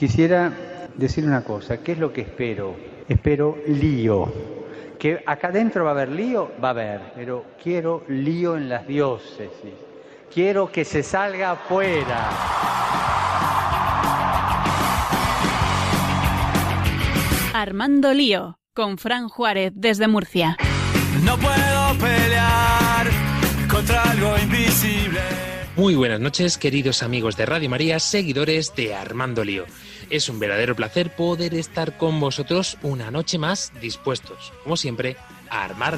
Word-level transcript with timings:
Quisiera 0.00 0.50
decir 0.96 1.26
una 1.26 1.44
cosa, 1.44 1.82
¿qué 1.82 1.92
es 1.92 1.98
lo 1.98 2.10
que 2.10 2.22
espero? 2.22 2.74
Espero 3.06 3.58
lío. 3.66 4.32
Que 4.98 5.22
acá 5.26 5.48
adentro 5.48 5.84
va 5.84 5.90
a 5.90 5.92
haber 5.92 6.08
lío, 6.08 6.52
va 6.64 6.68
a 6.68 6.70
haber, 6.70 7.00
pero 7.14 7.44
quiero 7.62 8.04
lío 8.08 8.56
en 8.56 8.70
las 8.70 8.86
diócesis. 8.86 9.74
Quiero 10.32 10.72
que 10.72 10.86
se 10.86 11.02
salga 11.02 11.50
afuera. 11.50 12.30
Armando 17.52 18.14
Lío, 18.14 18.58
con 18.72 18.96
Fran 18.96 19.28
Juárez 19.28 19.72
desde 19.74 20.08
Murcia. 20.08 20.56
No 21.22 21.36
puedo 21.36 21.98
pelear 21.98 23.06
contra 23.70 24.02
algo 24.10 24.34
invisible. 24.38 25.20
Muy 25.76 25.94
buenas 25.94 26.20
noches, 26.20 26.56
queridos 26.56 27.02
amigos 27.02 27.36
de 27.36 27.44
Radio 27.44 27.68
María, 27.68 28.00
seguidores 28.00 28.74
de 28.74 28.94
Armando 28.94 29.44
Lío. 29.44 29.66
Es 30.10 30.28
un 30.28 30.40
verdadero 30.40 30.74
placer 30.74 31.14
poder 31.14 31.54
estar 31.54 31.96
con 31.96 32.18
vosotros 32.18 32.76
una 32.82 33.12
noche 33.12 33.38
más 33.38 33.72
dispuestos, 33.80 34.52
como 34.64 34.76
siempre, 34.76 35.16
a 35.48 35.64
armar. 35.64 35.96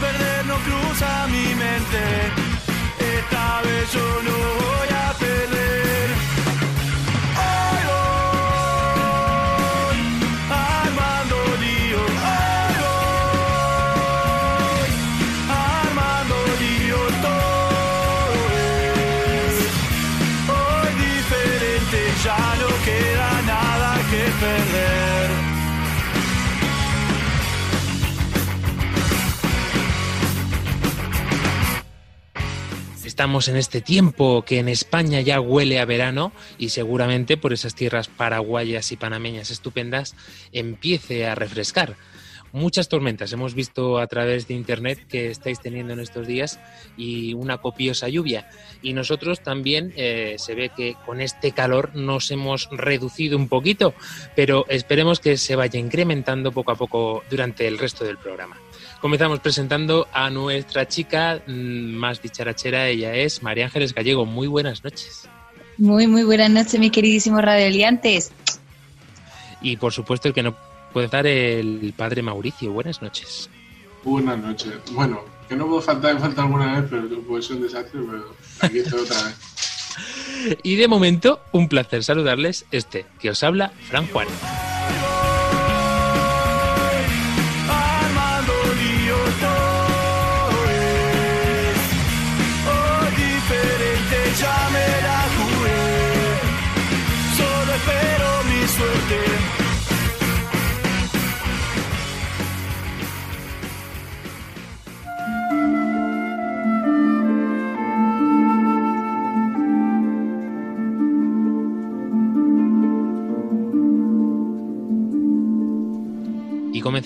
Perder 0.00 0.44
Estamos 33.18 33.48
en 33.48 33.56
este 33.56 33.80
tiempo 33.80 34.44
que 34.46 34.60
en 34.60 34.68
España 34.68 35.20
ya 35.20 35.40
huele 35.40 35.80
a 35.80 35.84
verano 35.84 36.30
y 36.56 36.68
seguramente 36.68 37.36
por 37.36 37.52
esas 37.52 37.74
tierras 37.74 38.06
paraguayas 38.06 38.92
y 38.92 38.96
panameñas 38.96 39.50
estupendas 39.50 40.14
empiece 40.52 41.26
a 41.26 41.34
refrescar. 41.34 41.96
Muchas 42.52 42.88
tormentas 42.88 43.32
hemos 43.32 43.54
visto 43.54 43.98
a 43.98 44.06
través 44.06 44.46
de 44.46 44.54
internet 44.54 45.04
que 45.08 45.32
estáis 45.32 45.58
teniendo 45.58 45.94
en 45.94 45.98
estos 45.98 46.28
días 46.28 46.60
y 46.96 47.34
una 47.34 47.58
copiosa 47.58 48.08
lluvia. 48.08 48.48
Y 48.82 48.92
nosotros 48.92 49.42
también 49.42 49.92
eh, 49.96 50.36
se 50.38 50.54
ve 50.54 50.68
que 50.68 50.94
con 51.04 51.20
este 51.20 51.50
calor 51.50 51.96
nos 51.96 52.30
hemos 52.30 52.68
reducido 52.70 53.36
un 53.36 53.48
poquito, 53.48 53.94
pero 54.36 54.64
esperemos 54.68 55.18
que 55.18 55.38
se 55.38 55.56
vaya 55.56 55.80
incrementando 55.80 56.52
poco 56.52 56.70
a 56.70 56.76
poco 56.76 57.24
durante 57.28 57.66
el 57.66 57.78
resto 57.78 58.04
del 58.04 58.16
programa. 58.16 58.58
Comenzamos 59.00 59.38
presentando 59.40 60.08
a 60.12 60.28
nuestra 60.28 60.88
chica 60.88 61.40
mm, 61.46 61.52
más 61.52 62.20
dicharachera, 62.20 62.88
ella 62.88 63.14
es 63.14 63.42
María 63.42 63.66
Ángeles 63.66 63.94
Gallego. 63.94 64.26
Muy 64.26 64.48
buenas 64.48 64.82
noches. 64.82 65.28
Muy, 65.76 66.08
muy 66.08 66.24
buenas 66.24 66.50
noches, 66.50 66.80
mis 66.80 66.90
queridísimos 66.90 67.40
radioliantes. 67.42 68.32
Y 69.62 69.76
por 69.76 69.92
supuesto 69.92 70.26
el 70.28 70.34
que 70.34 70.42
no 70.42 70.56
puede 70.92 71.06
estar 71.06 71.26
el 71.26 71.94
padre 71.96 72.22
Mauricio. 72.22 72.72
Buenas 72.72 73.00
noches. 73.00 73.48
Buenas 74.02 74.38
noches. 74.38 74.72
Bueno, 74.92 75.20
que 75.48 75.54
no 75.54 75.66
puedo 75.66 75.80
faltar, 75.80 76.14
me 76.14 76.20
falta 76.20 76.42
alguna 76.42 76.80
vez, 76.80 76.90
pero 76.90 77.22
puede 77.22 77.42
ser 77.42 77.56
un 77.56 77.62
desastre, 77.62 78.00
pero 78.08 78.34
aquí 78.60 78.78
estoy 78.78 79.00
otra 79.00 79.22
vez. 79.24 79.36
Y 80.62 80.76
de 80.76 80.86
momento, 80.86 81.40
un 81.50 81.68
placer 81.68 82.04
saludarles 82.04 82.64
este 82.70 83.06
que 83.18 83.30
os 83.30 83.42
habla, 83.42 83.72
Fran 83.88 84.06
Juárez. 84.06 84.32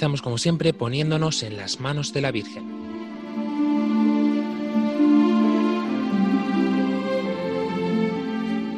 Como 0.03 0.37
siempre 0.37 0.73
poniéndonos 0.73 1.45
en 1.45 1.57
las 1.57 1.79
manos 1.79 2.13
de 2.13 2.21
la 2.21 2.33
Virgen. 2.33 2.65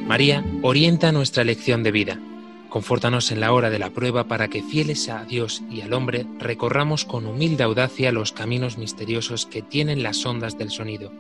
María, 0.06 0.44
orienta 0.60 1.12
nuestra 1.12 1.42
elección 1.42 1.82
de 1.82 1.92
vida. 1.92 2.20
Confórtanos 2.68 3.32
en 3.32 3.40
la 3.40 3.54
hora 3.54 3.70
de 3.70 3.78
la 3.78 3.88
prueba 3.88 4.24
para 4.24 4.48
que, 4.48 4.62
fieles 4.62 5.08
a 5.08 5.24
Dios 5.24 5.62
y 5.70 5.80
al 5.80 5.94
hombre, 5.94 6.26
recorramos 6.38 7.06
con 7.06 7.24
humilde 7.24 7.64
audacia 7.64 8.12
los 8.12 8.32
caminos 8.32 8.76
misteriosos 8.76 9.46
que 9.46 9.62
tienen 9.62 10.02
las 10.02 10.26
ondas 10.26 10.58
del 10.58 10.70
sonido, 10.70 11.10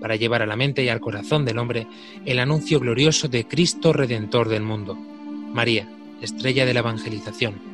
para 0.00 0.14
llevar 0.14 0.42
a 0.42 0.46
la 0.46 0.56
mente 0.56 0.84
y 0.84 0.88
al 0.88 1.00
corazón 1.00 1.44
del 1.44 1.58
hombre 1.58 1.88
el 2.24 2.38
anuncio 2.38 2.78
glorioso 2.78 3.26
de 3.26 3.48
Cristo 3.48 3.92
Redentor 3.92 4.48
del 4.48 4.62
mundo. 4.62 4.94
María, 4.94 5.88
estrella 6.22 6.64
de 6.66 6.74
la 6.74 6.80
evangelización, 6.80 7.69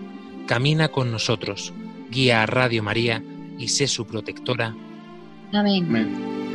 camina 0.47 0.89
con 0.89 1.11
nosotros, 1.11 1.75
guía 2.11 2.43
a 2.43 2.47
Radio 2.47 2.83
María 2.83 3.23
y 3.59 3.69
sé 3.69 3.87
su 3.87 4.07
protectora. 4.07 4.75
Amén. 5.53 5.84
Amén. 5.89 6.46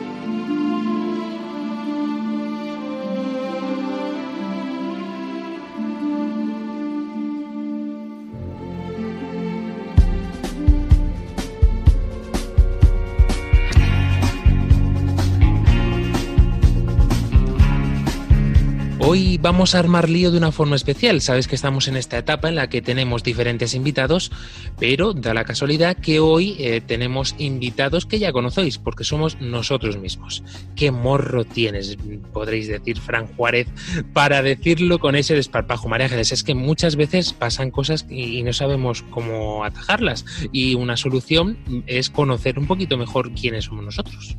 Vamos 19.41 19.73
a 19.73 19.79
armar 19.79 20.09
lío 20.09 20.31
de 20.31 20.37
una 20.37 20.51
forma 20.51 20.75
especial. 20.75 21.19
Sabes 21.21 21.47
que 21.47 21.55
estamos 21.55 21.87
en 21.87 21.97
esta 21.97 22.17
etapa 22.17 22.47
en 22.47 22.55
la 22.55 22.69
que 22.69 22.81
tenemos 22.81 23.23
diferentes 23.23 23.73
invitados, 23.73 24.31
pero 24.79 25.13
da 25.13 25.33
la 25.33 25.45
casualidad 25.45 25.97
que 25.97 26.19
hoy 26.19 26.55
eh, 26.59 26.81
tenemos 26.81 27.35
invitados 27.39 28.05
que 28.05 28.19
ya 28.19 28.31
conocéis, 28.31 28.77
porque 28.77 29.03
somos 29.03 29.41
nosotros 29.41 29.97
mismos. 29.97 30.43
¿Qué 30.75 30.91
morro 30.91 31.43
tienes, 31.43 31.97
podréis 32.31 32.67
decir, 32.67 32.99
Fran 32.99 33.27
Juárez, 33.35 33.67
para 34.13 34.41
decirlo 34.43 34.99
con 34.99 35.15
ese 35.15 35.33
desparpajo, 35.33 35.89
María 35.89 36.05
Ángeles? 36.05 36.31
Es 36.31 36.43
que 36.43 36.53
muchas 36.53 36.95
veces 36.95 37.33
pasan 37.33 37.71
cosas 37.71 38.05
y 38.09 38.43
no 38.43 38.53
sabemos 38.53 39.03
cómo 39.09 39.63
atajarlas, 39.63 40.25
y 40.51 40.75
una 40.75 40.97
solución 40.97 41.57
es 41.87 42.09
conocer 42.09 42.59
un 42.59 42.67
poquito 42.67 42.97
mejor 42.97 43.33
quiénes 43.33 43.65
somos 43.65 43.83
nosotros. 43.83 44.37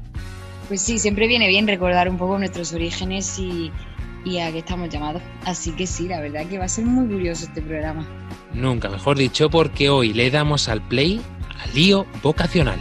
Pues 0.68 0.80
sí, 0.80 0.98
siempre 0.98 1.26
viene 1.26 1.48
bien 1.48 1.66
recordar 1.66 2.08
un 2.08 2.16
poco 2.16 2.38
nuestros 2.38 2.72
orígenes 2.72 3.38
y, 3.38 3.70
y 4.24 4.38
a 4.38 4.50
qué 4.52 4.58
estamos 4.58 4.88
llamados. 4.88 5.22
Así 5.44 5.72
que 5.72 5.86
sí, 5.86 6.08
la 6.08 6.20
verdad 6.20 6.46
que 6.46 6.58
va 6.58 6.64
a 6.64 6.68
ser 6.68 6.84
muy 6.84 7.06
curioso 7.06 7.44
este 7.44 7.62
programa. 7.62 8.06
Nunca 8.52 8.88
mejor 8.88 9.16
dicho, 9.16 9.50
porque 9.50 9.88
hoy 9.88 10.12
le 10.12 10.30
damos 10.30 10.68
al 10.68 10.82
play 10.82 11.20
al 11.62 11.74
lío 11.74 12.06
vocacional. 12.22 12.78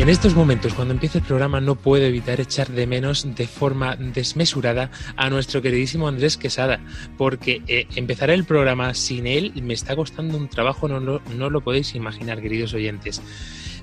En 0.00 0.08
estos 0.08 0.34
momentos, 0.34 0.72
cuando 0.72 0.94
empieza 0.94 1.18
el 1.18 1.24
programa, 1.24 1.60
no 1.60 1.74
puedo 1.74 2.06
evitar 2.06 2.40
echar 2.40 2.68
de 2.68 2.86
menos 2.86 3.34
de 3.34 3.46
forma 3.46 3.96
desmesurada 3.96 4.90
a 5.14 5.28
nuestro 5.28 5.60
queridísimo 5.60 6.08
Andrés 6.08 6.38
Quesada, 6.38 6.80
porque 7.18 7.60
eh, 7.66 7.86
empezar 7.96 8.30
el 8.30 8.44
programa 8.44 8.94
sin 8.94 9.26
él 9.26 9.52
me 9.62 9.74
está 9.74 9.94
costando 9.94 10.38
un 10.38 10.48
trabajo, 10.48 10.88
no 10.88 11.00
lo, 11.00 11.20
no 11.36 11.50
lo 11.50 11.60
podéis 11.60 11.94
imaginar, 11.94 12.40
queridos 12.40 12.72
oyentes. 12.72 13.20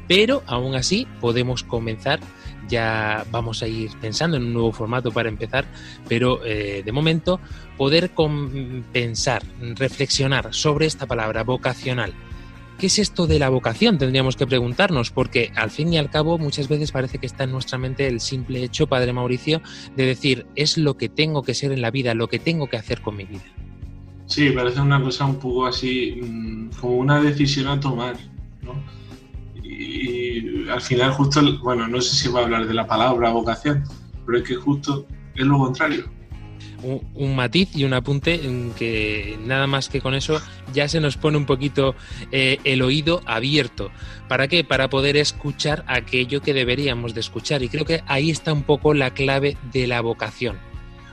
Pero 0.07 0.41
aún 0.47 0.73
así 0.73 1.07
podemos 1.21 1.61
comenzar, 1.61 2.19
ya 2.67 3.23
vamos 3.29 3.61
a 3.61 3.67
ir 3.67 3.91
pensando 4.01 4.37
en 4.37 4.43
un 4.45 4.53
nuevo 4.53 4.71
formato 4.71 5.11
para 5.11 5.29
empezar, 5.29 5.65
pero 6.09 6.43
eh, 6.43 6.81
de 6.83 6.91
momento 6.91 7.39
poder 7.77 8.09
pensar, 8.91 9.43
reflexionar 9.75 10.51
sobre 10.51 10.87
esta 10.87 11.05
palabra 11.05 11.43
vocacional. 11.43 12.11
¿Qué 12.77 12.87
es 12.87 12.99
esto 12.99 13.25
de 13.25 13.39
la 13.39 13.49
vocación? 13.49 13.97
Tendríamos 13.97 14.35
que 14.35 14.45
preguntarnos, 14.45 15.09
porque 15.09 15.51
al 15.55 15.71
fin 15.71 15.91
y 15.91 15.97
al 15.97 16.11
cabo 16.11 16.37
muchas 16.37 16.67
veces 16.67 16.91
parece 16.91 17.17
que 17.17 17.25
está 17.25 17.45
en 17.45 17.51
nuestra 17.51 17.79
mente 17.79 18.07
el 18.07 18.19
simple 18.19 18.63
hecho, 18.63 18.85
Padre 18.85 19.13
Mauricio, 19.13 19.63
de 19.95 20.05
decir, 20.05 20.45
es 20.53 20.77
lo 20.77 20.95
que 20.95 21.09
tengo 21.09 21.41
que 21.41 21.55
ser 21.55 21.71
en 21.71 21.81
la 21.81 21.89
vida, 21.89 22.13
lo 22.13 22.27
que 22.27 22.37
tengo 22.37 22.67
que 22.67 22.77
hacer 22.77 23.01
con 23.01 23.15
mi 23.15 23.25
vida. 23.25 23.41
Sí, 24.27 24.51
parece 24.51 24.79
una 24.79 25.01
cosa 25.01 25.25
un 25.25 25.37
poco 25.37 25.65
así, 25.65 26.19
mm, 26.21 26.69
como 26.79 26.97
una 26.97 27.19
decisión 27.19 27.67
a 27.67 27.79
tomar, 27.79 28.15
¿no? 28.61 28.75
Y 29.63 30.69
al 30.69 30.81
final 30.81 31.13
justo, 31.13 31.41
bueno, 31.63 31.87
no 31.87 31.99
sé 31.99 32.15
si 32.15 32.29
va 32.29 32.41
a 32.41 32.43
hablar 32.43 32.67
de 32.67 32.75
la 32.75 32.85
palabra 32.85 33.31
vocación, 33.31 33.85
pero 34.23 34.37
es 34.37 34.43
que 34.43 34.55
justo 34.55 35.07
es 35.33 35.45
lo 35.47 35.57
contrario. 35.57 36.05
Un, 36.83 37.01
un 37.13 37.35
matiz 37.35 37.75
y 37.75 37.83
un 37.83 37.93
apunte 37.93 38.35
en 38.35 38.71
que 38.77 39.37
nada 39.45 39.67
más 39.67 39.89
que 39.89 40.01
con 40.01 40.13
eso 40.13 40.41
ya 40.73 40.87
se 40.87 40.99
nos 40.99 41.17
pone 41.17 41.37
un 41.37 41.45
poquito 41.45 41.95
eh, 42.31 42.59
el 42.63 42.81
oído 42.81 43.21
abierto. 43.25 43.91
¿Para 44.27 44.47
qué? 44.47 44.63
Para 44.63 44.89
poder 44.89 45.17
escuchar 45.17 45.83
aquello 45.87 46.41
que 46.41 46.53
deberíamos 46.53 47.13
de 47.13 47.21
escuchar. 47.21 47.63
Y 47.63 47.69
creo 47.69 47.85
que 47.85 48.03
ahí 48.07 48.29
está 48.29 48.53
un 48.53 48.63
poco 48.63 48.93
la 48.93 49.11
clave 49.11 49.57
de 49.71 49.87
la 49.87 50.01
vocación. 50.01 50.57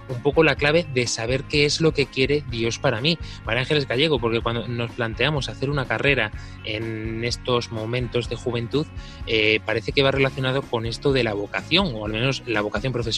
Un 0.08 0.22
poco 0.22 0.42
la 0.42 0.56
clave 0.56 0.86
de 0.92 1.06
saber 1.06 1.44
qué 1.44 1.64
es 1.64 1.80
lo 1.80 1.92
que 1.92 2.06
quiere 2.06 2.44
Dios 2.50 2.78
para 2.78 3.00
mí. 3.00 3.18
María 3.44 3.62
Ángeles 3.62 3.88
Gallego, 3.88 4.18
porque 4.18 4.40
cuando 4.40 4.68
nos 4.68 4.90
planteamos 4.92 5.48
hacer 5.48 5.70
una 5.70 5.86
carrera 5.86 6.30
en 6.64 7.24
estos 7.24 7.72
momentos 7.72 8.28
de 8.28 8.36
juventud, 8.36 8.86
eh, 9.26 9.60
parece 9.64 9.92
que 9.92 10.02
va 10.02 10.10
relacionado 10.10 10.62
con 10.62 10.86
esto 10.86 11.12
de 11.12 11.24
la 11.24 11.34
vocación, 11.34 11.92
o 11.94 12.06
al 12.06 12.12
menos 12.12 12.42
la 12.46 12.60
vocación 12.60 12.92
profesional 12.92 13.14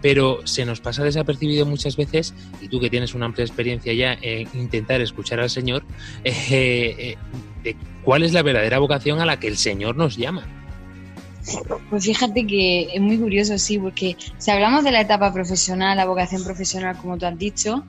pero 0.00 0.46
se 0.46 0.64
nos 0.64 0.80
pasa 0.80 1.04
desapercibido 1.04 1.66
muchas 1.66 1.96
veces, 1.96 2.34
y 2.60 2.68
tú 2.68 2.80
que 2.80 2.90
tienes 2.90 3.14
una 3.14 3.26
amplia 3.26 3.44
experiencia 3.44 3.92
ya 3.92 4.16
en 4.20 4.48
intentar 4.54 5.00
escuchar 5.00 5.40
al 5.40 5.50
Señor, 5.50 5.84
eh, 6.24 6.34
eh, 6.98 7.16
de 7.62 7.76
cuál 8.02 8.22
es 8.22 8.32
la 8.32 8.42
verdadera 8.42 8.78
vocación 8.78 9.20
a 9.20 9.26
la 9.26 9.38
que 9.38 9.48
el 9.48 9.56
Señor 9.56 9.96
nos 9.96 10.16
llama. 10.16 10.57
Pues 11.90 12.04
fíjate 12.04 12.46
que 12.46 12.88
es 12.94 13.00
muy 13.00 13.18
curioso, 13.18 13.58
sí, 13.58 13.78
porque 13.78 14.16
si 14.38 14.50
hablamos 14.50 14.84
de 14.84 14.92
la 14.92 15.00
etapa 15.00 15.32
profesional, 15.32 15.96
la 15.96 16.06
vocación 16.06 16.44
profesional, 16.44 16.96
como 16.98 17.16
tú 17.16 17.26
has 17.26 17.38
dicho, 17.38 17.84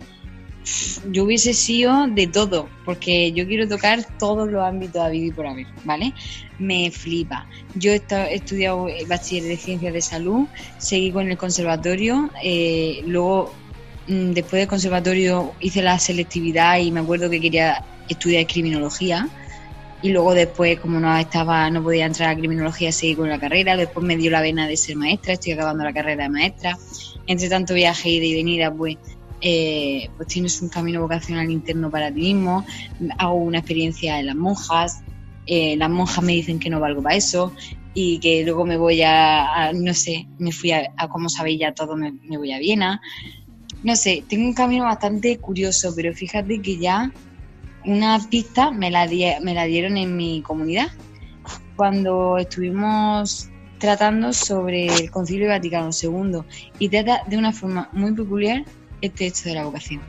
yo 1.12 1.24
hubiese 1.24 1.54
sido 1.54 2.08
de 2.08 2.28
todo, 2.28 2.70
porque 2.86 3.32
yo 3.32 3.48
quiero 3.48 3.68
tocar 3.68 4.06
todos 4.18 4.50
los 4.50 4.64
ámbitos 4.64 5.02
a 5.02 5.10
vivir 5.10 5.34
por 5.34 5.48
haber, 5.48 5.68
¿vale? 5.84 6.14
Me 6.60 6.92
flipa. 6.92 7.48
Yo 7.76 7.92
he, 7.92 8.02
estudiado 8.32 8.88
bachiller 9.08 9.44
de 9.44 9.58
ciencias 9.58 9.94
de 9.94 10.02
salud, 10.02 10.48
seguí 10.78 11.12
con 11.12 11.30
el 11.30 11.38
conservatorio, 11.38 12.30
eh, 12.44 13.02
luego 13.06 13.54
mm, 14.08 14.32
después 14.32 14.62
del 14.62 14.68
conservatorio 14.68 15.54
hice 15.60 15.82
la 15.82 15.98
selectividad 15.98 16.78
y 16.80 16.92
me 16.92 17.00
acuerdo 17.00 17.30
que 17.30 17.42
quería 17.42 17.84
estudiar 18.10 18.46
criminología 18.48 19.28
y 20.02 20.12
luego 20.12 20.34
después 20.34 20.80
como 20.80 21.00
no 21.00 21.16
estaba 21.18 21.70
no 21.70 21.84
podía 21.84 22.06
entrar 22.06 22.30
a 22.30 22.38
criminología 22.38 22.92
seguí 22.92 23.16
con 23.16 23.30
la 23.30 23.40
carrera. 23.40 23.76
Después 23.76 24.06
me 24.06 24.16
dio 24.16 24.32
la 24.32 24.42
vena 24.42 24.68
de 24.68 24.78
ser 24.78 24.96
maestra 24.96 25.34
estoy 25.34 25.54
acabando 25.54 25.84
la 25.84 25.94
carrera 25.94 26.24
de 26.24 26.30
maestra. 26.30 26.78
Entre 27.28 27.50
tanto 27.50 27.74
viaje 27.74 28.10
ida 28.10 28.26
y 28.26 28.36
venida 28.36 28.74
pues 28.74 28.98
eh, 29.42 30.10
pues 30.18 30.28
tienes 30.28 30.62
un 30.62 30.70
camino 30.70 31.02
vocacional 31.02 31.50
interno 31.52 31.90
para 31.90 32.12
ti 32.12 32.34
mismo. 32.34 32.66
Hago 33.18 33.36
una 33.36 33.60
experiencia 33.60 34.20
en 34.20 34.28
las 34.28 34.36
monjas. 34.36 35.02
Eh, 35.46 35.76
las 35.78 35.90
monjas 35.90 36.24
me 36.24 36.34
dicen 36.34 36.60
que 36.60 36.70
no 36.70 36.80
valgo 36.80 37.02
para 37.02 37.16
eso 37.16 37.54
y 37.94 38.20
que 38.20 38.44
luego 38.44 38.66
me 38.66 38.78
voy 38.78 39.02
a, 39.02 39.72
no 39.74 39.94
sé 39.96 40.28
me 40.38 40.52
fui 40.52 40.72
a, 40.72 40.94
a 40.96 41.08
como 41.08 41.28
sabéis 41.28 41.60
ya 41.60 41.74
todo 41.74 41.98
me, 41.98 42.14
me 42.24 42.38
voy 42.38 42.54
a 42.54 42.60
Viena. 42.60 43.02
No 43.84 43.96
sé 43.96 44.24
tengo 44.30 44.46
un 44.46 44.54
camino 44.54 44.86
bastante 44.86 45.38
curioso 45.38 45.94
pero 45.96 46.14
fíjate 46.14 46.62
que 46.62 46.78
ya 46.78 47.12
una 47.90 48.20
pista 48.30 48.72
me 48.72 48.92
la, 48.92 49.08
me 49.42 49.54
la 49.54 49.66
dieron 49.66 49.98
en 49.98 50.16
mi 50.16 50.42
comunidad 50.42 50.90
cuando 51.76 52.38
estuvimos 52.38 53.50
tratando 53.80 54.32
sobre 54.34 54.88
el 54.88 55.10
Concilio 55.10 55.48
Vaticano 55.48 55.90
II 55.90 56.42
y 56.78 56.90
trata 56.90 57.24
de 57.28 57.38
una 57.38 57.52
forma 57.52 57.90
muy 57.94 58.14
peculiar 58.14 58.64
este 59.02 59.28
hecho 59.28 59.50
de 59.50 59.56
la 59.56 59.66
vocación. 59.66 60.02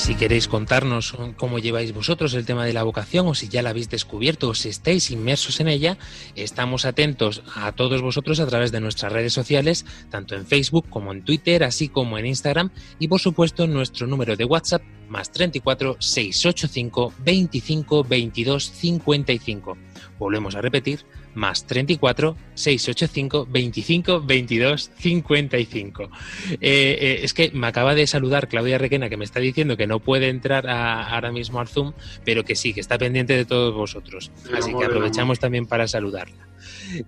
Si 0.00 0.14
queréis 0.14 0.48
contarnos 0.48 1.14
cómo 1.36 1.58
lleváis 1.58 1.92
vosotros 1.92 2.32
el 2.32 2.46
tema 2.46 2.64
de 2.64 2.72
la 2.72 2.84
vocación 2.84 3.28
o 3.28 3.34
si 3.34 3.48
ya 3.48 3.60
la 3.60 3.70
habéis 3.70 3.90
descubierto 3.90 4.48
o 4.48 4.54
si 4.54 4.70
estáis 4.70 5.10
inmersos 5.10 5.60
en 5.60 5.68
ella, 5.68 5.98
estamos 6.36 6.86
atentos 6.86 7.42
a 7.54 7.70
todos 7.72 8.00
vosotros 8.00 8.40
a 8.40 8.46
través 8.46 8.72
de 8.72 8.80
nuestras 8.80 9.12
redes 9.12 9.34
sociales, 9.34 9.84
tanto 10.08 10.34
en 10.36 10.46
Facebook 10.46 10.88
como 10.88 11.12
en 11.12 11.22
Twitter, 11.22 11.62
así 11.64 11.90
como 11.90 12.16
en 12.16 12.24
Instagram 12.24 12.70
y 12.98 13.08
por 13.08 13.20
supuesto 13.20 13.66
nuestro 13.66 14.06
número 14.06 14.36
de 14.36 14.46
WhatsApp 14.46 14.82
más 15.10 15.30
34 15.32 15.96
685 15.98 17.12
25 17.18 18.02
22 18.02 18.70
55. 18.70 19.76
Volvemos 20.18 20.54
a 20.54 20.62
repetir, 20.62 21.04
más 21.34 21.66
34 21.66 22.36
685 22.54 23.46
25 23.50 24.20
22 24.22 24.90
55. 24.98 26.04
Eh, 26.04 26.58
eh, 26.60 27.20
es 27.22 27.34
que 27.34 27.50
me 27.52 27.66
acaba 27.66 27.94
de 27.94 28.06
saludar 28.06 28.48
Claudia 28.48 28.78
Requena 28.78 29.08
que 29.08 29.16
me 29.16 29.24
está 29.24 29.40
diciendo 29.40 29.76
que 29.76 29.86
no 29.86 30.00
puede 30.00 30.28
entrar 30.28 30.68
a- 30.68 31.08
ahora 31.14 31.32
mismo 31.32 31.60
al 31.60 31.68
Zoom, 31.68 31.92
pero 32.24 32.44
que 32.44 32.56
sí, 32.56 32.72
que 32.74 32.80
está 32.80 32.98
pendiente 32.98 33.34
de 33.36 33.44
todos 33.44 33.74
vosotros. 33.74 34.30
Así 34.56 34.72
que 34.76 34.84
aprovechamos 34.84 35.38
también 35.38 35.66
para 35.66 35.86
saludarla. 35.88 36.48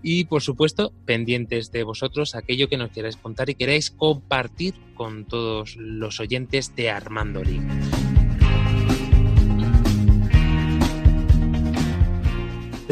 Y 0.03 0.25
por 0.25 0.43
supuesto, 0.43 0.93
pendientes 1.05 1.73
de 1.73 1.83
vosotros 1.83 2.35
aquello 2.35 2.69
que 2.69 2.77
nos 2.77 2.91
queráis 2.91 3.17
contar 3.17 3.51
y 3.51 3.55
queráis 3.55 3.91
compartir 3.91 4.75
con 4.95 5.25
todos 5.27 5.77
los 5.77 6.21
oyentes 6.21 6.75
de 6.77 6.91
Armando 6.91 7.43
Lee. 7.43 7.61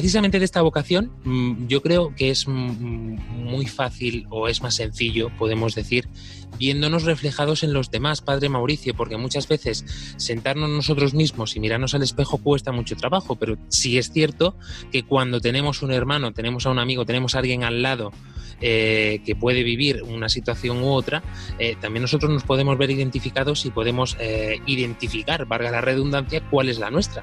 Precisamente 0.00 0.38
de 0.38 0.46
esta 0.46 0.62
vocación, 0.62 1.12
mm, 1.24 1.66
yo 1.66 1.82
creo 1.82 2.14
que 2.16 2.30
es 2.30 2.48
mm, 2.48 3.18
muy 3.44 3.66
fácil 3.66 4.26
o 4.30 4.48
es 4.48 4.62
más 4.62 4.76
sencillo, 4.76 5.30
podemos 5.36 5.74
decir, 5.74 6.08
viéndonos 6.58 7.02
reflejados 7.02 7.64
en 7.64 7.74
los 7.74 7.90
demás, 7.90 8.22
Padre 8.22 8.48
Mauricio, 8.48 8.94
porque 8.94 9.18
muchas 9.18 9.46
veces 9.46 9.84
sentarnos 10.16 10.70
nosotros 10.70 11.12
mismos 11.12 11.54
y 11.54 11.60
mirarnos 11.60 11.92
al 11.94 12.02
espejo 12.02 12.38
cuesta 12.38 12.72
mucho 12.72 12.96
trabajo, 12.96 13.36
pero 13.36 13.58
sí 13.68 13.98
es 13.98 14.10
cierto 14.10 14.56
que 14.90 15.02
cuando 15.02 15.38
tenemos 15.38 15.82
un 15.82 15.92
hermano, 15.92 16.32
tenemos 16.32 16.64
a 16.64 16.70
un 16.70 16.78
amigo, 16.78 17.04
tenemos 17.04 17.34
a 17.34 17.40
alguien 17.40 17.62
al 17.62 17.82
lado 17.82 18.10
eh, 18.62 19.20
que 19.26 19.36
puede 19.36 19.62
vivir 19.62 20.02
una 20.02 20.30
situación 20.30 20.82
u 20.82 20.92
otra, 20.92 21.22
eh, 21.58 21.76
también 21.78 22.00
nosotros 22.00 22.32
nos 22.32 22.44
podemos 22.44 22.78
ver 22.78 22.90
identificados 22.90 23.66
y 23.66 23.70
podemos 23.70 24.16
eh, 24.18 24.60
identificar, 24.64 25.44
valga 25.44 25.70
la 25.70 25.82
redundancia, 25.82 26.40
cuál 26.48 26.70
es 26.70 26.78
la 26.78 26.90
nuestra. 26.90 27.22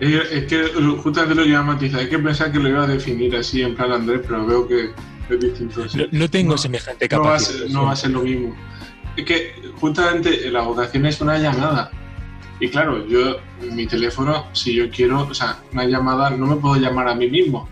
Es, 0.00 0.32
es 0.32 0.44
que 0.46 0.64
justamente 1.02 1.34
lo 1.34 1.42
que 1.42 1.50
iba 1.50 1.58
a 1.60 1.62
matizar, 1.62 2.00
hay 2.00 2.08
que 2.08 2.18
pensar 2.18 2.50
que 2.50 2.58
lo 2.58 2.68
iba 2.68 2.84
a 2.84 2.86
definir 2.86 3.36
así 3.36 3.60
en 3.62 3.74
plan 3.74 3.92
Andrés, 3.92 4.22
pero 4.26 4.46
veo 4.46 4.66
que 4.66 4.90
es 5.28 5.40
distinto. 5.40 5.84
No, 5.94 6.04
no 6.10 6.28
tengo 6.30 6.52
No, 6.52 6.58
semejante 6.58 7.08
no 7.10 7.20
va, 7.22 7.26
a 7.26 7.38
capacidad. 7.38 7.58
ser, 7.60 7.70
no 7.70 7.84
va 7.84 7.92
a 7.92 7.96
ser 7.96 8.10
lo 8.12 8.22
mismo. 8.22 8.56
Es 9.16 9.24
que 9.24 9.54
justamente 9.78 10.50
la 10.50 10.62
vocación 10.62 11.04
es 11.06 11.20
una 11.20 11.38
llamada. 11.38 11.90
Y 12.60 12.68
claro, 12.68 13.06
yo, 13.06 13.36
mi 13.72 13.86
teléfono, 13.86 14.46
si 14.52 14.74
yo 14.74 14.90
quiero, 14.90 15.22
o 15.22 15.34
sea, 15.34 15.58
una 15.72 15.84
llamada, 15.84 16.30
no 16.30 16.46
me 16.46 16.56
puedo 16.56 16.76
llamar 16.76 17.08
a 17.08 17.14
mí 17.14 17.28
mismo. 17.28 17.68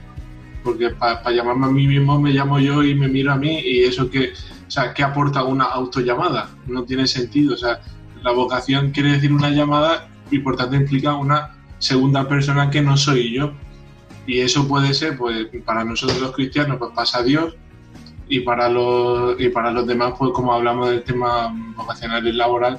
Porque 0.65 0.91
para 0.91 1.31
llamarme 1.31 1.67
a 1.67 1.71
mí 1.71 1.87
mismo 1.87 2.21
me 2.21 2.31
llamo 2.33 2.59
yo 2.59 2.83
y 2.83 2.95
me 2.95 3.09
miro 3.09 3.33
a 3.33 3.37
mí 3.37 3.59
y 3.61 3.85
eso 3.85 4.11
que, 4.11 4.33
o 4.67 4.71
sea, 4.71 4.93
¿qué 4.93 5.03
aporta 5.03 5.45
una 5.45 5.65
autollamada? 5.65 6.51
No 6.67 6.85
tiene 6.85 7.07
sentido. 7.07 7.55
O 7.55 7.57
sea, 7.57 7.81
la 8.23 8.33
vocación 8.33 8.91
quiere 8.91 9.13
decir 9.13 9.33
una 9.33 9.51
llamada 9.51 10.09
y 10.31 10.41
por 10.41 10.57
tanto 10.57 10.77
implica 10.77 11.15
una 11.15 11.55
segunda 11.79 12.29
persona 12.29 12.71
que 12.71 12.83
no 12.83 12.97
soy 12.97 13.33
yo. 13.35 13.53
Y 14.27 14.41
eso 14.41 14.69
puede 14.69 14.93
ser, 14.93 15.17
pues, 15.17 15.47
para 15.65 15.85
nosotros 15.85 16.21
los 16.21 16.33
cristianos, 16.33 16.77
pues 16.79 16.93
pasa 16.95 17.23
Dios, 17.23 17.57
y 18.29 18.41
para 18.41 18.69
los 18.69 19.41
y 19.41 19.49
para 19.49 19.71
los 19.71 19.87
demás 19.87 20.13
pues 20.19 20.33
como 20.33 20.53
hablamos 20.53 20.91
del 20.91 21.03
tema 21.03 21.51
vocacional 21.75 22.27
y 22.29 22.33
laboral 22.33 22.79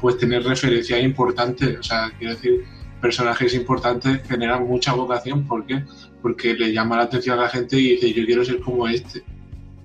pues 0.00 0.18
tener 0.18 0.42
referencias 0.42 1.00
importantes 1.04 1.78
o 1.78 1.82
sea 1.84 2.10
quiero 2.18 2.34
decir 2.34 2.64
personajes 3.00 3.54
importantes 3.54 4.26
generan 4.26 4.66
mucha 4.66 4.92
vocación 4.94 5.46
¿por 5.46 5.64
qué? 5.66 5.84
porque 6.20 6.54
le 6.54 6.72
llama 6.72 6.96
la 6.96 7.04
atención 7.04 7.38
a 7.38 7.42
la 7.42 7.48
gente 7.48 7.78
y 7.78 7.90
dice 7.90 8.12
yo 8.12 8.26
quiero 8.26 8.44
ser 8.44 8.58
como 8.58 8.88
este 8.88 9.22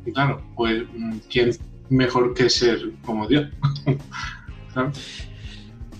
y 0.04 0.12
claro 0.12 0.42
pues 0.56 0.82
quién 1.30 1.52
mejor 1.90 2.34
que 2.34 2.50
ser 2.50 2.92
como 3.06 3.28
Dios. 3.28 3.48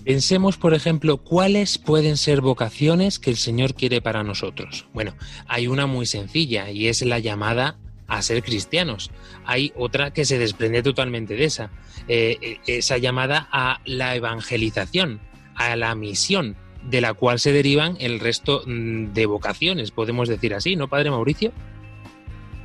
Pensemos, 0.04 0.58
por 0.58 0.74
ejemplo, 0.74 1.16
cuáles 1.16 1.78
pueden 1.78 2.18
ser 2.18 2.42
vocaciones 2.42 3.18
que 3.18 3.30
el 3.30 3.36
Señor 3.36 3.74
quiere 3.74 4.02
para 4.02 4.22
nosotros. 4.22 4.86
Bueno, 4.92 5.14
hay 5.46 5.66
una 5.66 5.86
muy 5.86 6.04
sencilla 6.04 6.70
y 6.70 6.88
es 6.88 7.00
la 7.02 7.18
llamada 7.18 7.78
a 8.06 8.20
ser 8.20 8.42
cristianos. 8.42 9.10
Hay 9.46 9.72
otra 9.76 10.12
que 10.12 10.26
se 10.26 10.38
desprende 10.38 10.82
totalmente 10.82 11.34
de 11.34 11.44
esa, 11.44 11.70
eh, 12.06 12.36
eh, 12.42 12.58
esa 12.66 12.98
llamada 12.98 13.48
a 13.50 13.80
la 13.86 14.14
evangelización, 14.14 15.20
a 15.54 15.74
la 15.74 15.94
misión, 15.94 16.56
de 16.82 17.00
la 17.00 17.14
cual 17.14 17.38
se 17.38 17.52
derivan 17.52 17.96
el 17.98 18.20
resto 18.20 18.62
mm, 18.66 19.14
de 19.14 19.24
vocaciones, 19.24 19.90
podemos 19.90 20.28
decir 20.28 20.52
así, 20.52 20.76
¿no, 20.76 20.88
Padre 20.88 21.10
Mauricio? 21.10 21.50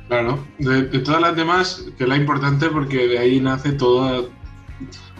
Claro, 0.08 0.44
de, 0.58 0.82
de 0.82 0.98
todas 0.98 1.22
las 1.22 1.36
demás, 1.36 1.86
que 1.96 2.04
es 2.04 2.08
la 2.08 2.16
importante 2.16 2.68
porque 2.68 3.08
de 3.08 3.18
ahí 3.18 3.40
nace 3.40 3.72
toda 3.72 4.24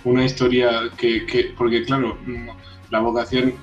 una 0.04 0.25
historia 0.25 0.90
que, 0.97 1.26
que- 1.26 1.52
porque 1.57 1.85
claro, 1.85 2.16
mm, 2.26 2.49
la 2.90 3.00
vocación 3.00 3.54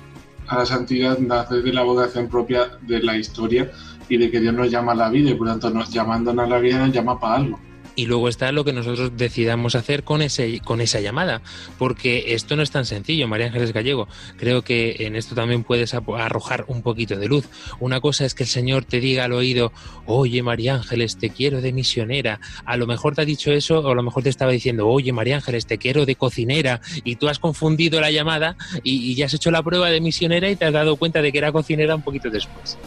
a 0.48 0.58
la 0.58 0.66
santidad 0.66 1.18
nace 1.18 1.56
de 1.56 1.72
la 1.72 1.82
vocación 1.82 2.28
propia 2.28 2.70
de 2.82 3.02
la 3.02 3.16
historia 3.16 3.70
y 4.08 4.16
de 4.16 4.30
que 4.30 4.40
Dios 4.40 4.54
nos 4.54 4.70
llama 4.70 4.92
a 4.92 4.94
la 4.94 5.10
vida 5.10 5.30
y 5.30 5.34
por 5.34 5.48
tanto 5.48 5.68
nos 5.70 5.90
llamándonos 5.92 6.46
a 6.46 6.48
la 6.48 6.58
vida 6.58 6.78
nos 6.78 6.94
llama 6.94 7.20
para 7.20 7.34
algo. 7.36 7.60
Y 7.98 8.06
luego 8.06 8.28
está 8.28 8.52
lo 8.52 8.64
que 8.64 8.72
nosotros 8.72 9.16
decidamos 9.16 9.74
hacer 9.74 10.04
con, 10.04 10.22
ese, 10.22 10.60
con 10.60 10.80
esa 10.80 11.00
llamada, 11.00 11.42
porque 11.78 12.32
esto 12.34 12.54
no 12.54 12.62
es 12.62 12.70
tan 12.70 12.84
sencillo, 12.84 13.26
María 13.26 13.46
Ángeles 13.46 13.72
Gallego. 13.72 14.06
Creo 14.36 14.62
que 14.62 14.98
en 15.00 15.16
esto 15.16 15.34
también 15.34 15.64
puedes 15.64 15.94
arrojar 15.94 16.64
un 16.68 16.82
poquito 16.82 17.16
de 17.16 17.26
luz. 17.26 17.48
Una 17.80 18.00
cosa 18.00 18.24
es 18.24 18.36
que 18.36 18.44
el 18.44 18.48
Señor 18.48 18.84
te 18.84 19.00
diga 19.00 19.24
al 19.24 19.32
oído, 19.32 19.72
oye 20.06 20.44
María 20.44 20.76
Ángeles, 20.76 21.16
te 21.16 21.30
quiero 21.30 21.60
de 21.60 21.72
misionera. 21.72 22.38
A 22.64 22.76
lo 22.76 22.86
mejor 22.86 23.16
te 23.16 23.22
ha 23.22 23.24
dicho 23.24 23.50
eso, 23.50 23.80
o 23.80 23.90
a 23.90 23.94
lo 23.96 24.04
mejor 24.04 24.22
te 24.22 24.28
estaba 24.28 24.52
diciendo, 24.52 24.86
oye 24.86 25.12
María 25.12 25.34
Ángeles, 25.34 25.66
te 25.66 25.78
quiero 25.78 26.06
de 26.06 26.14
cocinera, 26.14 26.80
y 27.02 27.16
tú 27.16 27.28
has 27.28 27.40
confundido 27.40 28.00
la 28.00 28.12
llamada 28.12 28.56
y, 28.84 29.10
y 29.10 29.16
ya 29.16 29.26
has 29.26 29.34
hecho 29.34 29.50
la 29.50 29.64
prueba 29.64 29.90
de 29.90 30.00
misionera 30.00 30.48
y 30.48 30.54
te 30.54 30.66
has 30.66 30.72
dado 30.72 30.94
cuenta 30.94 31.20
de 31.20 31.32
que 31.32 31.38
era 31.38 31.50
cocinera 31.50 31.96
un 31.96 32.02
poquito 32.02 32.30
después. 32.30 32.78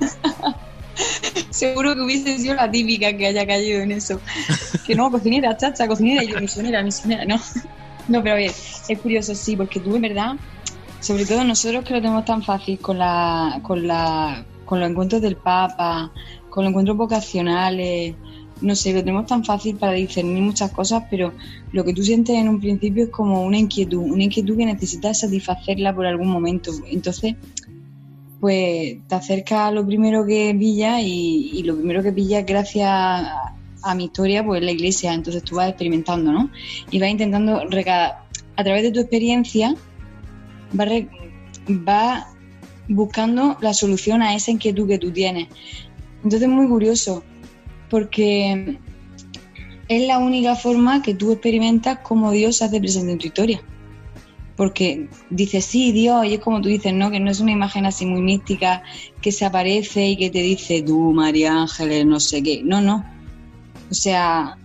Seguro 1.50 1.94
que 1.94 2.00
hubiese 2.02 2.38
sido 2.38 2.54
la 2.54 2.70
típica 2.70 3.12
que 3.16 3.26
haya 3.26 3.46
caído 3.46 3.80
en 3.80 3.92
eso. 3.92 4.20
Que 4.86 4.94
no, 4.94 5.10
cocinera, 5.10 5.56
chacha, 5.56 5.86
cocinera, 5.86 6.24
y 6.24 6.28
yo 6.28 6.40
misionera, 6.40 6.82
misionera, 6.82 7.24
no. 7.24 7.40
No, 8.08 8.22
pero 8.22 8.36
ver, 8.36 8.50
es 8.88 8.98
curioso, 8.98 9.34
sí, 9.34 9.56
porque 9.56 9.78
tú 9.78 9.94
en 9.94 10.02
verdad, 10.02 10.34
sobre 11.00 11.26
todo 11.26 11.44
nosotros 11.44 11.84
que 11.84 11.94
lo 11.94 12.00
tenemos 12.00 12.24
tan 12.24 12.42
fácil 12.42 12.78
con 12.78 12.98
la, 12.98 13.60
con 13.62 13.86
la, 13.86 14.44
con 14.64 14.80
los 14.80 14.90
encuentros 14.90 15.22
del 15.22 15.36
Papa, 15.36 16.10
con 16.48 16.64
los 16.64 16.70
encuentros 16.70 16.96
vocacionales, 16.96 18.14
no 18.60 18.74
sé, 18.74 18.92
lo 18.92 19.00
tenemos 19.00 19.26
tan 19.26 19.44
fácil 19.44 19.76
para 19.76 19.92
discernir 19.92 20.42
muchas 20.42 20.70
cosas, 20.72 21.04
pero 21.10 21.32
lo 21.72 21.84
que 21.84 21.94
tú 21.94 22.02
sientes 22.02 22.36
en 22.36 22.48
un 22.48 22.60
principio 22.60 23.04
es 23.04 23.10
como 23.10 23.42
una 23.42 23.58
inquietud, 23.58 24.02
una 24.02 24.24
inquietud 24.24 24.56
que 24.56 24.66
necesitas 24.66 25.20
satisfacerla 25.20 25.94
por 25.94 26.06
algún 26.06 26.28
momento. 26.28 26.72
Entonces, 26.90 27.36
pues 28.40 28.96
te 29.06 29.14
acercas 29.14 29.68
a 29.68 29.70
lo 29.70 29.86
primero 29.86 30.24
que 30.26 30.54
pilla 30.58 31.00
y, 31.00 31.62
lo 31.64 31.76
primero 31.76 32.02
que 32.02 32.12
pilla 32.12 32.42
gracias 32.42 32.88
a, 32.90 33.94
mi 33.94 34.04
historia, 34.04 34.44
pues 34.44 34.62
la 34.62 34.70
iglesia. 34.70 35.12
Entonces 35.12 35.42
tú 35.42 35.56
vas 35.56 35.68
experimentando, 35.68 36.32
¿no? 36.32 36.50
Y 36.90 36.98
vas 36.98 37.10
intentando, 37.10 37.60
a 37.60 38.64
través 38.64 38.82
de 38.82 38.90
tu 38.90 39.00
experiencia, 39.00 39.74
vas, 40.72 40.88
vas 41.68 42.26
buscando 42.88 43.56
la 43.60 43.74
solución 43.74 44.22
a 44.22 44.34
esa 44.34 44.50
inquietud 44.50 44.88
que 44.88 44.98
tú 44.98 45.10
tienes. 45.10 45.48
Entonces 46.16 46.42
es 46.42 46.48
muy 46.48 46.66
curioso, 46.66 47.22
porque 47.88 48.78
es 49.88 50.06
la 50.06 50.18
única 50.18 50.56
forma 50.56 51.02
que 51.02 51.14
tú 51.14 51.32
experimentas 51.32 51.98
cómo 52.02 52.30
Dios 52.32 52.56
se 52.56 52.64
hace 52.64 52.80
presente 52.80 53.12
en 53.12 53.18
tu 53.18 53.26
historia 53.26 53.62
porque 54.60 55.08
dices, 55.30 55.64
sí, 55.64 55.90
Dios, 55.90 56.26
y 56.26 56.34
es 56.34 56.40
como 56.40 56.60
tú 56.60 56.68
dices, 56.68 56.92
¿no? 56.92 57.10
Que 57.10 57.18
no 57.18 57.30
es 57.30 57.40
una 57.40 57.50
imagen 57.50 57.86
así 57.86 58.04
muy 58.04 58.20
mística 58.20 58.82
que 59.22 59.32
se 59.32 59.46
aparece 59.46 60.06
y 60.06 60.18
que 60.18 60.28
te 60.28 60.42
dice, 60.42 60.82
tú, 60.82 61.14
María 61.14 61.62
Ángeles, 61.62 62.04
no 62.04 62.20
sé 62.20 62.42
qué. 62.42 62.60
No, 62.62 62.82
no. 62.82 63.02
O 63.90 63.94
sea, 63.94 64.58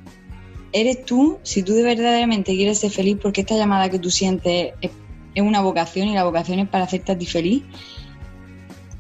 eres 0.74 1.06
tú, 1.06 1.40
si 1.44 1.64
tú 1.64 1.72
de 1.72 1.84
verdaderamente 1.84 2.54
quieres 2.58 2.80
ser 2.80 2.92
feliz, 2.92 3.16
porque 3.22 3.40
esta 3.40 3.56
llamada 3.56 3.90
que 3.90 3.98
tú 3.98 4.12
sientes 4.12 4.74
es, 4.82 4.92
es 5.34 5.42
una 5.42 5.62
vocación 5.62 6.10
y 6.10 6.14
la 6.14 6.26
vocación 6.26 6.60
es 6.60 6.68
para 6.68 6.84
hacerte 6.84 7.14
a 7.14 7.18
ti 7.18 7.26
feliz, 7.26 7.64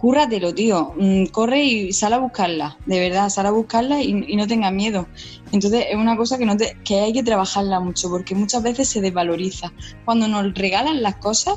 cúrratelo, 0.06 0.54
tío. 0.54 0.94
Mm, 1.00 1.26
corre 1.32 1.64
y 1.64 1.92
sal 1.92 2.14
a 2.14 2.20
buscarla, 2.20 2.78
de 2.86 3.00
verdad, 3.00 3.28
sal 3.30 3.48
a 3.48 3.52
buscarla 3.52 4.04
y, 4.04 4.14
no 4.36 4.46
tengas 4.46 4.72
miedo. 4.72 5.08
Entonces 5.52 5.88
es 5.90 5.96
una 5.96 6.16
cosa 6.16 6.38
que, 6.38 6.46
no 6.46 6.56
que 6.84 7.00
hay 7.00 7.12
que 7.12 7.24
trabajarla 7.24 7.80
mucho 7.80 8.08
porque 8.12 8.36
muchas 8.36 8.62
veces 8.62 8.88
se 8.88 9.02
desvaloriza. 9.02 9.74
Cuando 10.06 10.28
nos 10.28 10.54
regalan 10.54 11.02
las 11.02 11.16
cosas, 11.16 11.56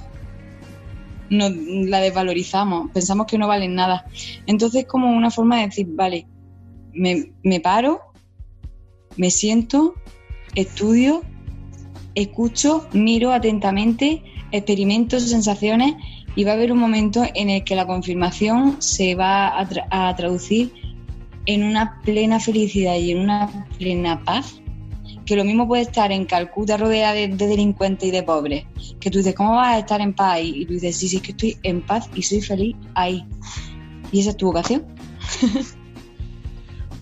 nos 1.28 1.52
la 1.55 2.00
desvalorizamos, 2.00 2.90
pensamos 2.90 3.26
que 3.26 3.37
no 3.37 3.49
valen 3.49 3.75
nada. 3.75 4.07
Entonces 4.47 4.85
es 4.85 4.88
como 4.88 5.14
una 5.14 5.31
forma 5.31 5.59
de 5.59 5.67
decir, 5.67 5.87
vale, 5.90 6.26
me, 6.95 7.31
me 7.43 7.61
paro, 7.61 8.00
me 9.19 9.31
siento, 9.31 9.93
estudio, 10.55 11.21
escucho, 12.14 12.88
miro 12.95 13.31
atentamente, 13.31 14.23
experimento 14.52 15.21
sensaciones 15.21 15.97
y 16.38 16.45
va 16.45 16.52
a 16.52 16.54
haber 16.54 16.71
un 16.71 16.78
momento 16.78 17.25
en 17.35 17.50
el 17.50 17.64
que 17.64 17.75
la 17.75 17.85
confirmación 17.85 18.80
se 18.80 19.16
va 19.16 19.59
a, 19.59 20.14
traducir 20.14 20.73
en 21.47 21.64
una 21.64 22.00
plena 22.02 22.38
felicidad 22.38 22.95
y 22.95 23.11
en 23.11 23.18
una 23.18 23.66
plena 23.76 24.23
paz 24.23 24.62
que 25.26 25.35
lo 25.35 25.42
mismo 25.45 25.66
puede 25.66 25.83
estar 25.83 26.12
en 26.12 26.26
Calcuta 26.26 26.76
rodeada 26.76 27.14
de, 27.14 27.26
delincuentes 27.26 28.09
y 28.09 28.12
de 28.12 28.23
pobres, 28.23 28.66
que 29.00 29.11
tú 29.11 29.18
dices, 29.18 29.35
¿cómo 29.35 29.57
vas 29.57 29.75
a 29.75 29.78
estar 29.80 30.00
en 30.00 30.14
paz 30.14 30.35
ahí? 30.35 30.52
Y 30.59 30.66
tú 30.66 30.75
dices, 30.75 30.97
sí, 30.97 31.09
sí, 31.09 31.16
es 31.16 31.23
que 31.23 31.33
estoy 31.33 31.59
en 31.64 31.85
paz 31.85 32.09
y 32.14 32.23
soy 32.23 32.40
feliz 32.40 32.76
ahí. 32.95 33.26
Y 34.12 34.21
esa 34.21 34.30
es 34.30 34.37
tu 34.37 34.47
vocación. 34.47 34.87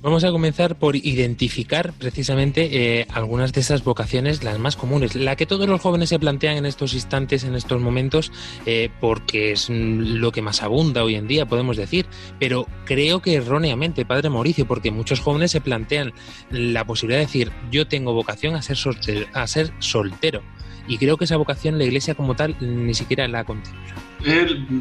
Vamos 0.07 0.23
a 0.23 0.31
comenzar 0.31 0.77
por 0.77 0.95
identificar 0.95 1.93
precisamente 1.93 3.01
eh, 3.01 3.09
algunas 3.13 3.53
de 3.53 3.61
esas 3.61 3.83
vocaciones, 3.83 4.45
las 4.45 4.57
más 4.61 4.77
comunes, 4.77 5.17
la 5.17 5.35
que 5.35 5.47
todos 5.47 5.69
los 5.69 5.81
jóvenes 5.81 6.11
se 6.11 6.21
plantean 6.21 6.59
en 6.59 6.65
estos 6.65 6.95
instantes, 6.95 7.43
en 7.43 7.57
estos 7.57 7.81
momentos, 7.81 8.31
eh, 8.67 8.89
porque 9.01 9.51
es 9.51 9.69
lo 9.69 10.31
que 10.31 10.43
más 10.43 10.63
abunda 10.63 11.03
hoy 11.03 11.17
en 11.17 11.27
día, 11.27 11.47
podemos 11.47 11.77
decir, 11.77 12.07
pero 12.39 12.69
creo 12.85 13.21
que 13.21 13.35
erróneamente, 13.35 14.07
Padre 14.07 14.31
Mauricio, 14.31 14.65
porque 14.65 14.93
muchos 14.93 15.19
jóvenes 15.19 15.51
se 15.51 15.61
plantean 15.61 16.13
la 16.51 16.85
posibilidad 16.85 17.19
de 17.19 17.27
decir, 17.27 17.51
yo 17.73 17.89
tengo 17.89 18.13
vocación 18.13 18.55
a 18.55 18.63
ser 18.63 18.77
soltero, 18.77 19.27
a 19.33 19.45
ser 19.49 19.73
soltero. 19.81 20.41
Y 20.87 20.99
creo 20.99 21.17
que 21.17 21.25
esa 21.25 21.37
vocación 21.37 21.79
la 21.79 21.85
Iglesia 21.85 22.15
como 22.15 22.37
tal 22.37 22.57
ni 22.61 22.95
siquiera 22.95 23.27
la 23.27 23.43
contempla 23.43 24.06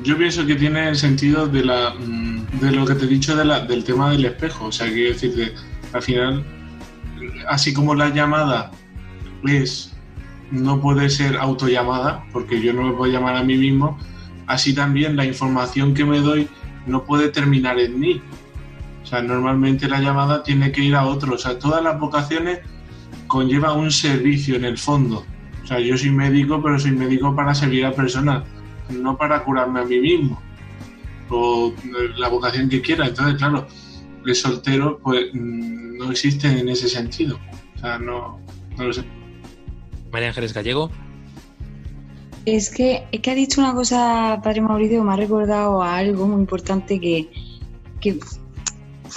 yo 0.03 0.17
pienso 0.17 0.45
que 0.45 0.55
tiene 0.55 0.89
el 0.89 0.95
sentido 0.95 1.47
de, 1.47 1.63
la, 1.63 1.93
mm, 1.93 2.59
de 2.59 2.71
lo 2.71 2.85
que 2.85 2.95
te 2.95 3.05
he 3.05 3.07
dicho 3.07 3.35
del 3.35 3.83
tema 3.83 4.11
del 4.11 4.25
espejo. 4.25 4.65
O 4.65 4.71
sea, 4.71 4.87
quiero 4.87 5.13
decir 5.13 5.35
que 5.35 5.53
al 5.93 6.01
final, 6.01 6.45
así 7.47 7.73
como 7.73 7.95
la 7.95 8.09
llamada 8.09 8.71
es 9.45 9.91
no 10.51 10.79
puede 10.79 11.09
ser 11.09 11.37
autollamada, 11.37 12.23
porque 12.31 12.61
yo 12.61 12.71
no 12.73 12.83
me 12.83 12.93
puedo 12.93 13.11
llamar 13.11 13.35
a 13.35 13.43
mí 13.43 13.57
mismo, 13.57 13.97
así 14.47 14.73
también 14.73 15.15
la 15.15 15.25
información 15.25 15.93
que 15.93 16.05
me 16.05 16.19
doy 16.19 16.47
no 16.85 17.03
puede 17.03 17.29
terminar 17.29 17.79
en 17.79 17.99
mí. 17.99 18.21
O 19.03 19.05
sea, 19.05 19.21
normalmente 19.21 19.87
la 19.87 19.99
llamada 19.99 20.43
tiene 20.43 20.71
que 20.71 20.81
ir 20.81 20.95
a 20.95 21.05
otro. 21.05 21.35
O 21.35 21.37
sea, 21.37 21.59
todas 21.59 21.83
las 21.83 21.99
vocaciones 21.99 22.59
conlleva 23.27 23.73
un 23.73 23.91
servicio 23.91 24.55
en 24.55 24.65
el 24.65 24.77
fondo. 24.77 25.25
O 25.63 25.67
sea, 25.67 25.79
yo 25.79 25.97
soy 25.97 26.11
médico, 26.11 26.61
pero 26.61 26.79
soy 26.79 26.91
médico 26.91 27.35
para 27.35 27.53
servir 27.53 27.85
a 27.85 27.91
personas 27.91 28.43
no 28.89 29.17
para 29.17 29.43
curarme 29.43 29.81
a 29.81 29.85
mí 29.85 29.99
mismo 29.99 30.41
o 31.29 31.73
la 32.17 32.29
vocación 32.29 32.69
que 32.69 32.81
quiera. 32.81 33.07
Entonces, 33.07 33.35
claro, 33.35 33.67
el 34.25 34.35
soltero 34.35 34.99
pues 34.99 35.27
mm, 35.33 35.97
no 35.97 36.11
existe 36.11 36.47
en 36.47 36.69
ese 36.69 36.87
sentido. 36.89 37.39
O 37.75 37.79
sea, 37.79 37.97
no, 37.97 38.39
no 38.77 38.83
lo 38.83 38.93
sé. 38.93 39.03
María 40.11 40.29
Ángeles 40.29 40.53
Gallego. 40.53 40.91
Es 42.45 42.69
que, 42.69 43.07
es 43.11 43.21
que 43.21 43.31
ha 43.31 43.35
dicho 43.35 43.59
una 43.59 43.73
cosa, 43.73 44.39
Padre 44.43 44.61
Mauricio, 44.61 45.03
me 45.03 45.13
ha 45.13 45.15
recordado 45.15 45.81
a 45.81 45.97
algo 45.97 46.27
muy 46.27 46.41
importante 46.41 46.99
que, 46.99 47.27
que 47.99 48.19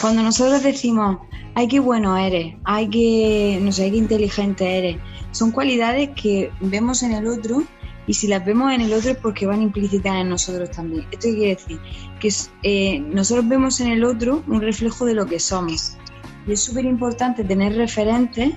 cuando 0.01 0.23
nosotros 0.23 0.63
decimos, 0.63 1.19
ay, 1.55 1.69
qué 1.69 1.79
bueno 1.79 2.17
eres, 2.17 2.55
ay, 2.65 2.89
que, 2.89 3.59
no 3.61 3.71
sé, 3.71 3.91
qué 3.91 3.99
inteligente 3.99 4.79
eres, 4.79 4.97
son 5.33 5.51
cualidades 5.51 6.09
que 6.11 6.51
vemos 6.61 7.03
en 7.03 7.13
el 7.13 7.27
otro 7.27 7.65
y 8.09 8.15
si 8.15 8.27
las 8.27 8.45
vemos 8.45 8.73
en 8.73 8.81
el 8.81 8.93
otro 8.95 9.11
es 9.11 9.19
porque 9.19 9.47
van 9.47 9.61
implícitas 9.61 10.17
en 10.17 10.31
nosotros 10.31 10.71
también. 10.71 11.07
Esto 11.13 11.29
quiere 11.29 11.55
decir 11.55 11.79
que 12.19 12.33
eh, 12.63 13.01
nosotros 13.01 13.47
vemos 13.47 13.81
en 13.81 13.89
el 13.89 14.03
otro 14.03 14.43
un 14.49 14.63
reflejo 14.63 15.05
de 15.05 15.15
lo 15.15 15.27
que 15.27 15.39
somos. 15.39 15.99
Y 16.47 16.53
es 16.53 16.61
súper 16.61 16.87
importante 16.87 17.45
tener 17.45 17.77
referentes 17.77 18.55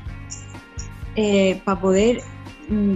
eh, 1.18 1.62
para 1.66 1.82
poder 1.82 2.22
mm, 2.70 2.94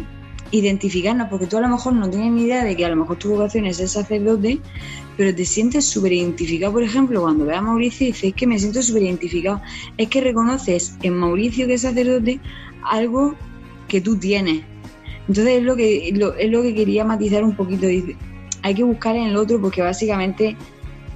identificarnos, 0.52 1.28
porque 1.28 1.46
tú 1.46 1.58
a 1.58 1.62
lo 1.62 1.68
mejor 1.68 1.92
no 1.92 2.10
tienes 2.10 2.32
ni 2.32 2.44
idea 2.44 2.64
de 2.64 2.74
que 2.78 2.86
a 2.86 2.90
lo 2.90 2.96
mejor 2.96 3.18
tu 3.18 3.32
vocación 3.32 3.66
es 3.66 3.76
ser 3.76 3.90
sacerdote, 3.90 4.62
pero 5.18 5.36
te 5.36 5.44
sientes 5.44 5.84
súper 5.84 6.14
identificado. 6.14 6.72
Por 6.72 6.84
ejemplo, 6.84 7.22
cuando 7.22 7.46
ves 7.46 7.58
a 7.58 7.62
Mauricio 7.62 8.08
y 8.08 8.12
dices 8.14 8.34
que 8.34 8.48
me 8.48 8.58
siento 8.58 8.82
súper 8.82 9.04
identificado, 9.04 9.62
es 9.98 10.08
que 10.08 10.22
reconoces 10.22 10.96
en 11.02 11.18
Mauricio 11.18 11.68
que 11.68 11.74
es 11.74 11.82
sacerdote 11.82 12.40
algo 12.82 13.36
que 13.90 14.00
tú 14.00 14.18
tienes 14.18 14.64
entonces 15.28 15.58
es 15.58 15.64
lo 15.64 15.76
que, 15.76 16.10
es 16.10 16.52
lo 16.52 16.62
que 16.62 16.76
quería 16.76 17.04
matizar 17.04 17.44
un 17.44 17.56
poquito. 17.56 17.88
Hay 18.62 18.76
que 18.76 18.84
buscar 18.84 19.16
en 19.16 19.28
el 19.28 19.38
otro 19.38 19.60
porque 19.60 19.82
básicamente 19.82 20.56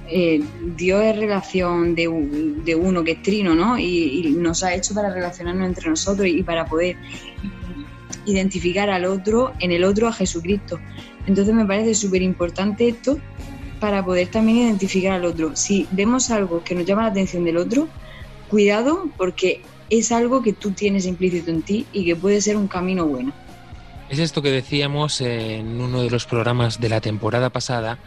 eh, 0.08 0.42
Dios 0.76 1.02
es 1.04 1.16
relación 1.16 1.94
de, 1.94 2.08
uno 2.08 3.04
que 3.04 3.12
es 3.12 3.22
trino, 3.22 3.54
¿no? 3.54 3.78
Y, 3.78 4.34
nos 4.36 4.64
ha 4.64 4.74
hecho 4.74 4.94
para 4.94 5.12
relacionarnos 5.12 5.68
entre 5.68 5.88
nosotros 5.88 6.26
y 6.26 6.42
para 6.42 6.66
poder 6.66 6.96
identificar 8.26 8.90
al 8.90 9.04
otro, 9.04 9.52
en 9.60 9.70
el 9.70 9.84
otro 9.84 10.08
a 10.08 10.12
Jesucristo. 10.12 10.80
Entonces 11.26 11.54
me 11.54 11.64
parece 11.64 11.94
súper 11.94 12.22
importante 12.22 12.88
esto 12.88 13.18
para 13.78 14.04
poder 14.04 14.28
también 14.28 14.58
identificar 14.58 15.12
al 15.12 15.24
otro. 15.24 15.54
Si 15.54 15.86
vemos 15.92 16.30
algo 16.30 16.64
que 16.64 16.74
nos 16.74 16.84
llama 16.84 17.02
la 17.02 17.08
atención 17.08 17.44
del 17.44 17.56
otro, 17.56 17.88
cuidado 18.48 19.08
porque 19.16 19.62
es 19.90 20.10
algo 20.10 20.42
que 20.42 20.52
tú 20.52 20.72
tienes 20.72 21.06
implícito 21.06 21.50
en 21.50 21.62
ti 21.62 21.86
y 21.92 22.04
que 22.04 22.16
puede 22.16 22.40
ser 22.40 22.56
un 22.56 22.66
camino 22.66 23.06
bueno. 23.06 23.32
Es 24.10 24.18
esto 24.18 24.42
que 24.42 24.50
decíamos 24.50 25.20
en 25.20 25.80
uno 25.80 26.02
de 26.02 26.10
los 26.10 26.26
programas 26.26 26.80
de 26.80 26.88
la 26.88 27.00
temporada 27.00 27.50
pasada, 27.50 28.00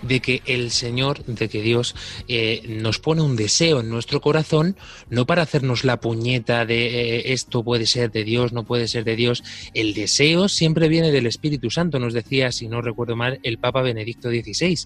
de 0.00 0.20
que 0.20 0.40
el 0.46 0.70
Señor, 0.70 1.22
de 1.26 1.50
que 1.50 1.60
Dios 1.60 1.94
eh, 2.28 2.62
nos 2.66 2.98
pone 2.98 3.20
un 3.20 3.36
deseo 3.36 3.80
en 3.80 3.90
nuestro 3.90 4.22
corazón, 4.22 4.74
no 5.10 5.26
para 5.26 5.42
hacernos 5.42 5.84
la 5.84 6.00
puñeta 6.00 6.64
de 6.64 6.86
eh, 7.18 7.32
esto 7.34 7.62
puede 7.62 7.84
ser 7.84 8.10
de 8.10 8.24
Dios, 8.24 8.54
no 8.54 8.64
puede 8.64 8.88
ser 8.88 9.04
de 9.04 9.16
Dios. 9.16 9.44
El 9.74 9.92
deseo 9.92 10.48
siempre 10.48 10.88
viene 10.88 11.12
del 11.12 11.26
Espíritu 11.26 11.70
Santo, 11.70 11.98
nos 11.98 12.14
decía, 12.14 12.52
si 12.52 12.66
no 12.66 12.80
recuerdo 12.80 13.14
mal, 13.14 13.38
el 13.42 13.58
Papa 13.58 13.82
Benedicto 13.82 14.30
XVI, 14.30 14.78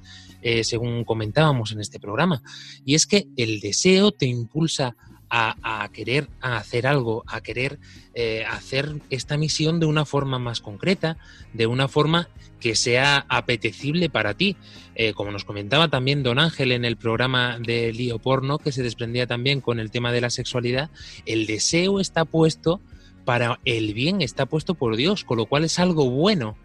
eh, 0.43 0.65
según 0.65 1.05
comentábamos 1.05 1.71
en 1.71 1.83
este 1.83 2.01
programa. 2.01 2.43
Y 2.85 2.97
es 2.97 3.07
que 3.07 3.29
el 3.37 3.61
deseo 3.61 4.11
te 4.11 4.27
impulsa 4.27 4.97
a, 5.37 5.89
querer 5.93 6.29
hacer 6.41 6.87
algo, 6.87 7.25
a 7.27 7.41
querer 7.41 7.81
eh, 8.15 8.45
hacer 8.49 8.95
esta 9.11 9.37
misión 9.37 9.81
de 9.81 9.87
una 9.87 10.05
forma 10.05 10.39
más 10.39 10.61
concreta, 10.61 11.17
de 11.53 11.67
una 11.67 11.89
forma 11.89 12.29
que 12.61 12.77
sea 12.77 13.27
apetecible 13.29 14.09
para 14.09 14.35
ti. 14.35 14.57
Eh, 14.95 15.13
como 15.13 15.33
nos 15.33 15.45
comentaba 15.45 15.89
también 15.89 16.23
Don 16.23 16.39
Ángel 16.39 16.71
en 16.71 16.85
el 16.85 16.97
programa 16.97 17.59
de 17.59 17.93
Lío 17.93 18.21
Porno, 18.21 18.59
que 18.59 18.71
se 18.71 18.85
desprendía 18.85 19.27
también 19.27 19.61
con 19.61 19.81
el 19.81 19.91
tema 19.91 20.13
de 20.13 20.21
la 20.21 20.31
sexualidad, 20.31 20.91
el 21.27 21.47
deseo 21.47 21.99
está 21.99 22.25
puesto 22.25 22.81
para 23.25 23.59
el 23.65 23.93
bien, 23.93 24.23
está 24.23 24.47
puesto 24.47 24.75
por 24.75 24.95
Dios, 24.95 25.25
con 25.25 25.39
lo 25.39 25.47
cual 25.47 25.65
es 25.65 25.81
algo 25.81 26.09
bueno. 26.11 26.57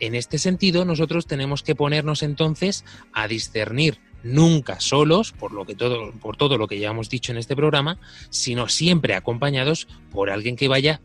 En 0.00 0.14
este 0.14 0.38
sentido, 0.38 0.86
nosotros 0.86 1.26
tenemos 1.26 1.62
que 1.62 1.74
ponernos 1.74 2.22
entonces 2.22 2.84
a 3.12 3.28
discernir 3.28 3.98
nunca 4.26 4.80
solos, 4.80 5.32
por, 5.32 5.52
lo 5.52 5.64
que 5.64 5.74
todo, 5.74 6.12
por 6.12 6.36
todo 6.36 6.58
lo 6.58 6.66
que 6.66 6.78
ya 6.78 6.90
hemos 6.90 7.08
dicho 7.08 7.32
en 7.32 7.38
este 7.38 7.56
programa, 7.56 7.98
sino 8.30 8.68
siempre 8.68 9.14
acompañados 9.14 9.88
por 10.10 10.30
alguien 10.30 10.56
que 10.56 10.68
vaya 10.68 11.00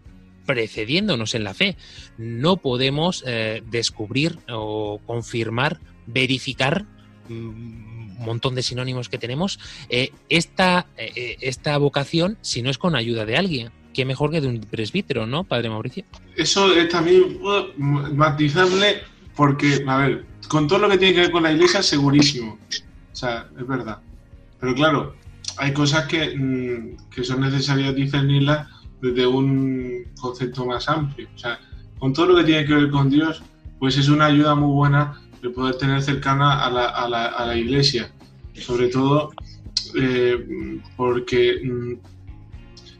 precediéndonos 0.45 1.35
en 1.35 1.43
la 1.43 1.53
fe. 1.53 1.77
No 2.17 2.57
podemos 2.57 3.23
eh, 3.27 3.63
descubrir 3.69 4.39
o 4.49 4.99
confirmar, 5.05 5.79
verificar 6.07 6.85
un 7.29 8.17
mm, 8.17 8.25
montón 8.25 8.55
de 8.55 8.63
sinónimos 8.63 9.07
que 9.07 9.17
tenemos, 9.17 9.59
eh, 9.89 10.11
esta, 10.29 10.87
eh, 10.97 11.37
esta 11.41 11.77
vocación 11.77 12.37
si 12.41 12.61
no 12.61 12.69
es 12.69 12.77
con 12.77 12.95
ayuda 12.95 13.25
de 13.25 13.37
alguien. 13.37 13.71
Qué 13.93 14.05
mejor 14.05 14.31
que 14.31 14.41
de 14.41 14.47
un 14.47 14.61
presbítero, 14.61 15.27
¿no, 15.27 15.43
Padre 15.43 15.69
Mauricio? 15.69 16.05
Eso 16.37 16.73
es 16.73 16.87
también 16.87 17.39
matizable 17.77 19.01
porque, 19.35 19.83
a 19.85 19.97
ver, 19.97 20.25
con 20.47 20.67
todo 20.67 20.79
lo 20.79 20.89
que 20.89 20.97
tiene 20.97 21.13
que 21.13 21.21
ver 21.21 21.31
con 21.31 21.43
la 21.43 21.51
iglesia, 21.51 21.83
segurísimo. 21.83 22.57
O 23.11 23.15
sea, 23.15 23.49
es 23.57 23.67
verdad. 23.67 23.99
Pero 24.59 24.75
claro, 24.75 25.15
hay 25.57 25.73
cosas 25.73 26.05
que, 26.07 26.35
mm, 26.35 27.09
que 27.09 27.23
son 27.23 27.41
necesarias 27.41 27.95
discernirlas 27.95 28.67
desde 29.01 29.27
un 29.27 30.05
concepto 30.19 30.65
más 30.65 30.87
amplio. 30.87 31.27
O 31.35 31.37
sea, 31.37 31.59
con 31.99 32.13
todo 32.13 32.27
lo 32.27 32.37
que 32.37 32.43
tiene 32.43 32.65
que 32.65 32.75
ver 32.75 32.89
con 32.89 33.09
Dios, 33.09 33.43
pues 33.79 33.97
es 33.97 34.09
una 34.09 34.25
ayuda 34.25 34.55
muy 34.55 34.73
buena 34.73 35.19
de 35.41 35.49
poder 35.49 35.75
tener 35.75 36.01
cercana 36.01 36.63
a 36.63 36.69
la, 36.69 36.85
a 36.85 37.45
la, 37.45 37.57
iglesia. 37.57 38.11
Sobre 38.53 38.87
todo 38.89 39.31
eh, 39.95 40.79
porque, 40.95 41.61
mm, 41.63 41.93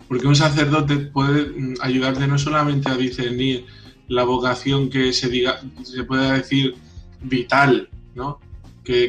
porque 0.07 0.27
un 0.27 0.35
sacerdote 0.35 0.97
puede 0.97 1.45
mm, 1.45 1.75
ayudarte 1.81 2.27
no 2.27 2.37
solamente 2.37 2.89
a 2.89 2.97
discernir 2.97 3.65
la 4.07 4.23
vocación 4.23 4.89
que 4.89 5.13
se 5.13 5.29
diga, 5.29 5.61
se 5.83 6.03
puede 6.03 6.31
decir 6.33 6.75
vital, 7.21 7.89
¿no? 8.15 8.39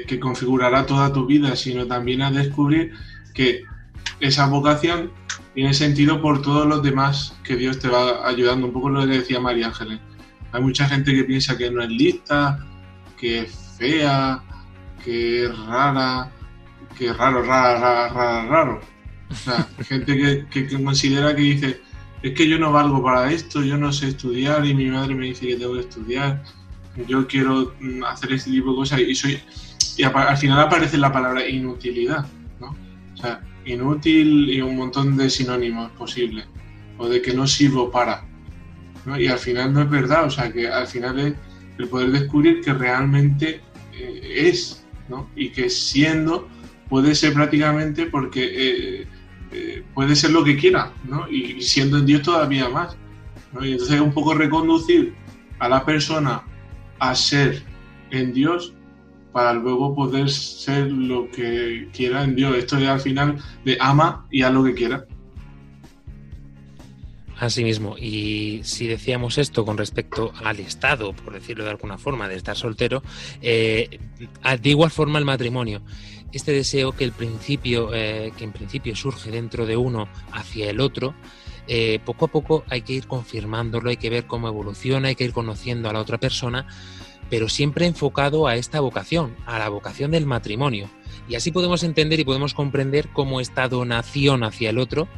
Que, 0.07 0.21
configurará 0.21 0.87
toda 0.87 1.13
tu 1.13 1.27
vida, 1.27 1.57
sino 1.57 1.87
también 1.87 2.23
a 2.23 2.31
descubrir 2.31 2.93
que 3.35 3.63
esa 4.21 4.47
vocación 4.47 5.11
tiene 5.55 5.75
sentido 5.75 6.23
por 6.23 6.43
todos 6.43 6.67
los 6.67 6.83
demás 6.83 7.37
que 7.45 7.57
Dios 7.57 7.79
te 7.79 7.89
va 7.89 8.27
ayudando. 8.27 8.67
Un 8.67 8.73
poco 8.73 8.91
lo 8.91 9.01
que 9.01 9.19
decía 9.19 9.41
María 9.41 9.69
Ángeles. 9.69 10.01
Hay 10.53 10.63
mucha 10.63 10.87
gente 10.89 11.15
que 11.15 11.25
piensa 11.25 11.57
que 11.57 11.71
no 11.71 11.83
es 11.83 11.89
lista, 11.89 12.65
que 13.19 13.41
es 13.41 13.75
fea, 13.79 14.43
que 15.05 15.47
es 15.47 15.59
rara, 15.67 16.31
que 16.97 17.09
es 17.09 17.17
raro, 17.17 17.43
rara, 17.43 17.79
rara, 17.81 18.09
rara, 18.09 18.47
raro. 18.47 18.81
O 19.31 19.35
sea, 19.35 19.67
gente 19.85 20.17
que, 20.17 20.67
que, 20.69 20.83
considera 20.83 21.35
que 21.35 21.43
dice, 21.43 21.81
es 22.23 22.33
que 22.35 22.47
yo 22.47 22.59
no 22.59 22.71
valgo 22.71 23.03
para 23.03 23.33
esto, 23.33 23.63
yo 23.63 23.79
no 23.79 23.93
sé 23.93 24.09
estudiar 24.09 24.65
y 24.67 24.75
mi 24.75 24.87
madre 24.87 25.15
me 25.15 25.27
dice 25.27 25.47
que 25.47 25.57
tengo 25.57 25.75
que 25.75 25.81
estudiar 25.81 26.43
yo 27.07 27.27
quiero 27.27 27.75
mm, 27.81 28.05
hacer 28.05 28.33
este 28.33 28.51
tipo 28.51 28.71
de 28.71 28.77
cosas 28.77 29.01
y 29.01 29.15
soy 29.15 29.41
y 29.97 30.05
al 30.05 30.37
final 30.37 30.61
aparece 30.61 30.99
la 30.99 31.13
palabra 31.13 31.47
inutilidad, 31.47 32.27
¿no? 32.61 32.77
O 33.15 33.17
sea, 33.17 33.41
inútil 33.65 34.51
y 34.51 34.61
un 34.61 34.77
montón 34.77 35.17
de 35.17 35.31
sinónimos 35.31 35.91
posibles, 35.93 36.47
o 36.99 37.09
de 37.09 37.21
que 37.21 37.35
no 37.35 37.47
sirvo 37.47 37.91
para, 37.91 38.25
¿no? 39.05 39.19
Y 39.19 39.27
al 39.27 39.39
final 39.39 39.73
no 39.73 39.83
es 39.83 39.91
verdad, 39.91 40.25
o 40.25 40.31
sea, 40.31 40.53
que 40.53 40.69
al 40.69 40.87
final 40.87 41.19
es 41.19 41.35
el 41.79 41.89
poder 41.89 42.11
descubrir 42.11 42.61
que 42.61 42.73
realmente 42.73 43.61
eh, 43.93 44.49
es, 44.49 44.85
¿no? 45.09 45.29
Y 45.37 45.51
que 45.51 45.69
siendo 45.69 46.49
puede 46.89 47.15
ser 47.15 47.33
prácticamente 47.35 48.07
porque 48.07 48.45
eh, 48.45 49.07
eh, 49.53 49.85
puede 49.95 50.17
ser 50.17 50.31
lo 50.31 50.45
que 50.45 50.57
quiera, 50.57 50.93
¿no? 51.05 51.29
Y 51.29 51.61
siendo 51.63 51.99
en 51.99 52.07
Dios 52.07 52.23
todavía 52.23 52.69
más, 52.69 52.97
¿no? 53.53 53.65
Y 53.65 53.73
entonces 53.73 53.97
es 53.97 54.03
un 54.03 54.13
poco 54.13 54.35
reconducir 54.35 55.15
a 55.59 55.69
la 55.69 55.85
persona 55.85 56.43
a 56.99 57.15
ser 57.15 57.63
en 58.11 58.33
Dios 58.33 58.75
para 59.33 59.53
luego 59.53 59.95
poder 59.95 60.31
ser 60.31 60.91
lo 60.91 61.31
que 61.31 61.89
quiera 61.93 62.25
en 62.25 62.37
Dios. 62.37 62.57
Esto 62.57 62.79
es 62.79 62.89
al 62.89 63.01
final 63.01 63.39
de 63.65 63.77
ama 63.81 64.27
y 64.31 64.43
haz 64.43 64.53
lo 64.53 64.65
que 64.65 64.75
quiera. 64.75 65.07
Así 67.43 67.65
mismo, 67.65 67.97
y 67.99 68.61
si 68.63 68.87
decíamos 68.87 69.37
esto 69.37 69.65
con 69.65 69.77
respecto 69.77 70.33
al 70.45 70.61
estado, 70.61 71.13
por 71.13 71.33
decirlo 71.33 71.65
de 71.65 71.71
alguna 71.71 71.99
forma, 71.99 72.29
de 72.29 72.37
estar 72.37 72.57
soltero, 72.57 73.03
eh, 73.41 73.99
de 74.61 74.71
igual 74.71 74.93
forma 74.93 75.19
el 75.19 75.25
matrimonio. 75.25 75.83
Este 76.33 76.53
deseo 76.53 76.93
que 76.93 77.03
el 77.03 77.11
principio, 77.11 77.91
eh, 77.93 78.33
que 78.39 78.45
en 78.45 78.53
principio 78.53 78.95
surge 78.95 79.33
dentro 79.33 79.67
de 79.67 79.77
uno 79.77 80.09
hacia 80.31 80.71
el 80.71 80.79
otro, 80.79 81.17
eh, 81.67 81.99
poco 82.05 82.27
a 82.27 82.29
poco 82.29 82.65
hay 82.69 82.83
que 82.83 82.93
ir 82.93 83.09
confirmándolo, 83.09 83.91
hay 83.91 83.97
que 83.97 84.11
ver 84.11 84.27
cómo 84.27 84.47
evoluciona, 84.47 85.09
hay 85.09 85.17
que 85.17 85.25
ir 85.25 85.33
conociendo 85.33 85.91
a 85.91 85.93
la 85.93 86.01
otra 86.01 86.19
persona, 86.19 86.67
pero 87.33 87.49
siempre 87.49 87.87
enfocado 87.87 88.47
a 88.47 88.57
esta 88.57 88.81
vocación, 88.81 89.35
a 89.47 89.59
la 89.59 89.71
vocación 89.71 90.11
del 90.11 90.27
matrimonio. 90.27 90.91
Y 91.27 91.35
así 91.35 91.51
podemos 91.51 91.83
entender 91.83 92.21
y 92.21 92.25
podemos 92.25 92.53
comprender 92.53 93.09
cómo 93.11 93.41
esta 93.41 93.69
donación 93.69 94.45
hacia 94.45 94.69
el 94.69 94.77
otro 94.77 95.09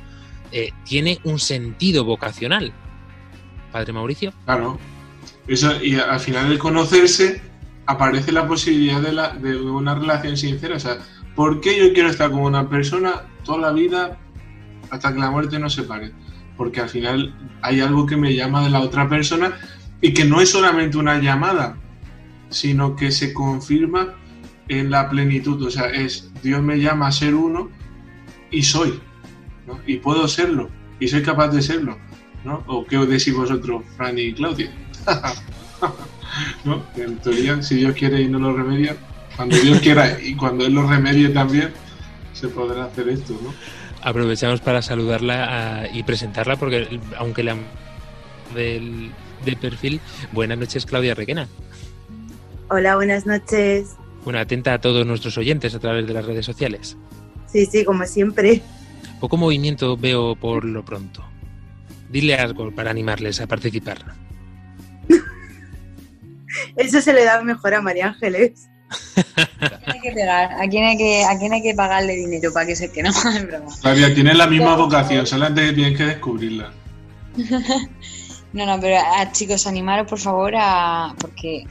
eh, 0.52 0.70
tiene 0.84 1.18
un 1.24 1.40
sentido 1.40 2.04
vocacional. 2.04 2.72
Padre 3.72 3.94
Mauricio. 3.94 4.32
Claro. 4.44 4.78
Eso, 5.48 5.82
y 5.82 5.96
al 5.96 6.20
final 6.20 6.50
de 6.50 6.56
conocerse 6.56 7.42
aparece 7.86 8.30
la 8.30 8.46
posibilidad 8.46 9.00
de, 9.00 9.48
de 9.48 9.60
una 9.60 9.96
relación 9.96 10.36
sincera. 10.36 10.76
O 10.76 10.78
sea, 10.80 10.98
¿por 11.34 11.60
qué 11.60 11.76
yo 11.76 11.92
quiero 11.94 12.10
estar 12.10 12.30
con 12.30 12.42
una 12.42 12.68
persona 12.68 13.22
toda 13.42 13.58
la 13.58 13.72
vida 13.72 14.20
hasta 14.88 15.12
que 15.12 15.18
la 15.18 15.32
muerte 15.32 15.58
nos 15.58 15.74
separe? 15.74 16.12
porque 16.56 16.80
al 16.80 16.88
final 16.88 17.34
hay 17.62 17.80
algo 17.80 18.06
que 18.06 18.16
me 18.16 18.32
llama 18.32 18.62
de 18.62 18.70
la 18.70 18.78
otra 18.78 19.08
persona 19.08 19.58
y 20.00 20.14
que 20.14 20.24
no 20.24 20.40
es 20.40 20.50
solamente 20.50 20.96
una 20.96 21.18
llamada, 21.18 21.76
sino 22.50 22.96
que 22.96 23.10
se 23.10 23.32
confirma 23.32 24.14
en 24.68 24.90
la 24.90 25.08
plenitud. 25.08 25.62
O 25.62 25.70
sea, 25.70 25.86
es 25.86 26.30
Dios 26.42 26.62
me 26.62 26.78
llama 26.78 27.08
a 27.08 27.12
ser 27.12 27.34
uno 27.34 27.70
y 28.50 28.62
soy, 28.62 29.00
y 29.86 29.96
puedo 29.96 30.28
serlo, 30.28 30.70
y 31.00 31.08
soy 31.08 31.22
capaz 31.22 31.48
de 31.48 31.62
serlo. 31.62 31.98
¿no? 32.44 32.62
¿O 32.66 32.84
qué 32.84 32.98
os 32.98 33.08
decís 33.08 33.34
vosotros, 33.34 33.82
Fran 33.96 34.18
y 34.18 34.32
Claudia? 34.34 34.70
¿No? 36.64 36.82
En 36.96 37.16
teoría, 37.18 37.62
si 37.62 37.76
Dios 37.76 37.94
quiere 37.94 38.20
y 38.20 38.28
no 38.28 38.38
lo 38.38 38.54
remedia, 38.54 38.96
cuando 39.36 39.56
Dios 39.56 39.80
quiera 39.80 40.20
y 40.20 40.34
cuando 40.34 40.66
Él 40.66 40.74
lo 40.74 40.88
remedie 40.88 41.28
también, 41.30 41.72
se 42.32 42.48
podrá 42.48 42.84
hacer 42.84 43.08
esto, 43.08 43.38
¿no? 43.42 43.52
aprovechamos 44.04 44.60
para 44.60 44.82
saludarla 44.82 45.46
ah, 45.48 45.88
y 45.92 46.02
presentarla 46.02 46.56
porque 46.56 47.00
aunque 47.16 47.42
la 47.42 47.56
del, 48.54 49.10
perfil, 49.60 50.00
buenas 50.32 50.58
noches 50.58 50.86
Claudia 50.86 51.14
Requena. 51.14 51.48
Hola, 52.70 52.96
buenas 52.96 53.26
noches. 53.26 53.96
Bueno, 54.24 54.38
atenta 54.38 54.74
a 54.74 54.80
todos 54.80 55.06
nuestros 55.06 55.36
oyentes 55.36 55.74
a 55.74 55.78
través 55.78 56.06
de 56.06 56.14
las 56.14 56.24
redes 56.24 56.46
sociales. 56.46 56.96
Sí, 57.46 57.66
sí, 57.66 57.84
como 57.84 58.04
siempre. 58.06 58.62
Poco 59.20 59.36
movimiento 59.36 59.96
veo 59.96 60.34
por 60.34 60.64
lo 60.64 60.84
pronto. 60.84 61.24
Dile 62.08 62.36
algo 62.36 62.74
para 62.74 62.90
animarles 62.90 63.40
a 63.40 63.46
participar. 63.46 63.98
Eso 66.76 67.00
se 67.00 67.12
le 67.12 67.24
da 67.24 67.42
mejor 67.42 67.74
a 67.74 67.82
María 67.82 68.08
Ángeles. 68.08 68.68
¿A 69.60 70.68
quién 70.68 70.84
hay 70.84 70.96
que 70.96 71.24
¿A 71.24 71.38
quién 71.38 71.52
hay 71.52 71.62
que, 71.62 71.74
pagarle 71.74 72.16
dinero 72.16 72.52
para 72.52 72.66
que 72.66 72.76
se 72.76 72.90
que 72.90 73.02
no? 73.02 73.12
Flavia, 73.12 74.14
tienes 74.14 74.36
la 74.36 74.46
misma 74.46 74.76
vocación, 74.76 75.26
solamente 75.26 75.72
tienes 75.72 75.98
que 75.98 76.04
descubrirla. 76.04 76.72
no, 78.52 78.66
no, 78.66 78.80
pero 78.80 78.96
a, 78.98 79.30
chicos, 79.32 79.66
animaros 79.66 80.08
por 80.08 80.18
favor 80.18 80.54
a. 80.56 81.14
porque 81.18 81.66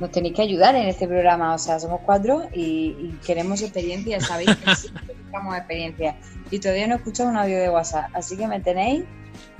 nos 0.00 0.10
tenéis 0.10 0.34
que 0.34 0.42
ayudar 0.42 0.74
en 0.74 0.88
este 0.88 1.06
programa. 1.06 1.54
O 1.54 1.58
sea, 1.58 1.78
somos 1.78 2.00
cuatro 2.04 2.48
y, 2.54 3.14
queremos 3.26 3.62
experiencia, 3.62 4.20
sabéis 4.20 4.54
que 4.56 4.74
sí 4.76 4.88
buscamos 5.22 5.56
experiencia. 5.56 6.16
Y 6.50 6.58
todavía 6.58 6.86
no 6.86 6.94
he 6.94 6.96
escuchado 6.98 7.30
un 7.30 7.36
audio 7.36 7.58
de 7.58 7.68
WhatsApp, 7.70 8.10
así 8.14 8.36
que 8.36 8.46
me 8.46 8.60
tenéis 8.60 9.04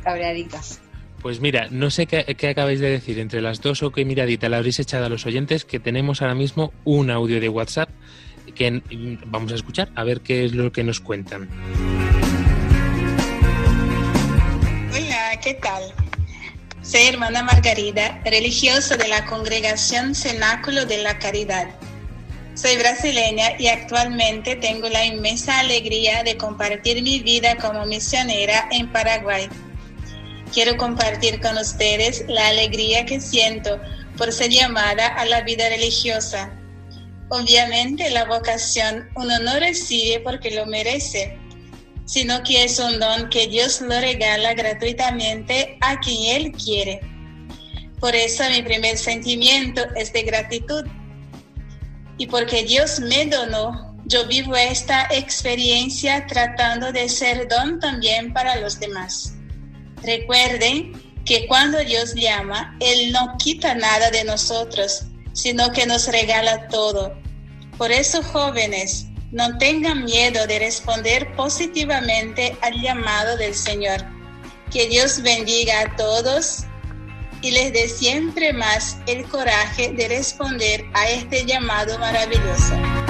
cabreadicas. 0.02 0.80
Pues 1.22 1.40
mira, 1.40 1.68
no 1.70 1.90
sé 1.90 2.06
qué, 2.06 2.24
qué 2.36 2.48
acabáis 2.48 2.80
de 2.80 2.90
decir 2.90 3.18
entre 3.18 3.40
las 3.40 3.62
dos 3.62 3.82
o 3.82 3.90
qué 3.90 4.04
miradita 4.04 4.48
le 4.50 4.56
habréis 4.56 4.78
echado 4.78 5.06
a 5.06 5.08
los 5.08 5.24
oyentes 5.24 5.64
que 5.64 5.80
tenemos 5.80 6.20
ahora 6.20 6.34
mismo 6.34 6.72
un 6.84 7.10
audio 7.10 7.40
de 7.40 7.48
WhatsApp 7.48 7.88
que 8.54 8.82
vamos 9.26 9.52
a 9.52 9.54
escuchar 9.54 9.90
a 9.94 10.04
ver 10.04 10.20
qué 10.20 10.44
es 10.44 10.54
lo 10.54 10.70
que 10.70 10.84
nos 10.84 11.00
cuentan. 11.00 11.48
Hola, 14.92 15.40
¿qué 15.42 15.54
tal? 15.54 16.03
Soy 16.84 17.04
hermana 17.04 17.42
Margarida, 17.42 18.20
religiosa 18.26 18.98
de 18.98 19.08
la 19.08 19.24
congregación 19.24 20.14
Cenáculo 20.14 20.84
de 20.84 20.98
la 20.98 21.18
Caridad. 21.18 21.66
Soy 22.54 22.76
brasileña 22.76 23.58
y 23.58 23.68
actualmente 23.68 24.56
tengo 24.56 24.90
la 24.90 25.06
inmensa 25.06 25.60
alegría 25.60 26.22
de 26.24 26.36
compartir 26.36 27.02
mi 27.02 27.20
vida 27.20 27.56
como 27.56 27.86
misionera 27.86 28.68
en 28.70 28.92
Paraguay. 28.92 29.48
Quiero 30.52 30.76
compartir 30.76 31.40
con 31.40 31.56
ustedes 31.56 32.26
la 32.28 32.48
alegría 32.48 33.06
que 33.06 33.18
siento 33.18 33.80
por 34.18 34.30
ser 34.30 34.50
llamada 34.50 35.06
a 35.06 35.24
la 35.24 35.40
vida 35.40 35.66
religiosa. 35.70 36.52
Obviamente 37.30 38.10
la 38.10 38.26
vocación 38.26 39.08
uno 39.16 39.38
no 39.38 39.58
recibe 39.58 40.20
porque 40.20 40.50
lo 40.50 40.66
merece, 40.66 41.38
sino 42.04 42.42
que 42.42 42.64
es 42.64 42.78
un 42.78 42.98
don 43.00 43.28
que 43.30 43.46
Dios 43.46 43.80
lo 43.80 43.98
regala 44.00 44.54
gratuitamente 44.54 45.78
a 45.80 45.98
quien 46.00 46.42
Él 46.42 46.52
quiere. 46.52 47.00
Por 48.00 48.14
eso 48.14 48.44
mi 48.50 48.62
primer 48.62 48.98
sentimiento 48.98 49.82
es 49.96 50.12
de 50.12 50.22
gratitud. 50.22 50.84
Y 52.18 52.26
porque 52.26 52.62
Dios 52.64 53.00
me 53.00 53.26
donó, 53.26 53.96
yo 54.06 54.26
vivo 54.26 54.54
esta 54.54 55.08
experiencia 55.10 56.26
tratando 56.26 56.92
de 56.92 57.08
ser 57.08 57.48
don 57.48 57.80
también 57.80 58.32
para 58.32 58.56
los 58.56 58.78
demás. 58.78 59.34
Recuerden 60.02 60.92
que 61.24 61.46
cuando 61.46 61.78
Dios 61.78 62.14
llama, 62.14 62.76
Él 62.80 63.10
no 63.12 63.36
quita 63.38 63.74
nada 63.74 64.10
de 64.10 64.24
nosotros, 64.24 65.06
sino 65.32 65.72
que 65.72 65.86
nos 65.86 66.06
regala 66.08 66.68
todo. 66.68 67.18
Por 67.78 67.90
eso, 67.90 68.22
jóvenes, 68.22 69.06
no 69.34 69.58
tengan 69.58 70.04
miedo 70.04 70.46
de 70.46 70.60
responder 70.60 71.34
positivamente 71.34 72.56
al 72.62 72.80
llamado 72.80 73.36
del 73.36 73.52
Señor. 73.52 74.00
Que 74.72 74.86
Dios 74.86 75.22
bendiga 75.22 75.80
a 75.80 75.96
todos 75.96 76.64
y 77.42 77.50
les 77.50 77.72
dé 77.72 77.88
siempre 77.88 78.52
más 78.52 78.96
el 79.08 79.24
coraje 79.28 79.92
de 79.92 80.06
responder 80.06 80.84
a 80.94 81.08
este 81.08 81.44
llamado 81.44 81.98
maravilloso. 81.98 83.03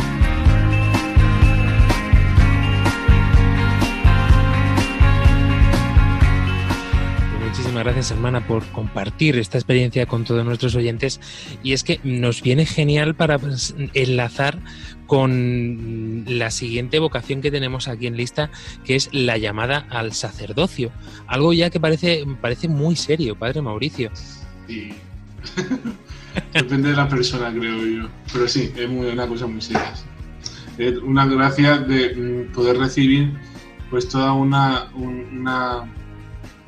Muchísimas 7.74 7.92
gracias, 7.92 8.10
hermana, 8.16 8.46
por 8.46 8.64
compartir 8.66 9.37
esta 9.37 9.58
experiencia 9.58 10.06
con 10.06 10.22
todos 10.22 10.44
nuestros 10.44 10.76
oyentes. 10.76 11.20
Y 11.64 11.72
es 11.72 11.82
que 11.82 11.98
nos 12.04 12.40
viene 12.40 12.66
genial 12.66 13.16
para 13.16 13.37
pues, 13.37 13.74
enlazar 13.94 14.60
con 15.08 16.22
la 16.28 16.52
siguiente 16.52 17.00
vocación 17.00 17.40
que 17.40 17.50
tenemos 17.50 17.88
aquí 17.88 18.06
en 18.06 18.16
lista, 18.16 18.52
que 18.84 18.94
es 18.94 19.08
la 19.12 19.38
llamada 19.38 19.88
al 19.90 20.12
sacerdocio. 20.12 20.92
Algo 21.26 21.52
ya 21.52 21.68
que 21.70 21.80
parece, 21.80 22.24
parece 22.40 22.68
muy 22.68 22.94
serio, 22.94 23.34
padre 23.37 23.60
Mauricio. 23.60 24.12
Sí. 24.68 24.90
Depende 26.54 26.90
de 26.90 26.96
la 26.96 27.08
persona, 27.08 27.52
creo 27.52 27.84
yo. 27.84 28.08
Pero 28.32 28.46
sí, 28.46 28.70
es 28.76 28.88
muy, 28.88 29.08
una 29.08 29.26
cosa 29.26 29.48
muy 29.48 29.60
seria. 29.60 29.92
Es 30.78 30.96
una 30.98 31.26
gracia 31.26 31.78
de 31.78 32.14
mm, 32.14 32.52
poder 32.52 32.78
recibir 32.78 33.32
pues 33.90 34.08
toda 34.08 34.32
una, 34.32 34.90
un- 34.94 35.40
una, 35.40 35.92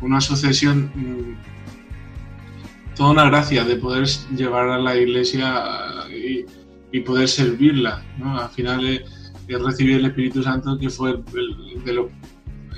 una 0.01 0.21
sucesión, 0.21 0.91
mm, 0.95 2.95
toda 2.97 3.11
una 3.11 3.25
gracia 3.27 3.65
de 3.65 3.77
poder 3.77 4.07
llevar 4.37 4.69
a 4.69 4.79
la 4.79 4.97
iglesia 4.97 5.65
y, 6.11 6.45
y 6.93 7.01
poder 7.01 7.29
servirla. 7.29 8.03
¿no? 8.19 8.39
Al 8.41 8.49
final 8.51 8.85
es, 8.87 9.33
es 9.49 9.63
recibir 9.63 9.97
el 9.97 10.07
Espíritu 10.07 10.43
Santo 10.43 10.79
que 10.79 10.91
fue 10.91 11.11
el- 11.13 11.85
de 11.85 11.93
lo 11.93 12.11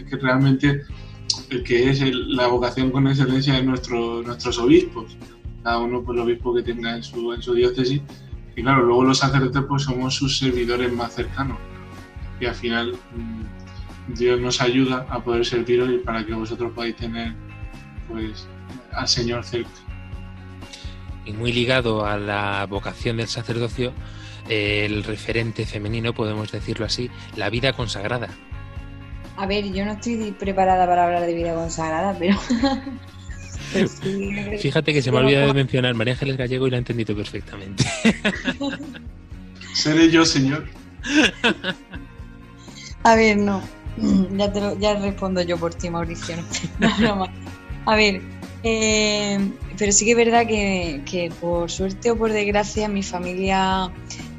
que 0.08 0.16
realmente 0.16 0.82
el 1.50 1.62
que 1.62 1.90
es 1.90 2.00
el- 2.00 2.34
la 2.36 2.46
vocación 2.46 2.90
con 2.90 3.06
excelencia 3.06 3.54
de 3.54 3.62
nuestro- 3.62 4.22
nuestros 4.22 4.58
obispos, 4.58 5.16
cada 5.62 5.78
uno 5.78 6.02
por 6.02 6.14
el 6.14 6.22
obispo 6.22 6.54
que 6.54 6.62
tenga 6.62 6.96
en 6.96 7.02
su, 7.02 7.32
en 7.32 7.42
su 7.42 7.54
diócesis. 7.54 8.00
Y 8.56 8.62
claro, 8.62 8.82
luego 8.84 9.04
los 9.04 9.18
sacerdotes 9.18 9.62
pues 9.68 9.82
somos 9.84 10.14
sus 10.14 10.38
servidores 10.38 10.92
más 10.92 11.14
cercanos. 11.14 11.58
Y 12.40 12.46
al 12.46 12.54
final 12.54 12.92
mm, 13.14 13.67
Dios 14.08 14.40
nos 14.40 14.60
ayuda 14.60 15.06
a 15.08 15.22
poder 15.22 15.44
serviros 15.44 15.90
y 15.90 15.98
para 15.98 16.24
que 16.24 16.32
vosotros 16.32 16.72
podáis 16.74 16.96
tener 16.96 17.34
pues 18.08 18.46
al 18.92 19.08
Señor 19.08 19.44
cerca. 19.44 19.70
Y 21.24 21.32
muy 21.32 21.52
ligado 21.52 22.06
a 22.06 22.16
la 22.16 22.66
vocación 22.66 23.18
del 23.18 23.28
sacerdocio, 23.28 23.92
el 24.48 25.04
referente 25.04 25.66
femenino, 25.66 26.14
podemos 26.14 26.50
decirlo 26.50 26.86
así, 26.86 27.10
la 27.36 27.50
vida 27.50 27.74
consagrada. 27.74 28.28
A 29.36 29.46
ver, 29.46 29.70
yo 29.72 29.84
no 29.84 29.92
estoy 29.92 30.34
preparada 30.38 30.86
para 30.86 31.04
hablar 31.04 31.26
de 31.26 31.34
vida 31.34 31.54
consagrada, 31.54 32.16
pero. 32.18 32.36
sí, 34.02 34.32
Fíjate 34.58 34.92
que 34.92 35.02
se 35.02 35.12
me 35.12 35.18
ha 35.18 35.20
olvidado 35.20 35.48
de 35.48 35.54
mencionar 35.54 35.94
María 35.94 36.14
Ángeles 36.14 36.36
Gallego 36.38 36.66
y 36.66 36.70
la 36.70 36.76
he 36.76 36.78
entendido 36.78 37.14
perfectamente. 37.14 37.84
Seré 39.74 40.10
yo, 40.10 40.24
Señor. 40.24 40.66
A 43.04 43.14
ver, 43.14 43.36
no. 43.36 43.62
Ya, 44.38 44.52
te 44.52 44.60
lo- 44.60 44.78
ya 44.78 44.94
respondo 44.94 45.42
yo 45.42 45.56
por 45.56 45.74
ti, 45.74 45.90
Mauricio. 45.90 46.36
No. 46.78 47.26
A 47.86 47.96
ver, 47.96 48.20
eh, 48.62 49.38
pero 49.78 49.92
sí 49.92 50.04
que 50.04 50.10
es 50.10 50.16
verdad 50.16 50.46
que, 50.46 51.32
por 51.40 51.70
suerte 51.70 52.10
o 52.10 52.18
por 52.18 52.32
desgracia 52.32 52.88
mi 52.88 53.02
familia 53.02 53.90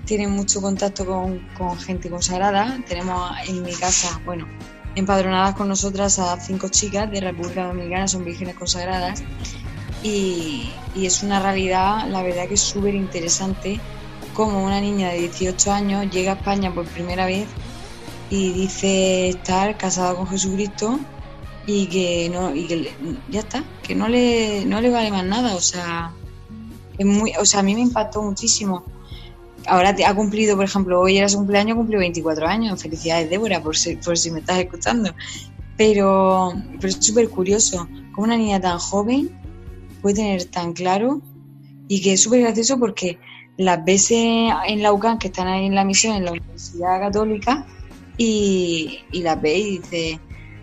tiene 0.05 0.27
mucho 0.27 0.61
contacto 0.61 1.05
con, 1.05 1.41
gente 1.79 2.09
consagrada. 2.09 2.79
Tenemos 2.87 3.31
en 3.47 3.63
mi 3.63 3.73
casa, 3.73 4.21
bueno, 4.25 4.47
empadronadas 4.95 5.55
con 5.55 5.67
nosotras 5.67 6.19
a 6.19 6.39
cinco 6.39 6.69
chicas 6.69 7.09
de 7.11 7.21
República 7.21 7.65
Dominicana, 7.67 8.07
son 8.07 8.25
vírgenes 8.25 8.55
consagradas. 8.55 9.23
Y, 10.03 10.71
y 10.95 11.05
es 11.05 11.23
una 11.23 11.39
realidad, 11.39 12.07
la 12.07 12.21
verdad 12.21 12.47
que 12.47 12.53
es 12.53 12.61
súper 12.61 12.95
interesante, 12.95 13.79
como 14.33 14.63
una 14.63 14.79
niña 14.79 15.09
de 15.09 15.19
18 15.19 15.71
años 15.71 16.09
llega 16.09 16.33
a 16.33 16.35
España 16.35 16.73
por 16.73 16.85
primera 16.85 17.25
vez 17.25 17.47
y 18.29 18.51
dice 18.51 19.29
estar 19.29 19.77
casada 19.77 20.15
con 20.15 20.27
Jesucristo 20.27 20.99
y 21.65 21.87
que 21.87 22.29
no 22.29 22.55
y 22.55 22.67
que 22.67 22.91
ya 23.29 23.41
está 23.41 23.63
que 23.83 23.95
no 23.95 24.07
le 24.07 24.65
no 24.65 24.81
le 24.81 24.89
vale 24.89 25.11
más 25.11 25.25
nada 25.25 25.55
o 25.55 25.61
sea 25.61 26.11
es 26.97 27.05
muy 27.05 27.33
o 27.39 27.45
sea 27.45 27.61
a 27.61 27.63
mí 27.63 27.73
me 27.73 27.81
impactó 27.81 28.21
muchísimo. 28.21 28.83
Ahora 29.65 29.95
ha 30.05 30.15
cumplido 30.15 30.55
por 30.55 30.65
ejemplo 30.65 30.99
hoy 30.99 31.17
era 31.17 31.29
su 31.29 31.37
cumpleaños 31.37 31.77
cumplió 31.77 31.99
24 31.99 32.47
años. 32.47 32.81
Felicidades 32.81 33.29
Débora 33.29 33.61
por 33.61 33.75
si, 33.77 33.95
por 33.95 34.17
si 34.17 34.31
me 34.31 34.39
estás 34.39 34.59
escuchando. 34.59 35.13
Pero 35.77 36.53
pero 36.79 36.87
es 36.87 37.05
súper 37.05 37.29
curioso 37.29 37.87
como 38.13 38.25
una 38.25 38.37
niña 38.37 38.59
tan 38.59 38.79
joven 38.79 39.31
puede 40.01 40.15
tener 40.15 40.45
tan 40.45 40.73
claro 40.73 41.21
y 41.87 42.01
que 42.01 42.13
es 42.13 42.23
súper 42.23 42.41
gracioso 42.41 42.77
porque 42.77 43.17
las 43.57 43.83
veces 43.83 44.51
en 44.67 44.83
la 44.83 44.93
UCAN 44.93 45.19
que 45.19 45.27
están 45.27 45.47
ahí 45.47 45.65
en 45.65 45.75
la 45.75 45.83
misión 45.83 46.15
en 46.15 46.25
la 46.25 46.31
Universidad 46.31 46.99
Católica 46.99 47.65
y, 48.19 48.99
y 49.11 49.21
las 49.23 49.41
ve 49.41 49.57
y 49.57 49.77
dice 49.79 50.19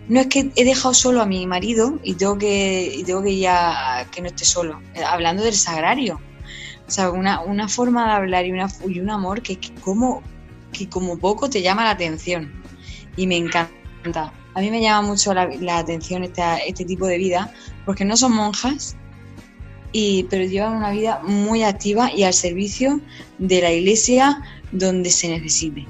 no 0.07 0.21
es 0.21 0.27
que 0.27 0.49
he 0.55 0.63
dejado 0.63 0.93
solo 0.93 1.21
a 1.21 1.25
mi 1.25 1.45
marido 1.45 1.99
y 2.03 2.13
tengo 2.13 2.37
que 2.37 2.93
y 2.95 3.03
tengo 3.03 3.21
que 3.21 3.37
ya 3.37 4.07
que 4.11 4.21
no 4.21 4.27
esté 4.27 4.45
solo 4.45 4.79
Eh, 4.95 5.03
hablando 5.03 5.43
del 5.43 5.53
sagrario. 5.55 6.21
O 6.87 6.89
sea 6.91 7.11
una, 7.11 7.41
una 7.41 7.67
forma 7.67 8.05
de 8.07 8.11
hablar 8.13 8.45
y, 8.45 8.51
una, 8.53 8.67
y 8.87 9.01
un 9.01 9.09
amor 9.09 9.41
que, 9.41 9.59
como 9.81 10.21
que 10.71 10.87
como 10.87 11.17
poco 11.17 11.49
te 11.49 11.61
llama 11.61 11.83
la 11.83 11.89
atención. 11.91 12.63
Y 13.17 13.27
me 13.27 13.35
encanta. 13.35 14.31
A 14.53 14.61
mí 14.61 14.71
me 14.71 14.79
llama 14.81 15.05
mucho 15.09 15.33
la, 15.33 15.47
la 15.59 15.79
atención 15.79 16.23
esta- 16.23 16.59
este 16.59 16.85
tipo 16.85 17.05
de 17.07 17.17
vida 17.17 17.51
porque 17.85 18.05
no 18.05 18.15
son 18.15 18.31
monjas 18.31 18.95
y, 19.91 20.23
pero 20.29 20.45
llevan 20.45 20.77
una 20.77 20.91
vida 20.91 21.19
muy 21.23 21.63
activa 21.63 22.09
y 22.15 22.23
al 22.23 22.33
servicio 22.33 23.01
de 23.39 23.61
la 23.61 23.71
iglesia 23.73 24.41
donde 24.71 25.09
se 25.09 25.27
necesite. 25.27 25.85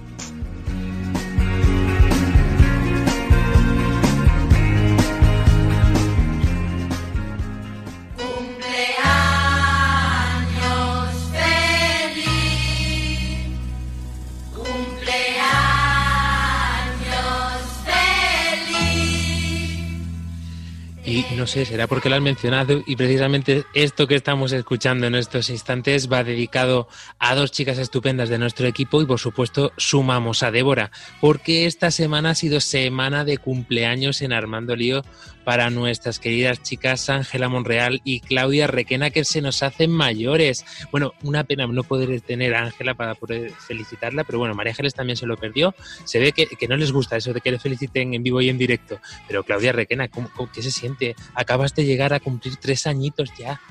No 21.47 21.53
sé, 21.53 21.63
será 21.63 21.88
porque 21.88 22.10
lo 22.10 22.17
han 22.17 22.23
mencionado 22.23 22.83
y 22.86 22.97
precisamente 22.97 23.63
esto 23.73 24.05
que 24.05 24.15
estamos 24.15 24.51
escuchando 24.51 25.07
en 25.07 25.15
estos 25.15 25.49
instantes 25.49 26.12
va 26.12 26.25
dedicado 26.25 26.89
a 27.19 27.36
dos 27.36 27.53
chicas 27.53 27.77
estupendas 27.77 28.27
de 28.27 28.38
nuestro 28.38 28.67
equipo 28.67 29.01
y 29.01 29.05
por 29.05 29.17
supuesto 29.17 29.71
sumamos 29.77 30.43
a 30.43 30.51
Débora, 30.51 30.91
porque 31.21 31.65
esta 31.65 31.89
semana 31.89 32.31
ha 32.31 32.36
sido 32.36 32.60
semana 32.60 33.23
de 33.23 33.38
cumpleaños 33.38 34.21
en 34.21 34.33
Armando 34.33 34.75
Lío 34.75 35.05
para 35.47 35.69
nuestras 35.69 36.19
queridas 36.19 36.62
chicas 36.62 37.10
Ángela 37.10 37.47
Monreal 37.47 38.01
y 38.03 38.19
Claudia 38.19 38.67
Requena, 38.67 39.12
que 39.12 39.23
se 39.23 39.41
nos 39.41 39.63
hacen 39.63 39.89
mayores. 39.89 40.65
Bueno, 40.91 41.13
una 41.23 41.45
pena 41.45 41.65
no 41.67 41.86
poder 41.86 42.19
tener 42.19 42.53
a 42.53 42.63
Ángela 42.65 42.95
para 42.95 43.15
poder 43.15 43.53
felicitarla, 43.53 44.25
pero 44.25 44.39
bueno, 44.39 44.53
María 44.55 44.71
Ángeles 44.73 44.93
también 44.93 45.15
se 45.15 45.25
lo 45.25 45.38
perdió. 45.38 45.73
Se 46.03 46.19
ve 46.19 46.33
que, 46.33 46.47
que 46.47 46.67
no 46.67 46.75
les 46.75 46.91
gusta 46.91 47.15
eso 47.15 47.31
de 47.31 47.39
que 47.39 47.49
le 47.53 47.60
feliciten 47.60 48.13
en 48.13 48.23
vivo 48.23 48.41
y 48.41 48.49
en 48.49 48.57
directo. 48.57 48.99
Pero 49.25 49.45
Claudia 49.45 49.71
Requena, 49.71 50.10
¿cómo, 50.10 50.29
cómo- 50.36 50.51
¿qué 50.51 50.62
se 50.62 50.69
siente? 50.69 51.15
Acabas 51.33 51.73
de 51.73 51.86
llegar 51.86 52.12
a 52.13 52.19
cumplir 52.19 52.57
tres 52.57 52.86
añitos 52.86 53.29
ya. 53.39 53.62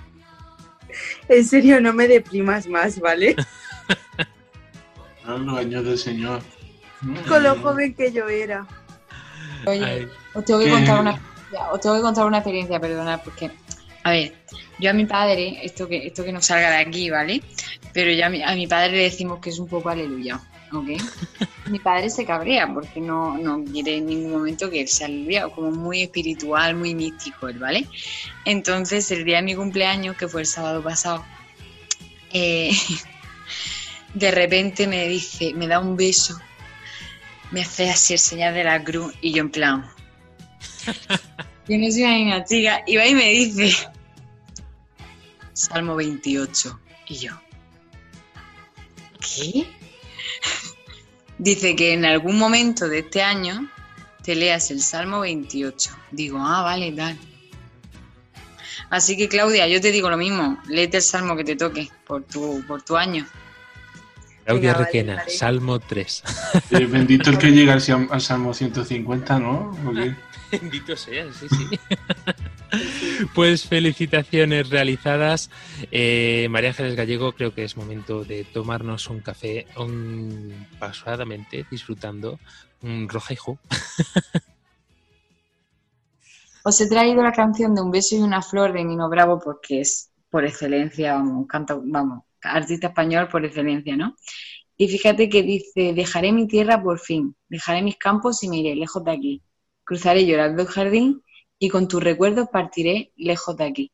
En 1.28 1.44
serio, 1.44 1.78
no 1.82 1.92
me 1.92 2.08
deprimas 2.08 2.66
más, 2.68 2.98
¿vale? 3.00 3.36
Los 5.26 5.58
años 5.58 5.84
del 5.84 5.98
Señor. 5.98 6.40
Con 7.28 7.42
lo 7.42 7.54
joven 7.60 7.92
que 7.94 8.10
yo 8.12 8.26
era. 8.30 8.66
Oye, 9.66 9.84
Ay. 9.84 10.08
os 10.32 10.42
tengo 10.42 10.60
que 10.60 10.64
¿Qué? 10.66 10.70
contar 10.70 11.00
una 11.02 11.20
ya, 11.52 11.70
os 11.72 11.80
tengo 11.80 11.96
que 11.96 12.02
contar 12.02 12.26
una 12.26 12.38
experiencia, 12.38 12.80
perdonad, 12.80 13.20
porque, 13.22 13.50
a 14.02 14.10
ver, 14.10 14.34
yo 14.78 14.90
a 14.90 14.92
mi 14.92 15.06
padre, 15.06 15.58
esto 15.62 15.88
que, 15.88 16.06
esto 16.06 16.24
que 16.24 16.32
no 16.32 16.42
salga 16.42 16.70
de 16.70 16.76
aquí, 16.76 17.10
¿vale? 17.10 17.42
Pero 17.92 18.12
yo 18.12 18.26
a 18.26 18.28
mi, 18.28 18.42
a 18.42 18.54
mi 18.54 18.66
padre 18.66 18.92
le 18.92 19.02
decimos 19.04 19.40
que 19.40 19.50
es 19.50 19.58
un 19.58 19.68
poco 19.68 19.88
aleluya, 19.88 20.40
¿ok? 20.72 20.88
mi 21.70 21.78
padre 21.78 22.10
se 22.10 22.24
cabrea 22.24 22.72
porque 22.72 23.00
no, 23.00 23.38
no 23.38 23.64
quiere 23.64 23.98
en 23.98 24.06
ningún 24.06 24.32
momento 24.32 24.68
que 24.70 24.82
él 24.82 24.88
sea 24.88 25.06
aleluya, 25.06 25.48
como 25.48 25.70
muy 25.70 26.02
espiritual, 26.02 26.74
muy 26.74 26.94
místico, 26.94 27.48
él, 27.48 27.58
¿vale? 27.58 27.86
Entonces, 28.44 29.10
el 29.10 29.24
día 29.24 29.36
de 29.36 29.42
mi 29.42 29.54
cumpleaños, 29.54 30.16
que 30.16 30.28
fue 30.28 30.42
el 30.42 30.46
sábado 30.46 30.82
pasado, 30.82 31.24
eh, 32.32 32.70
de 34.14 34.30
repente 34.30 34.86
me 34.86 35.08
dice, 35.08 35.54
me 35.54 35.66
da 35.66 35.80
un 35.80 35.96
beso, 35.96 36.38
me 37.50 37.62
hace 37.62 37.90
así 37.90 38.14
el 38.14 38.18
señal 38.18 38.54
de 38.54 38.64
la 38.64 38.82
cruz 38.82 39.14
y 39.20 39.32
yo 39.32 39.40
en 39.42 39.50
plan, 39.50 39.95
yo 41.68 41.78
no 41.78 41.90
soy 41.90 42.22
una 42.22 42.44
chica, 42.44 42.82
y 42.86 42.96
va 42.96 43.06
y 43.06 43.14
me 43.14 43.30
dice, 43.30 43.74
Salmo 45.52 45.96
28, 45.96 46.80
y 47.08 47.14
yo, 47.16 47.40
¿qué? 49.20 49.66
Dice 51.38 51.76
que 51.76 51.92
en 51.92 52.04
algún 52.04 52.38
momento 52.38 52.88
de 52.88 53.00
este 53.00 53.22
año 53.22 53.70
te 54.22 54.34
leas 54.34 54.70
el 54.70 54.80
Salmo 54.80 55.20
28. 55.20 55.90
Digo, 56.10 56.38
ah, 56.40 56.62
vale, 56.62 56.92
tal. 56.92 57.18
Así 58.90 59.16
que 59.16 59.28
Claudia, 59.28 59.68
yo 59.68 59.80
te 59.80 59.92
digo 59.92 60.08
lo 60.08 60.16
mismo, 60.16 60.58
léete 60.68 60.98
el 60.98 61.02
Salmo 61.02 61.36
que 61.36 61.44
te 61.44 61.56
toque 61.56 61.90
por 62.06 62.24
tu, 62.24 62.64
por 62.66 62.82
tu 62.82 62.96
año. 62.96 63.26
Claudia 64.46 64.74
Venga, 64.74 64.84
Requena, 64.84 65.16
vale. 65.16 65.30
Salmo 65.30 65.80
3. 65.80 66.22
Eh, 66.70 66.86
bendito 66.86 67.30
el 67.30 67.38
que 67.38 67.50
llega 67.50 67.74
al, 67.74 68.08
al 68.10 68.20
Salmo 68.20 68.54
150, 68.54 69.38
¿no? 69.40 69.76
Bendito 70.52 70.96
sea, 70.96 71.26
sí, 71.32 71.46
sí. 71.48 71.80
Pues 73.34 73.66
felicitaciones 73.66 74.70
realizadas. 74.70 75.50
Eh, 75.90 76.46
María 76.50 76.70
Ángeles 76.70 76.94
Gallego, 76.94 77.32
creo 77.32 77.52
que 77.54 77.64
es 77.64 77.76
momento 77.76 78.24
de 78.24 78.44
tomarnos 78.44 79.08
un 79.08 79.20
café 79.20 79.66
un, 79.76 80.66
pasadamente, 80.78 81.66
disfrutando 81.68 82.38
un 82.82 83.08
ju. 83.08 83.58
Os 86.62 86.80
he 86.80 86.88
traído 86.88 87.22
la 87.22 87.32
canción 87.32 87.74
de 87.74 87.82
Un 87.82 87.90
beso 87.90 88.14
y 88.16 88.18
una 88.20 88.42
flor 88.42 88.72
de 88.72 88.84
Nino 88.84 89.08
Bravo 89.08 89.40
porque 89.40 89.80
es 89.80 90.10
por 90.30 90.44
excelencia, 90.44 91.14
vamos, 91.14 91.46
canta, 91.48 91.78
vamos, 91.82 92.24
artista 92.42 92.88
español 92.88 93.28
por 93.28 93.44
excelencia, 93.44 93.96
¿no? 93.96 94.16
Y 94.76 94.88
fíjate 94.88 95.28
que 95.28 95.42
dice, 95.42 95.94
dejaré 95.94 96.32
mi 96.32 96.46
tierra 96.46 96.82
por 96.82 96.98
fin, 96.98 97.34
dejaré 97.48 97.82
mis 97.82 97.96
campos 97.96 98.42
y 98.42 98.48
me 98.48 98.58
iré 98.58 98.74
lejos 98.74 99.02
de 99.04 99.12
aquí. 99.12 99.42
Cruzaré 99.84 100.26
llorando 100.26 100.62
el 100.62 100.68
jardín 100.68 101.22
y 101.58 101.68
con 101.68 101.88
tus 101.88 102.02
recuerdos 102.02 102.48
partiré 102.52 103.12
lejos 103.16 103.56
de 103.56 103.64
aquí. 103.64 103.92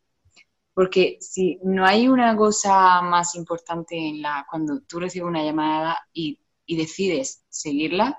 Porque 0.74 1.18
si 1.20 1.60
no 1.62 1.86
hay 1.86 2.08
una 2.08 2.36
cosa 2.36 3.00
más 3.02 3.34
importante 3.36 3.96
en 3.96 4.22
la 4.22 4.46
cuando 4.50 4.80
tú 4.80 4.98
recibes 4.98 5.28
una 5.28 5.44
llamada 5.44 5.98
y, 6.12 6.40
y 6.66 6.76
decides 6.76 7.44
seguirla, 7.48 8.18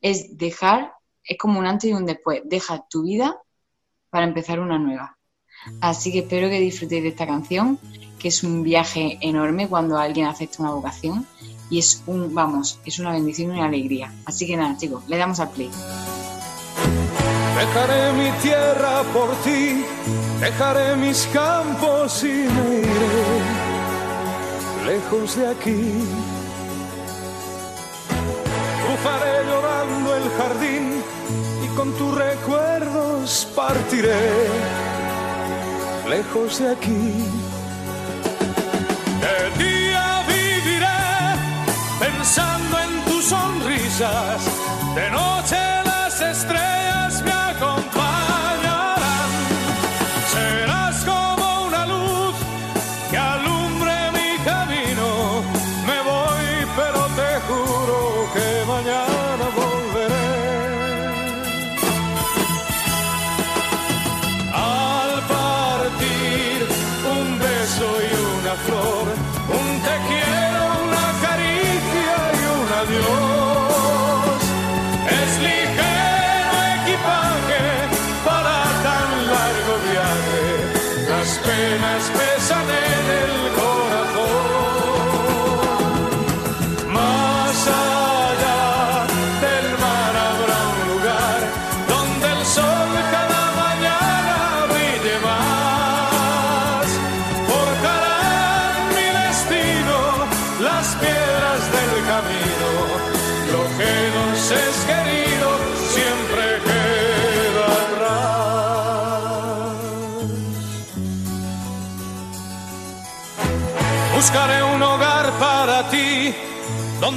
es 0.00 0.36
dejar, 0.36 0.92
es 1.22 1.38
como 1.38 1.58
un 1.58 1.66
antes 1.66 1.88
y 1.88 1.94
un 1.94 2.04
después. 2.04 2.42
Deja 2.44 2.84
tu 2.90 3.04
vida 3.04 3.40
para 4.10 4.26
empezar 4.26 4.60
una 4.60 4.78
nueva. 4.78 5.18
Así 5.80 6.12
que 6.12 6.18
espero 6.20 6.48
que 6.50 6.60
disfrutéis 6.60 7.02
de 7.02 7.08
esta 7.08 7.26
canción, 7.26 7.78
que 8.24 8.28
es 8.28 8.42
un 8.42 8.62
viaje 8.62 9.18
enorme 9.20 9.68
cuando 9.68 9.98
alguien 9.98 10.24
acepta 10.24 10.62
una 10.62 10.70
vocación 10.70 11.26
y 11.68 11.78
es 11.78 12.02
un, 12.06 12.34
vamos, 12.34 12.80
es 12.86 12.98
una 12.98 13.12
bendición 13.12 13.50
y 13.50 13.52
una 13.52 13.66
alegría. 13.66 14.14
Así 14.24 14.46
que 14.46 14.56
nada, 14.56 14.78
chicos, 14.78 15.04
le 15.08 15.18
damos 15.18 15.40
al 15.40 15.50
play. 15.50 15.70
Dejaré 17.54 18.12
mi 18.14 18.30
tierra 18.40 19.02
por 19.12 19.30
ti, 19.42 19.84
dejaré 20.40 20.96
mis 20.96 21.26
campos 21.34 22.24
y 22.24 22.28
me 22.28 22.78
iré 22.78 23.42
lejos 24.86 25.36
de 25.36 25.46
aquí. 25.46 25.82
Cruzaré 28.86 29.44
llorando 29.50 30.16
el 30.16 30.30
jardín 30.30 31.02
y 31.62 31.76
con 31.76 31.92
tus 31.98 32.14
recuerdos 32.14 33.48
partiré 33.54 34.48
lejos 36.08 36.58
de 36.60 36.70
aquí. 36.70 37.43
Sonrisas, 43.94 44.53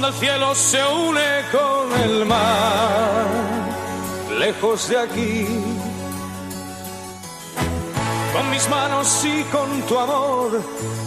donde 0.00 0.08
el 0.08 0.14
cielo 0.14 0.54
se 0.54 0.78
une 0.86 1.42
con 1.50 2.00
el 2.02 2.24
mar, 2.24 3.26
lejos 4.38 4.88
de 4.88 4.98
aquí. 4.98 5.46
Con 8.32 8.50
mis 8.50 8.68
manos 8.68 9.24
y 9.24 9.42
con 9.44 9.82
tu 9.82 9.98
amor, 9.98 10.62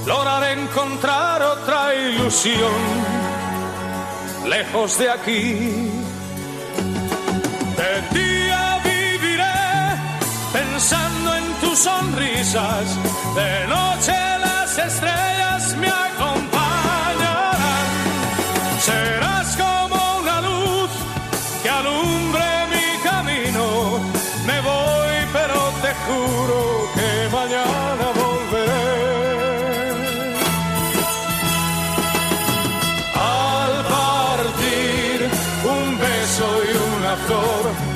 lograré 0.05 0.61
encontrar 0.61 1.41
otra 1.41 1.95
ilusión, 1.95 2.81
lejos 4.47 4.97
de 4.97 5.09
aquí. 5.09 5.89
De 7.77 8.19
día 8.19 8.79
viviré 8.83 9.61
pensando 10.51 11.35
en 11.35 11.53
tus 11.61 11.79
sonrisas, 11.79 12.85
de 13.35 13.67
noche 13.67 14.13
las 14.39 14.77
estrellas 14.77 15.75
me 15.77 16.00
un 37.31 37.90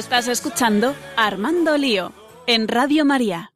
Estás 0.00 0.28
escuchando 0.28 0.96
Armando 1.14 1.76
Lío 1.76 2.14
en 2.46 2.68
Radio 2.68 3.04
María. 3.04 3.52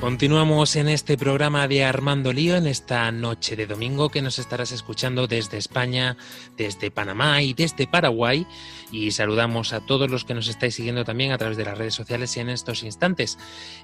Continuamos 0.00 0.76
en 0.76 0.88
este 0.88 1.18
programa 1.18 1.68
de 1.68 1.84
Armando 1.84 2.32
Lío 2.32 2.56
en 2.56 2.68
esta 2.68 3.12
noche 3.12 3.54
de 3.54 3.66
domingo 3.66 4.08
que 4.08 4.22
nos 4.22 4.38
estarás 4.38 4.72
escuchando 4.72 5.26
desde 5.26 5.58
España, 5.58 6.16
desde 6.56 6.90
Panamá 6.90 7.42
y 7.42 7.52
desde 7.52 7.86
Paraguay. 7.86 8.46
Y 8.90 9.10
saludamos 9.10 9.74
a 9.74 9.84
todos 9.84 10.10
los 10.10 10.24
que 10.24 10.32
nos 10.32 10.48
estáis 10.48 10.74
siguiendo 10.74 11.04
también 11.04 11.32
a 11.32 11.38
través 11.38 11.58
de 11.58 11.66
las 11.66 11.76
redes 11.76 11.94
sociales 11.94 12.34
en 12.38 12.48
estos 12.48 12.82
instantes. 12.82 13.38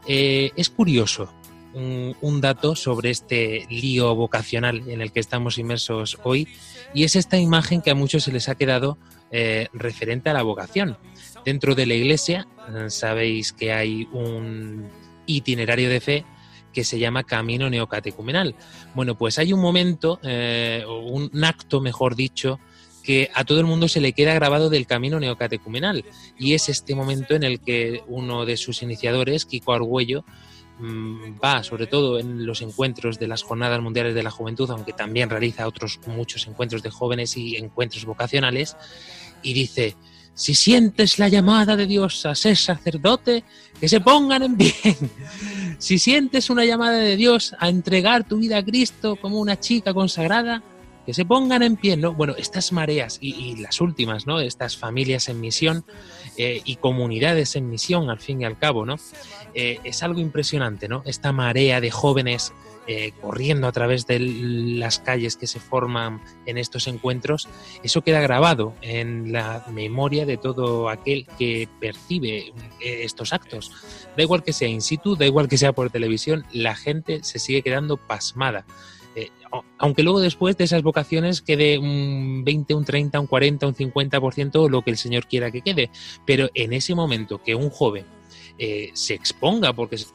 Eh, 0.06 0.52
es 0.56 0.70
curioso 0.70 1.30
un, 1.74 2.40
dato 2.40 2.74
sobre 2.76 3.10
este 3.10 3.66
lío 3.70 4.14
vocacional 4.14 4.88
en 4.88 5.00
el 5.00 5.12
que 5.12 5.20
estamos 5.20 5.58
inmersos 5.58 6.18
hoy 6.22 6.48
y 6.94 7.04
es 7.04 7.16
esta 7.16 7.38
imagen 7.38 7.82
que 7.82 7.90
a 7.90 7.94
muchos 7.94 8.24
se 8.24 8.32
les 8.32 8.48
ha 8.48 8.54
quedado 8.54 8.98
eh, 9.30 9.68
referente 9.72 10.30
a 10.30 10.32
la 10.32 10.42
vocación. 10.42 10.96
Dentro 11.44 11.74
de 11.74 11.86
la 11.86 11.94
iglesia 11.94 12.46
eh, 12.68 12.90
sabéis 12.90 13.52
que 13.52 13.72
hay 13.72 14.08
un 14.12 14.88
itinerario 15.26 15.88
de 15.90 16.00
fe 16.00 16.24
que 16.72 16.84
se 16.84 16.98
llama 16.98 17.24
Camino 17.24 17.68
Neocatecumenal. 17.70 18.54
Bueno, 18.94 19.16
pues 19.16 19.38
hay 19.38 19.52
un 19.52 19.60
momento, 19.60 20.20
eh, 20.22 20.84
un 20.86 21.44
acto, 21.44 21.80
mejor 21.80 22.14
dicho, 22.14 22.60
que 23.02 23.30
a 23.34 23.44
todo 23.44 23.58
el 23.58 23.66
mundo 23.66 23.88
se 23.88 24.02
le 24.02 24.12
queda 24.12 24.34
grabado 24.34 24.68
del 24.68 24.86
Camino 24.86 25.18
Neocatecumenal. 25.18 26.04
Y 26.38 26.52
es 26.52 26.68
este 26.68 26.94
momento 26.94 27.34
en 27.34 27.42
el 27.42 27.58
que 27.60 28.02
uno 28.06 28.44
de 28.44 28.56
sus 28.56 28.82
iniciadores, 28.82 29.46
Kiko 29.46 29.72
Argüello, 29.72 30.24
va 30.80 31.62
sobre 31.62 31.86
todo 31.86 32.18
en 32.18 32.46
los 32.46 32.62
encuentros 32.62 33.18
de 33.18 33.28
las 33.28 33.42
Jornadas 33.42 33.80
Mundiales 33.80 34.14
de 34.14 34.22
la 34.22 34.30
Juventud, 34.30 34.70
aunque 34.70 34.92
también 34.92 35.30
realiza 35.30 35.66
otros 35.66 36.00
muchos 36.06 36.46
encuentros 36.46 36.82
de 36.82 36.90
jóvenes 36.90 37.36
y 37.36 37.56
encuentros 37.56 38.04
vocacionales, 38.04 38.76
y 39.42 39.52
dice, 39.52 39.96
si 40.34 40.54
sientes 40.54 41.18
la 41.18 41.28
llamada 41.28 41.74
de 41.74 41.86
Dios 41.86 42.24
a 42.24 42.34
ser 42.34 42.56
sacerdote, 42.56 43.42
que 43.80 43.88
se 43.88 44.00
pongan 44.00 44.42
en 44.42 44.56
bien. 44.56 44.72
Si 45.80 46.00
sientes 46.00 46.50
una 46.50 46.64
llamada 46.64 46.96
de 46.98 47.16
Dios 47.16 47.54
a 47.60 47.68
entregar 47.68 48.24
tu 48.24 48.38
vida 48.38 48.58
a 48.58 48.64
Cristo 48.64 49.14
como 49.14 49.38
una 49.38 49.60
chica 49.60 49.94
consagrada, 49.94 50.60
que 51.06 51.14
se 51.14 51.24
pongan 51.24 51.62
en 51.62 51.76
pie, 51.76 51.96
¿no? 51.96 52.14
Bueno, 52.14 52.34
estas 52.36 52.72
mareas 52.72 53.18
y, 53.20 53.32
y 53.32 53.56
las 53.56 53.80
últimas, 53.80 54.26
¿no? 54.26 54.40
Estas 54.40 54.76
familias 54.76 55.28
en 55.28 55.40
misión 55.40 55.84
eh, 56.40 56.62
y 56.64 56.76
comunidades 56.76 57.56
en 57.56 57.68
misión, 57.68 58.10
al 58.10 58.20
fin 58.20 58.42
y 58.42 58.44
al 58.44 58.56
cabo, 58.56 58.86
¿no? 58.86 58.94
Eh, 59.54 59.80
es 59.82 60.04
algo 60.04 60.20
impresionante, 60.20 60.86
¿no? 60.86 61.02
Esta 61.04 61.32
marea 61.32 61.80
de 61.80 61.90
jóvenes 61.90 62.52
eh, 62.86 63.10
corriendo 63.20 63.66
a 63.66 63.72
través 63.72 64.06
de 64.06 64.20
las 64.20 65.00
calles 65.00 65.36
que 65.36 65.48
se 65.48 65.58
forman 65.58 66.22
en 66.46 66.56
estos 66.56 66.86
encuentros, 66.86 67.48
eso 67.82 68.02
queda 68.02 68.20
grabado 68.20 68.72
en 68.82 69.32
la 69.32 69.64
memoria 69.72 70.26
de 70.26 70.36
todo 70.36 70.88
aquel 70.88 71.26
que 71.38 71.68
percibe 71.80 72.52
estos 72.80 73.32
actos. 73.32 73.72
Da 74.16 74.22
igual 74.22 74.44
que 74.44 74.52
sea 74.52 74.68
in 74.68 74.80
situ, 74.80 75.16
da 75.16 75.26
igual 75.26 75.48
que 75.48 75.58
sea 75.58 75.72
por 75.72 75.90
televisión, 75.90 76.46
la 76.52 76.76
gente 76.76 77.24
se 77.24 77.40
sigue 77.40 77.62
quedando 77.62 77.96
pasmada. 77.96 78.64
Aunque 79.78 80.02
luego 80.02 80.20
después 80.20 80.56
de 80.56 80.64
esas 80.64 80.82
vocaciones 80.82 81.42
quede 81.42 81.78
un 81.78 82.44
20, 82.44 82.74
un 82.74 82.84
30, 82.84 83.20
un 83.20 83.26
40, 83.26 83.66
un 83.66 83.74
50%, 83.74 84.68
lo 84.68 84.82
que 84.82 84.90
el 84.90 84.96
Señor 84.96 85.26
quiera 85.26 85.50
que 85.50 85.62
quede. 85.62 85.90
Pero 86.26 86.48
en 86.54 86.72
ese 86.72 86.94
momento 86.94 87.42
que 87.42 87.54
un 87.54 87.70
joven 87.70 88.04
eh, 88.58 88.90
se 88.94 89.14
exponga 89.14 89.72
porque 89.72 89.98
se 89.98 90.06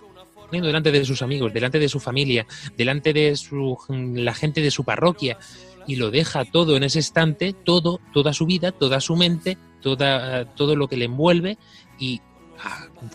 poniendo 0.54 0.68
delante 0.68 0.92
de 0.92 1.04
sus 1.04 1.24
amigos, 1.24 1.52
delante 1.52 1.80
de 1.80 1.90
su 1.90 2.00
familia, 2.00 2.46
delante 2.78 3.12
de 3.12 3.36
su, 3.36 3.76
la 3.90 4.36
gente 4.36 4.62
de 4.62 4.70
su 4.70 4.84
parroquia 4.84 5.40
y 5.88 5.96
lo 5.96 6.12
deja 6.12 6.46
todo 6.46 6.78
en 6.78 6.84
ese 6.84 7.00
instante, 7.00 7.54
todo, 7.54 8.00
toda 8.14 8.34
su 8.34 8.46
vida, 8.46 8.72
toda 8.72 9.02
su 9.02 9.16
mente, 9.16 9.58
toda, 9.82 10.46
todo 10.54 10.76
lo 10.76 10.88
que 10.88 10.98
le 10.98 11.06
envuelve 11.06 11.58
y 11.98 12.22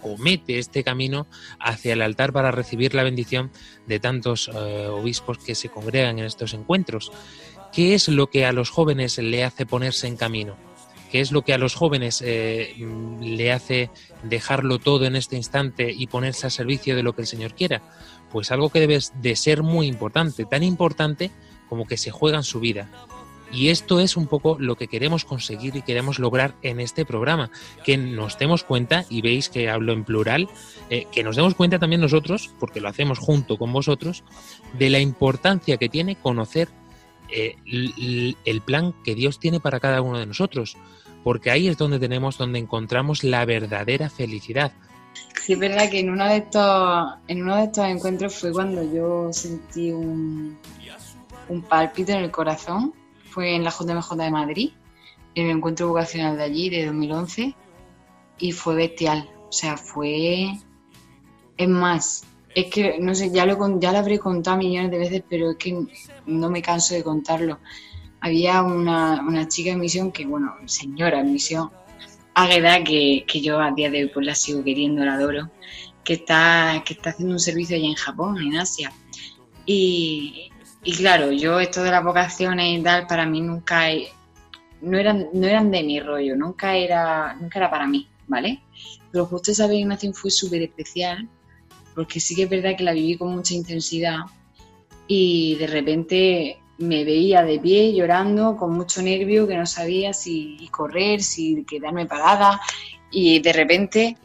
comete 0.01 0.59
este 0.59 0.85
camino 0.85 1.27
hacia 1.61 1.93
el 1.93 2.03
altar 2.03 2.33
para 2.33 2.51
recibir 2.51 2.95
la 2.95 3.03
bendición 3.03 3.51
de 3.87 4.01
tantos 4.01 4.51
eh, 4.53 4.87
obispos 4.87 5.39
que 5.39 5.55
se 5.55 5.69
congregan 5.69 6.19
en 6.19 6.25
estos 6.25 6.55
encuentros. 6.55 7.13
¿Qué 7.73 7.95
es 7.95 8.09
lo 8.09 8.29
que 8.29 8.47
a 8.47 8.53
los 8.53 8.71
jóvenes 8.71 9.19
le 9.19 9.45
hace 9.45 9.67
ponerse 9.67 10.07
en 10.07 10.17
camino? 10.17 10.57
¿Qué 11.11 11.21
es 11.21 11.33
lo 11.33 11.43
que 11.43 11.55
a 11.55 11.59
los 11.59 11.75
jóvenes 11.75 12.23
eh, 12.25 12.75
le 13.21 13.53
hace 13.53 13.91
dejarlo 14.23 14.79
todo 14.79 15.07
en 15.07 15.17
este 15.17 15.37
instante 15.37 15.91
y 15.91 16.07
ponerse 16.07 16.47
al 16.47 16.53
servicio 16.53 16.97
de 16.97 17.03
lo 17.03 17.15
que 17.15 17.23
el 17.23 17.27
Señor 17.27 17.55
quiera? 17.55 17.83
Pues 18.31 18.51
algo 18.53 18.69
que 18.69 18.81
debe 18.81 18.99
de 19.15 19.37
ser 19.37 19.63
muy 19.63 19.87
importante, 19.87 20.45
tan 20.45 20.63
importante 20.63 21.31
como 21.69 21.87
que 21.87 21.97
se 21.97 22.11
juegan 22.11 22.45
su 22.45 22.61
vida. 22.61 22.89
Y 23.53 23.69
esto 23.69 24.01
es 24.01 24.17
un 24.17 24.27
poco 24.27 24.57
lo 24.59 24.77
que 24.77 24.89
queremos 24.89 25.25
conseguir 25.25 25.77
y 25.77 25.83
queremos 25.83 26.19
lograr 26.19 26.55
en 26.63 26.81
este 26.81 27.05
programa, 27.05 27.51
que 27.85 27.97
nos 27.97 28.39
demos 28.39 28.65
cuenta, 28.65 29.05
y 29.09 29.23
veis 29.23 29.49
que 29.49 29.71
hablo 29.71 29.93
en 29.93 30.05
plural, 30.05 30.49
eh, 30.91 31.07
que 31.11 31.25
nos 31.25 31.37
demos 31.37 31.55
cuenta 31.55 31.79
también 31.79 32.01
nosotros, 32.01 32.55
porque 32.59 32.81
lo 32.81 32.89
hacemos 32.89 33.19
junto 33.19 33.57
con 33.57 33.73
vosotros, 33.73 34.25
de 34.79 34.91
la 34.91 35.01
importancia 35.01 35.77
que 35.79 35.89
tiene 35.89 36.17
conocer 36.17 36.69
eh, 37.31 37.57
el 37.67 38.61
plan 38.63 38.95
que 39.05 39.15
Dios 39.15 39.39
tiene 39.39 39.61
para 39.61 39.81
cada 39.81 40.03
uno 40.03 40.19
de 40.19 40.27
nosotros, 40.27 40.77
porque 41.25 41.51
ahí 41.51 41.69
es 41.69 41.77
donde 41.77 41.99
tenemos, 41.99 42.39
donde 42.39 42.59
encontramos 42.59 43.25
la 43.25 43.45
verdadera 43.45 44.09
felicidad. 44.11 44.73
Sí, 45.43 45.55
es 45.55 45.59
verdad 45.59 45.91
que 45.91 46.01
en 46.01 46.11
uno 46.11 46.27
de 46.27 46.37
estos, 46.39 47.15
en 47.27 47.43
uno 47.43 47.57
de 47.57 47.65
estos 47.65 47.87
encuentros 47.87 48.35
fue 48.35 48.53
cuando 48.53 48.83
yo 48.83 49.33
sentí 49.33 49.91
un, 49.91 50.59
un 51.49 51.63
pálpito 51.63 52.13
en 52.13 52.19
el 52.19 52.31
corazón. 52.31 52.93
Fue 53.31 53.55
en 53.55 53.65
la 53.65 53.71
JMJ 53.71 54.15
de 54.17 54.31
Madrid, 54.31 54.71
en 55.35 55.47
el 55.47 55.57
encuentro 55.57 55.89
vocacional 55.89 56.37
de 56.37 56.45
allí, 56.45 56.71
de 56.71 56.87
2011, 56.87 57.55
y 58.39 58.53
fue 58.53 58.75
bestial. 58.75 59.29
O 59.49 59.53
sea, 59.53 59.77
fue. 59.77 60.53
Es 61.57 61.69
más, 61.69 62.25
es 62.55 62.67
que, 62.67 62.99
no 62.99 63.15
sé, 63.15 63.31
ya 63.31 63.47
lo, 63.47 63.79
ya 63.79 63.93
lo 63.93 63.99
habré 63.99 64.19
contado 64.19 64.57
millones 64.57 64.91
de 64.91 64.99
veces, 64.99 65.23
pero 65.29 65.53
es 65.53 65.57
que 65.57 65.87
no 66.27 66.51
me 66.51 66.63
canso 66.63 66.95
de 66.95 67.03
contarlo. 67.03 67.59
Había 68.21 68.63
una, 68.63 69.23
una 69.27 69.47
chica 69.49 69.71
en 69.71 69.81
misión 69.81 70.11
que, 70.11 70.27
bueno, 70.27 70.55
señora 70.67 71.21
en 71.21 71.33
misión, 71.33 71.71
Águeda, 72.35 72.83
que, 72.85 73.25
que 73.27 73.41
yo 73.41 73.61
a 73.61 73.73
día 73.73 73.91
de 73.91 74.05
hoy 74.05 74.11
pues 74.13 74.27
la 74.27 74.35
sigo 74.35 74.63
queriendo, 74.63 75.05
la 75.05 75.15
adoro, 75.15 75.51
que 76.05 76.15
está, 76.15 76.83
que 76.85 76.95
está 76.95 77.11
haciendo 77.11 77.35
un 77.35 77.41
servicio 77.41 77.77
allá 77.77 77.87
en 77.87 77.95
Japón, 77.95 78.39
en 78.39 78.57
Asia. 78.57 78.93
Y, 79.67 80.48
y 80.85 80.93
claro, 80.95 81.33
yo 81.33 81.61
esto 81.61 81.83
de 81.83 81.91
las 81.91 82.05
vocaciones 82.05 82.79
y 82.79 82.83
tal, 82.83 83.07
para 83.07 83.27
mí 83.27 83.41
nunca 83.41 83.87
no 84.81 84.99
eran, 84.99 85.29
no 85.33 85.47
eran 85.47 85.71
de 85.71 85.83
mi 85.83 86.01
rollo, 86.01 86.37
nunca 86.37 86.77
era, 86.77 87.35
nunca 87.35 87.59
era 87.59 87.71
para 87.71 87.87
mí, 87.87 88.09
¿vale? 88.27 88.63
Pero 89.11 89.27
justo 89.27 89.51
esa 89.51 89.67
peregrinación 89.67 90.15
fue 90.15 90.31
súper 90.31 90.63
especial, 90.63 91.29
porque 91.95 92.21
sí 92.21 92.35
que 92.37 92.45
es 92.45 92.51
verdad 92.51 92.77
que 92.77 92.85
la 92.85 92.93
viví 92.93 93.17
con 93.17 93.35
mucha 93.35 93.55
intensidad 93.55 94.21
y 95.09 95.57
de 95.57 95.67
repente 95.67 96.59
me 96.79 97.05
veía 97.05 97.43
de 97.43 97.59
pie 97.59 97.93
llorando 97.93 98.57
con 98.57 98.75
mucho 98.75 99.03
nervio 99.03 99.49
que 99.49 99.57
no 99.57 99.67
sabía 99.67 100.13
si 100.13 100.69
correr, 100.71 101.23
si 101.23 101.65
quedarme 101.65 102.07
parada 102.07 102.61
y 103.11 103.41
de 103.41 103.53
repente 103.53 104.17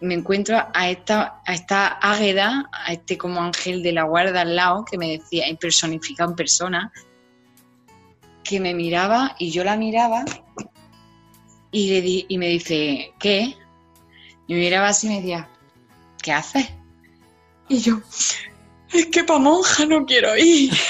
me 0.00 0.14
encuentro 0.14 0.56
a 0.72 0.88
esta, 0.90 1.42
a 1.46 1.54
esta 1.54 1.86
águeda, 1.86 2.68
a 2.72 2.92
este 2.92 3.18
como 3.18 3.40
ángel 3.42 3.82
de 3.82 3.92
la 3.92 4.04
guarda 4.04 4.42
al 4.42 4.56
lado 4.56 4.84
que 4.84 4.96
me 4.98 5.18
decía, 5.18 5.44
personificado 5.60 6.30
en 6.30 6.36
persona, 6.36 6.92
que 8.42 8.60
me 8.60 8.74
miraba 8.74 9.36
y 9.38 9.50
yo 9.50 9.62
la 9.62 9.76
miraba 9.76 10.24
y, 11.70 11.90
le 11.90 12.02
di- 12.02 12.26
y 12.28 12.38
me 12.38 12.46
dice, 12.48 13.12
¿qué? 13.18 13.56
Y 14.46 14.54
me 14.54 14.60
miraba 14.60 14.88
así 14.88 15.06
y 15.06 15.10
me 15.10 15.16
decía, 15.16 15.48
¿qué 16.22 16.32
haces? 16.32 16.68
Y 17.68 17.78
yo, 17.80 18.00
es 18.92 19.06
que 19.06 19.22
pa' 19.22 19.38
monja 19.38 19.86
no 19.86 20.04
quiero 20.06 20.36
ir. 20.36 20.72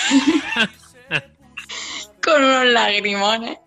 con 2.22 2.42
unos 2.42 2.66
lagrimones. 2.66 3.58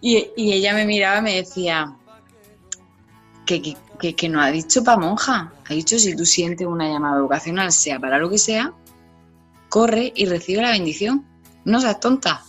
Y, 0.00 0.28
y 0.36 0.52
ella 0.54 0.72
me 0.74 0.86
miraba 0.86 1.18
y 1.18 1.22
me 1.22 1.36
decía 1.36 1.94
que, 3.46 3.60
que, 3.60 3.76
que, 4.00 4.14
que 4.14 4.28
no 4.28 4.40
ha 4.40 4.50
dicho 4.50 4.82
pa' 4.82 4.96
monja. 4.96 5.52
Ha 5.68 5.74
dicho 5.74 5.98
si 5.98 6.16
tú 6.16 6.24
sientes 6.24 6.66
una 6.66 6.88
llamada 6.88 7.20
vocacional, 7.20 7.70
sea 7.70 8.00
para 8.00 8.18
lo 8.18 8.28
que 8.28 8.38
sea, 8.38 8.72
corre 9.68 10.12
y 10.14 10.26
recibe 10.26 10.62
la 10.62 10.70
bendición. 10.70 11.26
No 11.64 11.80
seas 11.80 12.00
tonta. 12.00 12.42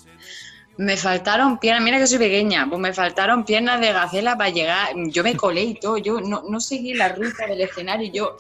Me 0.78 0.98
faltaron 0.98 1.60
piernas, 1.60 1.84
mira 1.84 2.00
que 2.00 2.08
soy 2.08 2.18
pequeña, 2.18 2.68
pues 2.68 2.82
me 2.82 2.94
faltaron 2.94 3.44
piernas 3.46 3.80
de 3.82 3.92
gacela 3.92 4.38
para 4.38 4.50
llegar. 4.50 4.90
Yo 5.10 5.24
me 5.24 5.36
colé 5.36 5.64
y 5.64 5.74
todo, 5.76 5.98
yo 5.98 6.22
no, 6.22 6.44
no 6.50 6.60
seguí 6.60 6.94
la 6.94 7.10
ruta 7.10 7.46
del 7.46 7.62
escenario, 7.62 8.12
yo 8.12 8.38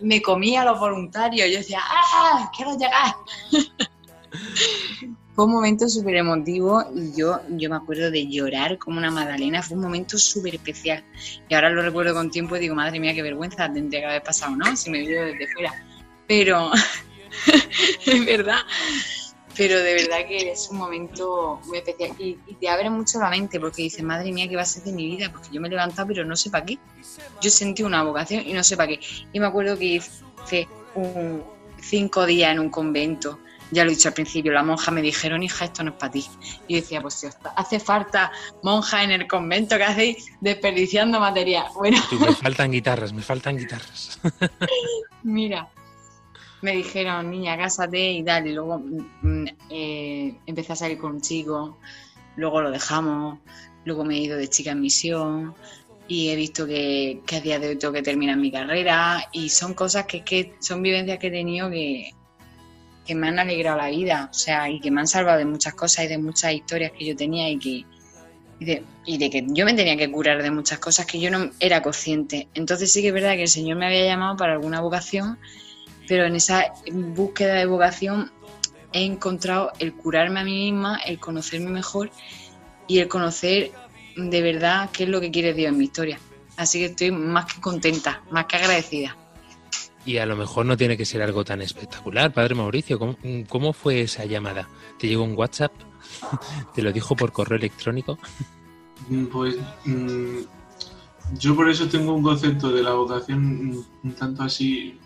me 0.00 0.20
comía 0.20 0.62
a 0.62 0.64
los 0.64 0.80
voluntarios, 0.80 1.48
yo 1.48 1.58
decía, 1.58 1.80
¡ah! 1.82 2.50
¡Quiero 2.56 2.76
llegar! 2.76 3.14
Fue 5.36 5.44
un 5.44 5.52
momento 5.52 5.86
súper 5.86 6.16
emotivo 6.16 6.82
y 6.94 7.12
yo, 7.14 7.40
yo 7.50 7.68
me 7.68 7.76
acuerdo 7.76 8.10
de 8.10 8.26
llorar 8.26 8.78
como 8.78 8.96
una 8.96 9.10
magdalena, 9.10 9.62
fue 9.62 9.76
un 9.76 9.82
momento 9.82 10.16
súper 10.16 10.54
especial. 10.54 11.04
Y 11.46 11.54
ahora 11.54 11.68
lo 11.68 11.82
recuerdo 11.82 12.14
con 12.14 12.30
tiempo 12.30 12.56
y 12.56 12.60
digo, 12.60 12.74
madre 12.74 12.98
mía, 12.98 13.12
qué 13.12 13.20
vergüenza 13.20 13.70
tendría 13.70 14.00
que 14.00 14.06
haber 14.06 14.22
pasado, 14.22 14.56
¿no? 14.56 14.74
Si 14.74 14.88
me 14.88 15.06
veo 15.06 15.26
desde 15.26 15.46
fuera. 15.48 15.74
Pero, 16.26 16.70
es 18.06 18.24
verdad, 18.24 18.60
pero 19.54 19.78
de 19.78 19.92
verdad 19.92 20.26
que 20.26 20.52
es 20.52 20.68
un 20.70 20.78
momento 20.78 21.60
muy 21.66 21.78
especial 21.78 22.12
y, 22.18 22.38
y 22.46 22.54
te 22.54 22.70
abre 22.70 22.88
mucho 22.88 23.18
la 23.18 23.28
mente 23.28 23.60
porque 23.60 23.82
dices, 23.82 24.02
madre 24.02 24.32
mía, 24.32 24.48
¿qué 24.48 24.56
va 24.56 24.62
a 24.62 24.64
ser 24.64 24.84
de 24.84 24.92
mi 24.92 25.06
vida? 25.06 25.30
Porque 25.30 25.48
yo 25.52 25.60
me 25.60 25.68
he 25.68 25.70
levantado, 25.70 26.08
pero 26.08 26.24
no 26.24 26.34
sé 26.34 26.48
para 26.48 26.64
qué. 26.64 26.78
Yo 27.42 27.50
sentí 27.50 27.82
una 27.82 28.02
vocación 28.02 28.42
y 28.46 28.54
no 28.54 28.64
sé 28.64 28.74
para 28.74 28.88
qué. 28.88 29.00
Y 29.34 29.38
me 29.38 29.46
acuerdo 29.46 29.78
que 29.78 29.84
hice 29.84 30.66
un, 30.94 31.42
cinco 31.80 32.26
días 32.26 32.52
en 32.52 32.58
un 32.58 32.70
convento. 32.70 33.38
Ya 33.72 33.84
lo 33.84 33.90
he 33.90 33.94
dicho 33.94 34.08
al 34.08 34.14
principio, 34.14 34.52
la 34.52 34.62
monja 34.62 34.90
me 34.92 35.02
dijeron, 35.02 35.42
hija, 35.42 35.64
esto 35.64 35.82
no 35.82 35.90
es 35.90 35.96
para 35.96 36.12
ti. 36.12 36.24
Y 36.68 36.74
yo 36.74 36.80
decía, 36.80 37.00
pues 37.02 37.14
si 37.14 37.26
os 37.26 37.36
hace 37.56 37.80
falta 37.80 38.30
monja 38.62 39.02
en 39.02 39.10
el 39.10 39.26
convento, 39.26 39.76
¿qué 39.76 39.84
hacéis 39.84 40.26
desperdiciando 40.40 41.18
material? 41.18 41.66
Bueno, 41.74 41.98
Tú, 42.08 42.18
me 42.20 42.32
faltan 42.32 42.70
guitarras, 42.70 43.12
me 43.12 43.22
faltan 43.22 43.56
guitarras. 43.56 44.20
Mira, 45.24 45.68
me 46.62 46.76
dijeron, 46.76 47.30
niña, 47.30 47.56
cásate 47.56 48.12
y 48.12 48.22
tal. 48.22 48.46
Y 48.46 48.52
luego 48.52 48.78
mm, 48.78 49.44
eh, 49.70 50.38
empecé 50.46 50.72
a 50.72 50.76
salir 50.76 50.98
con 50.98 51.16
un 51.16 51.20
chico, 51.20 51.78
luego 52.36 52.60
lo 52.60 52.70
dejamos, 52.70 53.40
luego 53.84 54.04
me 54.04 54.16
he 54.16 54.20
ido 54.20 54.36
de 54.36 54.48
chica 54.48 54.70
en 54.70 54.80
misión 54.80 55.54
y 56.08 56.28
he 56.28 56.36
visto 56.36 56.66
que, 56.66 57.20
que 57.26 57.36
a 57.36 57.40
día 57.40 57.58
de 57.58 57.68
hoy 57.70 57.76
tengo 57.76 57.92
que 57.92 58.02
terminar 58.02 58.36
mi 58.36 58.52
carrera 58.52 59.28
y 59.32 59.48
son 59.48 59.74
cosas 59.74 60.06
que, 60.06 60.22
que 60.22 60.54
son 60.60 60.82
vivencias 60.82 61.18
que 61.18 61.26
he 61.26 61.30
tenido 61.32 61.68
que, 61.68 62.12
que 63.06 63.14
me 63.14 63.28
han 63.28 63.38
alegrado 63.38 63.78
la 63.78 63.88
vida, 63.88 64.28
o 64.30 64.34
sea, 64.34 64.68
y 64.68 64.80
que 64.80 64.90
me 64.90 65.00
han 65.00 65.06
salvado 65.06 65.38
de 65.38 65.44
muchas 65.44 65.74
cosas 65.74 66.04
y 66.04 66.08
de 66.08 66.18
muchas 66.18 66.52
historias 66.52 66.92
que 66.92 67.06
yo 67.06 67.16
tenía 67.16 67.48
y 67.48 67.58
que 67.58 67.84
y 68.58 68.64
de, 68.64 68.84
y 69.04 69.18
de 69.18 69.30
que 69.30 69.44
yo 69.48 69.64
me 69.64 69.74
tenía 69.74 69.96
que 69.96 70.10
curar 70.10 70.42
de 70.42 70.50
muchas 70.50 70.78
cosas 70.78 71.06
que 71.06 71.20
yo 71.20 71.30
no 71.30 71.50
era 71.60 71.82
consciente. 71.82 72.48
Entonces 72.54 72.92
sí 72.92 73.02
que 73.02 73.08
es 73.08 73.14
verdad 73.14 73.34
que 73.34 73.42
el 73.42 73.48
Señor 73.48 73.76
me 73.76 73.86
había 73.86 74.04
llamado 74.06 74.36
para 74.36 74.54
alguna 74.54 74.80
vocación, 74.80 75.38
pero 76.08 76.24
en 76.24 76.36
esa 76.36 76.72
búsqueda 76.90 77.54
de 77.54 77.66
vocación 77.66 78.30
he 78.92 79.04
encontrado 79.04 79.72
el 79.78 79.92
curarme 79.92 80.40
a 80.40 80.44
mí 80.44 80.70
misma, 80.70 80.98
el 81.04 81.18
conocerme 81.18 81.70
mejor 81.70 82.10
y 82.86 83.00
el 83.00 83.08
conocer 83.08 83.72
de 84.16 84.42
verdad 84.42 84.88
qué 84.92 85.04
es 85.04 85.10
lo 85.10 85.20
que 85.20 85.30
quiere 85.30 85.52
Dios 85.52 85.70
en 85.70 85.78
mi 85.78 85.84
historia. 85.84 86.18
Así 86.56 86.78
que 86.78 86.86
estoy 86.86 87.10
más 87.10 87.52
que 87.52 87.60
contenta, 87.60 88.22
más 88.30 88.46
que 88.46 88.56
agradecida. 88.56 89.14
Y 90.06 90.18
a 90.18 90.26
lo 90.26 90.36
mejor 90.36 90.64
no 90.64 90.76
tiene 90.76 90.96
que 90.96 91.04
ser 91.04 91.20
algo 91.20 91.44
tan 91.44 91.60
espectacular, 91.60 92.32
padre 92.32 92.54
Mauricio. 92.54 92.98
¿Cómo, 93.48 93.72
fue 93.72 94.02
esa 94.02 94.24
llamada? 94.24 94.68
¿Te 94.98 95.08
llegó 95.08 95.24
un 95.24 95.36
WhatsApp? 95.36 95.72
¿Te 96.74 96.82
lo 96.82 96.92
dijo 96.92 97.16
por 97.16 97.32
correo 97.32 97.58
electrónico? 97.58 98.16
Mm, 99.08 99.26
Pues 99.26 99.56
mm, 99.84 100.38
yo 101.38 101.56
por 101.56 101.68
eso 101.68 101.88
tengo 101.88 102.14
un 102.14 102.22
concepto 102.22 102.70
de 102.70 102.84
la 102.84 102.92
vocación 102.92 103.84
un 104.04 104.12
tanto 104.12 104.44
así 104.44 104.96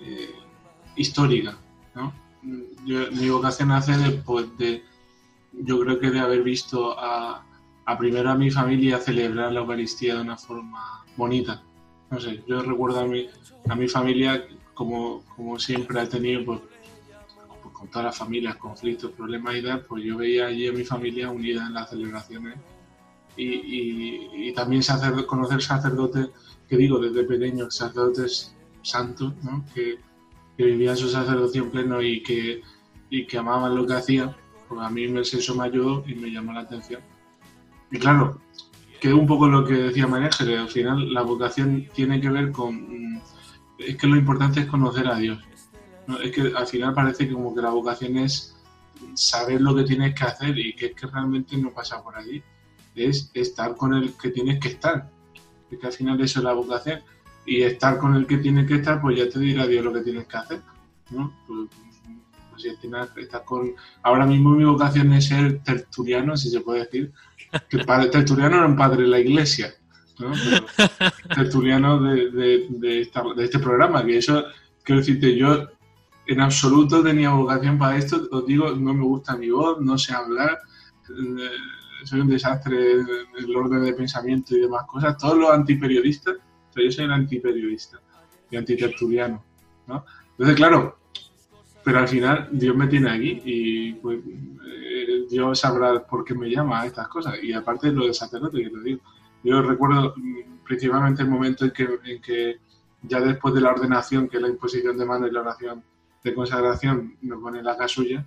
eh, 0.00 0.34
histórica, 0.96 1.56
¿no? 1.94 2.12
Mm, 2.42 3.20
mi 3.20 3.28
vocación 3.30 3.68
nace 3.68 3.96
de, 3.96 4.10
pues, 4.10 4.46
de, 4.58 4.82
yo 5.52 5.78
creo 5.78 6.00
que 6.00 6.10
de 6.10 6.18
haber 6.18 6.42
visto 6.42 6.98
a 6.98 7.44
primero 7.98 8.30
a 8.30 8.34
mi 8.34 8.50
familia 8.50 8.98
celebrar 8.98 9.52
la 9.52 9.60
Eucaristía 9.60 10.14
de 10.16 10.22
una 10.22 10.36
forma 10.36 11.04
bonita. 11.16 11.62
No 12.12 12.20
sé, 12.20 12.44
yo 12.46 12.60
recuerdo 12.62 13.00
a 13.00 13.06
mi, 13.06 13.26
a 13.70 13.74
mi 13.74 13.88
familia 13.88 14.44
como, 14.74 15.24
como 15.34 15.58
siempre 15.58 15.98
ha 15.98 16.06
tenido, 16.08 16.44
pues, 16.44 16.60
pues, 17.62 17.74
con 17.74 17.88
todas 17.88 18.04
las 18.04 18.18
familias, 18.18 18.56
conflictos, 18.56 19.12
problemas 19.12 19.56
y 19.56 19.62
tal, 19.62 19.80
pues 19.86 20.04
yo 20.04 20.18
veía 20.18 20.46
allí 20.46 20.68
a 20.68 20.72
mi 20.72 20.84
familia 20.84 21.30
unida 21.30 21.66
en 21.66 21.72
las 21.72 21.88
celebraciones 21.88 22.58
y, 23.36 23.46
y- 24.48 24.52
también 24.52 24.82
conocer 25.26 25.62
sacerdotes, 25.62 26.28
que 26.68 26.76
digo 26.76 26.98
desde 26.98 27.24
pequeño, 27.24 27.70
sacerdotes 27.70 28.54
santos, 28.82 29.32
¿no? 29.42 29.64
que, 29.74 29.98
que 30.58 30.64
vivían 30.64 30.98
su 30.98 31.08
sacerdocio 31.08 31.62
en 31.62 31.70
pleno 31.70 32.02
y 32.02 32.22
que, 32.22 32.60
y 33.08 33.26
que 33.26 33.38
amaban 33.38 33.74
lo 33.74 33.86
que 33.86 33.94
hacían, 33.94 34.36
pues 34.68 34.82
a 34.82 34.90
mí 34.90 35.04
eso 35.18 35.54
me 35.54 35.64
ayudó 35.64 36.04
y 36.06 36.14
me 36.14 36.28
llamó 36.30 36.52
la 36.52 36.60
atención. 36.60 37.00
Y 37.90 37.98
claro, 37.98 38.38
que 39.02 39.12
un 39.12 39.26
poco 39.26 39.48
lo 39.48 39.64
que 39.64 39.74
decía 39.74 40.06
María 40.06 40.28
Ángeles, 40.28 40.60
al 40.60 40.68
final 40.68 41.12
la 41.12 41.22
vocación 41.22 41.88
tiene 41.92 42.20
que 42.20 42.30
ver 42.30 42.52
con... 42.52 42.76
mm, 43.16 43.20
Es 43.78 43.96
que 43.96 44.06
lo 44.06 44.16
importante 44.16 44.60
es 44.60 44.66
conocer 44.66 45.08
a 45.08 45.16
Dios. 45.16 45.40
Es 46.22 46.30
que 46.30 46.52
al 46.56 46.68
final 46.68 46.94
parece 46.94 47.26
que 47.26 47.34
como 47.34 47.52
que 47.52 47.62
la 47.62 47.70
vocación 47.70 48.16
es 48.16 48.56
saber 49.14 49.60
lo 49.60 49.74
que 49.74 49.82
tienes 49.82 50.14
que 50.14 50.22
hacer 50.22 50.56
y 50.56 50.76
que 50.76 50.86
es 50.86 50.94
que 50.94 51.08
realmente 51.08 51.56
no 51.56 51.70
pasa 51.72 52.00
por 52.00 52.14
allí. 52.14 52.44
Es 52.94 53.28
estar 53.34 53.74
con 53.74 53.92
el 53.92 54.12
que 54.12 54.30
tienes 54.30 54.60
que 54.60 54.68
estar. 54.68 55.10
Es 55.68 55.80
que 55.80 55.86
al 55.88 55.92
final 55.92 56.20
eso 56.20 56.38
es 56.38 56.44
la 56.44 56.52
vocación. 56.52 57.00
Y 57.44 57.62
estar 57.62 57.98
con 57.98 58.14
el 58.14 58.24
que 58.24 58.38
tienes 58.38 58.68
que 58.68 58.76
estar, 58.76 59.00
pues 59.00 59.18
ya 59.18 59.28
te 59.28 59.40
dirá 59.40 59.66
Dios 59.66 59.84
lo 59.84 59.92
que 59.92 60.02
tienes 60.02 60.28
que 60.28 60.36
hacer. 60.36 60.60
Pues, 61.10 61.68
pues 62.52 62.64
estás 63.16 63.40
con... 63.40 63.74
Ahora 64.04 64.26
mismo 64.26 64.50
mi 64.50 64.62
vocación 64.64 65.12
es 65.12 65.26
ser 65.26 65.60
tertuliano, 65.64 66.36
si 66.36 66.50
se 66.50 66.60
puede 66.60 66.84
decir. 66.84 67.12
Que 67.68 67.76
el 67.78 67.84
padre 67.84 68.08
tertuliano 68.08 68.56
era 68.56 68.66
un 68.66 68.76
padre 68.76 69.02
de 69.02 69.08
la 69.08 69.20
iglesia. 69.20 69.74
¿no? 70.18 70.32
Tertuliano 71.34 72.00
de, 72.02 72.30
de- 72.30 73.10
este 73.38 73.58
programa, 73.58 74.04
que 74.04 74.18
eso, 74.18 74.44
quiero 74.82 75.00
decirte, 75.00 75.36
yo 75.36 75.68
en 76.26 76.40
absoluto 76.40 77.02
tenía 77.02 77.30
vocación 77.30 77.78
para 77.78 77.96
esto, 77.96 78.28
os 78.30 78.46
digo, 78.46 78.70
no 78.70 78.94
me 78.94 79.02
gusta 79.02 79.36
mi 79.36 79.50
voz, 79.50 79.80
no 79.80 79.98
sé 79.98 80.14
hablar, 80.14 80.58
eh, 81.10 81.50
soy 82.04 82.20
un 82.20 82.28
desastre 82.28 82.92
en 82.92 83.06
el 83.38 83.56
orden 83.56 83.84
de 83.84 83.92
pensamiento 83.92 84.56
y 84.56 84.60
demás 84.60 84.84
cosas, 84.86 85.16
todos 85.18 85.36
los 85.38 85.50
antiperiodistas, 85.50 86.36
yo 86.76 86.90
soy 86.90 87.04
el 87.04 87.12
antiperiodista 87.12 87.98
y 88.50 88.56
antitertuliano, 88.56 89.44
¿no? 89.86 90.04
Entonces, 90.32 90.56
claro, 90.56 90.98
pero 91.84 91.98
al 91.98 92.08
final 92.08 92.48
Dios 92.52 92.76
me 92.76 92.86
tiene 92.86 93.10
aquí 93.10 93.42
y 93.44 93.92
pues 93.94 94.20
eh, 94.64 95.26
Dios 95.28 95.58
sabrá 95.58 96.04
por 96.04 96.24
qué 96.24 96.34
me 96.34 96.50
llama 96.50 96.82
a 96.82 96.86
estas 96.86 97.08
cosas. 97.08 97.42
Y 97.42 97.52
aparte 97.52 97.90
lo 97.92 98.04
del 98.04 98.14
sacerdote, 98.14 98.62
que 98.62 98.70
te 98.70 98.80
digo, 98.80 99.00
yo 99.42 99.62
recuerdo 99.62 100.14
mm, 100.16 100.64
principalmente 100.64 101.22
el 101.22 101.28
momento 101.28 101.64
en 101.64 101.70
que, 101.72 101.88
en 102.04 102.20
que 102.20 102.56
ya 103.02 103.20
después 103.20 103.54
de 103.54 103.60
la 103.60 103.70
ordenación, 103.70 104.28
que 104.28 104.36
es 104.36 104.42
la 104.42 104.48
imposición 104.48 104.96
de 104.96 105.04
manos 105.04 105.30
y 105.30 105.32
la 105.32 105.40
oración 105.40 105.82
de 106.22 106.34
consagración, 106.34 107.16
me 107.20 107.36
pone 107.36 107.62
la 107.62 107.76
casulla, 107.76 108.24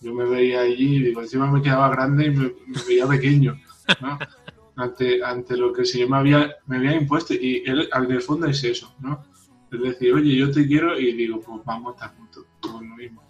yo 0.00 0.14
me 0.14 0.24
veía 0.24 0.62
allí 0.62 0.96
y 0.96 1.02
digo, 1.04 1.20
encima 1.20 1.50
me 1.50 1.62
quedaba 1.62 1.88
grande 1.90 2.26
y 2.26 2.30
me, 2.30 2.52
me 2.66 2.82
veía 2.88 3.06
pequeño, 3.06 3.56
¿no? 4.00 4.18
ante, 4.80 5.22
ante 5.22 5.56
lo 5.56 5.72
que 5.72 5.82
el 5.82 5.86
Señor 5.86 6.10
me 6.10 6.16
había, 6.16 6.56
me 6.66 6.76
había 6.78 6.94
impuesto. 6.94 7.34
Y 7.34 7.62
él, 7.66 7.88
al 7.92 8.10
el 8.10 8.22
fondo 8.22 8.46
es 8.46 8.62
eso, 8.64 8.94
¿no? 9.00 9.24
Es 9.72 9.80
decir, 9.80 10.12
oye, 10.12 10.36
yo 10.36 10.50
te 10.50 10.66
quiero 10.66 10.98
y 10.98 11.12
digo, 11.12 11.40
pues 11.40 11.60
vamos 11.64 11.92
a 11.92 11.94
estar 11.94 12.16
juntos, 12.16 12.44
por 12.60 12.82
lo 12.84 12.96
mismo. 12.96 13.22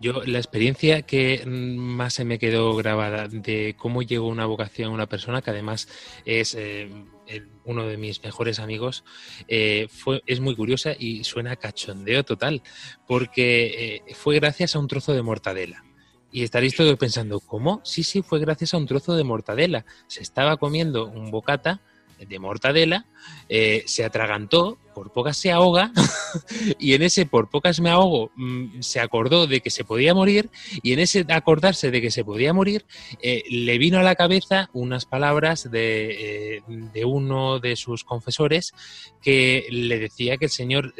Yo, 0.00 0.22
la 0.24 0.38
experiencia 0.38 1.02
que 1.02 1.44
mm, 1.46 1.50
más 1.78 2.14
se 2.14 2.24
me 2.24 2.38
quedó 2.38 2.74
grabada 2.74 3.28
de 3.28 3.76
cómo 3.78 4.02
llegó 4.02 4.26
una 4.28 4.46
vocación 4.46 4.90
a 4.90 4.94
una 4.94 5.06
persona, 5.06 5.42
que 5.42 5.50
además 5.50 5.86
es 6.24 6.54
eh, 6.54 6.90
el- 7.28 7.48
uno 7.64 7.86
de 7.86 7.96
mis 7.96 8.20
mejores 8.24 8.58
amigos, 8.58 9.04
eh, 9.46 9.86
fue, 9.88 10.22
es 10.26 10.40
muy 10.40 10.56
curiosa 10.56 10.92
y 10.98 11.22
suena 11.22 11.52
a 11.52 11.56
cachondeo 11.56 12.24
total, 12.24 12.62
porque 13.06 14.02
eh, 14.08 14.14
fue 14.14 14.34
gracias 14.36 14.74
a 14.74 14.80
un 14.80 14.88
trozo 14.88 15.12
de 15.12 15.22
mortadela. 15.22 15.84
Y 16.32 16.42
estaréis 16.42 16.74
todos 16.74 16.96
pensando, 16.96 17.38
¿cómo? 17.40 17.80
Sí, 17.84 18.02
sí, 18.02 18.22
fue 18.22 18.40
gracias 18.40 18.74
a 18.74 18.78
un 18.78 18.86
trozo 18.86 19.14
de 19.14 19.22
mortadela. 19.22 19.84
Se 20.08 20.22
estaba 20.22 20.56
comiendo 20.56 21.06
un 21.06 21.30
bocata 21.30 21.82
de 22.26 22.38
mortadela, 22.38 23.06
eh, 23.48 23.82
se 23.86 24.04
atragantó, 24.04 24.78
por 24.94 25.12
pocas 25.12 25.36
se 25.36 25.50
ahoga, 25.50 25.90
y 26.78 26.92
en 26.94 27.02
ese 27.02 27.24
por 27.24 27.48
pocas 27.48 27.80
me 27.80 27.88
ahogo 27.88 28.30
mm, 28.36 28.80
se 28.80 29.00
acordó 29.00 29.46
de 29.46 29.60
que 29.60 29.70
se 29.70 29.84
podía 29.84 30.14
morir, 30.14 30.50
y 30.82 30.92
en 30.92 30.98
ese 30.98 31.24
acordarse 31.28 31.90
de 31.90 32.00
que 32.00 32.10
se 32.10 32.24
podía 32.24 32.52
morir, 32.52 32.84
eh, 33.22 33.42
le 33.50 33.78
vino 33.78 33.98
a 33.98 34.02
la 34.02 34.14
cabeza 34.14 34.68
unas 34.72 35.06
palabras 35.06 35.70
de, 35.70 36.56
eh, 36.56 36.62
de 36.66 37.04
uno 37.04 37.58
de 37.58 37.76
sus 37.76 38.04
confesores 38.04 38.74
que 39.22 39.66
le 39.70 39.98
decía 39.98 40.36
que 40.36 40.46
el 40.46 40.50
Señor 40.50 40.94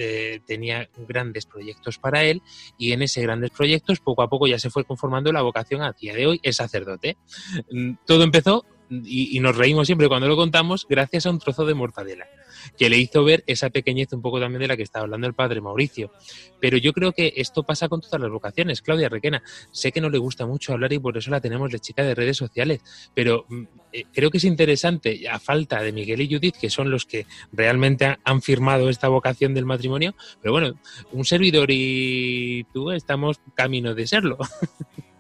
tenía 0.47 0.89
grandes 1.09 1.47
proyectos 1.47 1.99
para 1.99 2.25
él, 2.25 2.43
y 2.79 2.93
en 2.93 3.03
ese 3.03 3.21
grandes 3.23 3.51
proyectos 3.51 4.01
poco 4.01 4.23
a 4.23 4.29
poco 4.29 4.47
ya 4.47 4.59
se 4.59 4.71
fue 4.71 4.85
conformando 4.85 5.33
la 5.33 5.43
vocación 5.43 5.83
a 5.83 5.93
día 5.93 6.15
de 6.15 6.27
hoy, 6.27 6.41
es 6.43 6.57
sacerdote. 6.57 7.17
Mm, 7.71 7.95
Todo 8.07 8.23
empezó 8.25 8.65
y, 9.05 9.41
nos 9.41 9.57
reímos 9.57 9.87
siempre 9.87 10.09
cuando 10.09 10.29
lo 10.29 10.37
contamos, 10.37 10.87
gracias 10.89 11.27
a 11.27 11.31
un 11.31 11.39
trozo 11.39 11.65
de 11.65 11.75
mortadela, 11.75 12.27
que 12.79 12.91
le 12.91 12.99
hizo 12.99 13.25
ver 13.25 13.43
esa 13.47 13.71
pequeñez 13.71 14.13
un 14.13 14.23
poco 14.23 14.39
también 14.41 14.61
de 14.61 14.69
la 14.69 14.77
que 14.77 14.83
estaba 14.83 15.05
hablando 15.05 15.27
el 15.27 15.35
padre 15.35 15.61
Mauricio. 15.61 16.13
Pero 16.61 16.77
yo 16.77 16.93
creo 16.93 17.13
que 17.13 17.33
esto 17.37 17.63
pasa 17.63 17.89
con 17.89 18.01
todas 18.01 18.21
las 18.21 18.31
vocaciones. 18.31 18.83
Claudia 18.83 19.09
Requena, 19.09 19.43
sé 19.73 19.93
que 19.93 20.01
no 20.01 20.11
le 20.11 20.19
gusta 20.19 20.47
mucho 20.47 20.73
hablar 20.73 20.93
y 20.93 20.99
por 20.99 21.17
eso 21.17 21.31
la 21.31 21.41
tenemos 21.41 21.71
de 21.73 21.81
chica 21.81 22.03
de 22.03 22.15
redes 22.15 22.37
sociales, 22.37 22.83
pero 23.15 23.47
mm, 23.49 23.63
eh, 23.93 24.05
creo 24.13 24.31
que 24.31 24.39
es 24.39 24.45
interesante, 24.45 25.29
a 25.29 25.39
falta 25.39 25.83
de 25.83 25.93
Miguel 25.93 26.21
y 26.21 26.33
Judith, 26.33 26.57
que 26.61 26.71
son 26.71 26.91
los 26.91 27.07
que 27.07 27.27
realmente 27.53 28.05
ha- 28.05 28.19
han 28.25 28.43
firmado 28.43 28.89
esta 28.89 29.09
vocación 29.09 29.55
del 29.55 29.65
matrimonio, 29.65 30.15
pero 30.41 30.53
bueno, 30.53 30.79
un 31.13 31.25
servidor 31.25 31.71
y 31.71 32.65
tú 32.73 32.91
estamos 32.91 33.41
camino 33.55 33.95
de 33.95 34.07
serlo. 34.07 34.39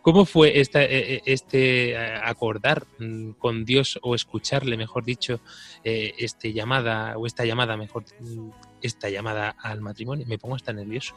¿Cómo 0.00 0.24
fue 0.24 0.60
esta, 0.60 0.82
eh, 0.82 0.88
eh, 1.14 1.22
este 1.24 1.96
acordar 1.96 2.84
mm, 2.98 3.32
con 3.32 3.64
Dios 3.64 3.98
o 4.02 4.14
escucharle, 4.14 4.76
mejor 4.76 5.04
dicho, 5.04 5.40
eh, 5.84 6.14
este 6.18 6.52
llamada 6.52 7.16
o 7.16 7.26
esta 7.26 7.44
llamada, 7.44 7.76
mejor, 7.76 8.04
mm, 8.20 8.50
esta 8.82 9.08
llamada 9.08 9.54
al 9.58 9.80
matrimonio? 9.80 10.26
Me 10.26 10.38
pongo 10.38 10.56
hasta 10.56 10.72
nervioso. 10.72 11.14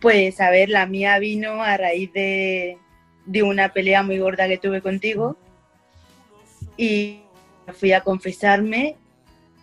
Pues 0.00 0.40
a 0.40 0.50
ver, 0.50 0.68
la 0.68 0.86
mía 0.86 1.18
vino 1.18 1.62
a 1.62 1.76
raíz 1.76 2.12
de, 2.12 2.78
de 3.24 3.42
una 3.42 3.72
pelea 3.72 4.02
muy 4.02 4.18
gorda 4.18 4.46
que 4.46 4.58
tuve 4.58 4.82
contigo 4.82 5.36
y 6.76 7.22
fui 7.72 7.92
a 7.92 8.02
confesarme 8.02 8.96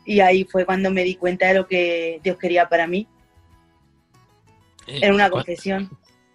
y 0.06 0.20
ahí 0.20 0.44
fue 0.46 0.66
cuando 0.66 0.90
me 0.92 1.04
di 1.04 1.16
cuenta 1.16 1.48
de 1.48 1.54
lo 1.54 1.68
que 1.68 2.20
Dios 2.24 2.38
quería 2.38 2.68
para 2.68 2.88
mí. 2.88 3.08
Eh, 4.88 5.00
Era 5.04 5.14
una 5.14 5.30
¿cu- 5.30 5.38
confesión. 5.38 5.90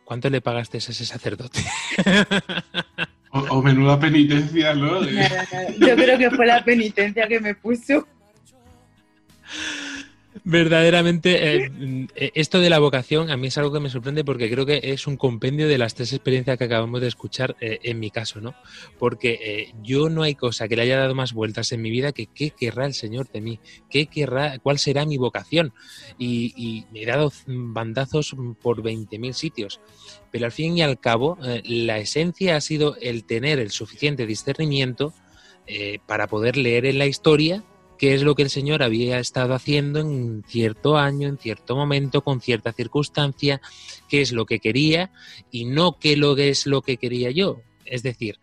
¿Cuánto 0.08 0.30
le 0.30 0.40
pagaste 0.40 0.78
a 0.78 0.80
ese 0.80 1.04
sacerdote? 1.04 1.60
O, 3.30 3.40
o 3.40 3.62
menuda 3.62 4.00
penitencia, 4.00 4.72
¿no? 4.72 5.02
Yo 5.04 5.96
creo 5.96 6.16
que 6.16 6.30
fue 6.30 6.46
la 6.46 6.64
penitencia 6.64 7.28
que 7.28 7.38
me 7.38 7.54
puso. 7.54 8.08
Verdaderamente, 10.50 11.56
eh, 11.56 11.70
eh, 12.16 12.30
esto 12.34 12.58
de 12.58 12.70
la 12.70 12.78
vocación 12.78 13.30
a 13.30 13.36
mí 13.36 13.48
es 13.48 13.58
algo 13.58 13.70
que 13.70 13.80
me 13.80 13.90
sorprende 13.90 14.24
porque 14.24 14.50
creo 14.50 14.64
que 14.64 14.80
es 14.82 15.06
un 15.06 15.18
compendio 15.18 15.68
de 15.68 15.76
las 15.76 15.94
tres 15.94 16.14
experiencias 16.14 16.56
que 16.56 16.64
acabamos 16.64 17.02
de 17.02 17.06
escuchar 17.06 17.54
eh, 17.60 17.80
en 17.82 18.00
mi 18.00 18.10
caso, 18.10 18.40
¿no? 18.40 18.54
Porque 18.98 19.38
eh, 19.42 19.74
yo 19.82 20.08
no 20.08 20.22
hay 20.22 20.34
cosa 20.34 20.66
que 20.66 20.74
le 20.74 20.84
haya 20.84 21.00
dado 21.00 21.14
más 21.14 21.34
vueltas 21.34 21.70
en 21.72 21.82
mi 21.82 21.90
vida 21.90 22.12
que 22.12 22.28
qué 22.28 22.48
querrá 22.48 22.86
el 22.86 22.94
Señor 22.94 23.30
de 23.30 23.42
mí, 23.42 23.60
qué 23.90 24.06
querrá, 24.06 24.58
cuál 24.58 24.78
será 24.78 25.04
mi 25.04 25.18
vocación. 25.18 25.74
Y, 26.16 26.54
y 26.56 26.86
me 26.92 27.02
he 27.02 27.06
dado 27.06 27.30
bandazos 27.46 28.34
por 28.62 28.82
20.000 28.82 29.34
sitios. 29.34 29.82
Pero 30.30 30.46
al 30.46 30.52
fin 30.52 30.78
y 30.78 30.80
al 30.80 30.98
cabo, 30.98 31.36
la 31.64 31.98
esencia 31.98 32.56
ha 32.56 32.62
sido 32.62 32.96
el 33.02 33.24
tener 33.24 33.58
el 33.58 33.70
suficiente 33.70 34.24
discernimiento 34.24 35.12
para 36.06 36.26
poder 36.26 36.56
leer 36.56 36.86
en 36.86 36.98
la 36.98 37.04
historia 37.04 37.64
qué 37.98 38.14
es 38.14 38.22
lo 38.22 38.34
que 38.34 38.42
el 38.42 38.50
Señor 38.50 38.82
había 38.82 39.18
estado 39.18 39.54
haciendo 39.54 40.00
en 40.00 40.44
cierto 40.46 40.96
año, 40.96 41.28
en 41.28 41.38
cierto 41.38 41.76
momento, 41.76 42.22
con 42.22 42.40
cierta 42.40 42.72
circunstancia, 42.72 43.60
qué 44.08 44.20
es 44.20 44.32
lo 44.32 44.46
que 44.46 44.60
quería 44.60 45.10
y 45.50 45.64
no 45.64 45.98
qué 45.98 46.16
lo 46.16 46.36
es 46.36 46.66
lo 46.66 46.82
que 46.82 46.96
quería 46.96 47.30
yo. 47.30 47.60
Es 47.84 48.02
decir, 48.02 48.38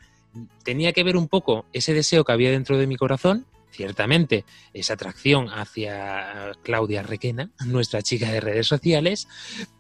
tenía 0.64 0.94
que 0.94 1.04
ver 1.04 1.18
un 1.18 1.28
poco 1.28 1.66
ese 1.74 1.94
deseo 1.94 2.24
que 2.24 2.32
había 2.32 2.52
dentro 2.52 2.78
de 2.78 2.88
mi 2.88 2.98
corazón, 2.98 3.46
ciertamente 3.72 4.46
esa 4.74 4.94
atracción 4.94 5.50
hacia 5.50 6.52
Claudia 6.64 7.04
Requena, 7.04 7.52
nuestra 7.66 8.02
chica 8.02 8.32
de 8.32 8.40
redes 8.40 8.68
sociales, 8.68 9.28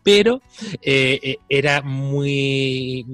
pero 0.04 0.42
eh, 0.82 1.20
eh, 1.22 1.38
era 1.50 1.82
muy 1.82 3.06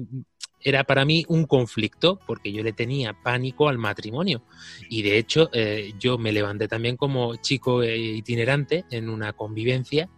era 0.64 0.84
para 0.84 1.04
mí 1.04 1.24
un 1.28 1.44
conflicto 1.44 2.18
porque 2.26 2.52
yo 2.52 2.62
le 2.62 2.72
tenía 2.72 3.12
pánico 3.12 3.68
al 3.68 3.78
matrimonio. 3.78 4.42
Y 4.88 5.02
de 5.02 5.18
hecho 5.18 5.50
eh, 5.52 5.92
yo 5.98 6.18
me 6.18 6.32
levanté 6.32 6.68
también 6.68 6.96
como 6.96 7.36
chico 7.36 7.82
eh, 7.82 7.96
itinerante 7.96 8.84
en 8.90 9.08
una 9.08 9.32
convivencia 9.32 10.08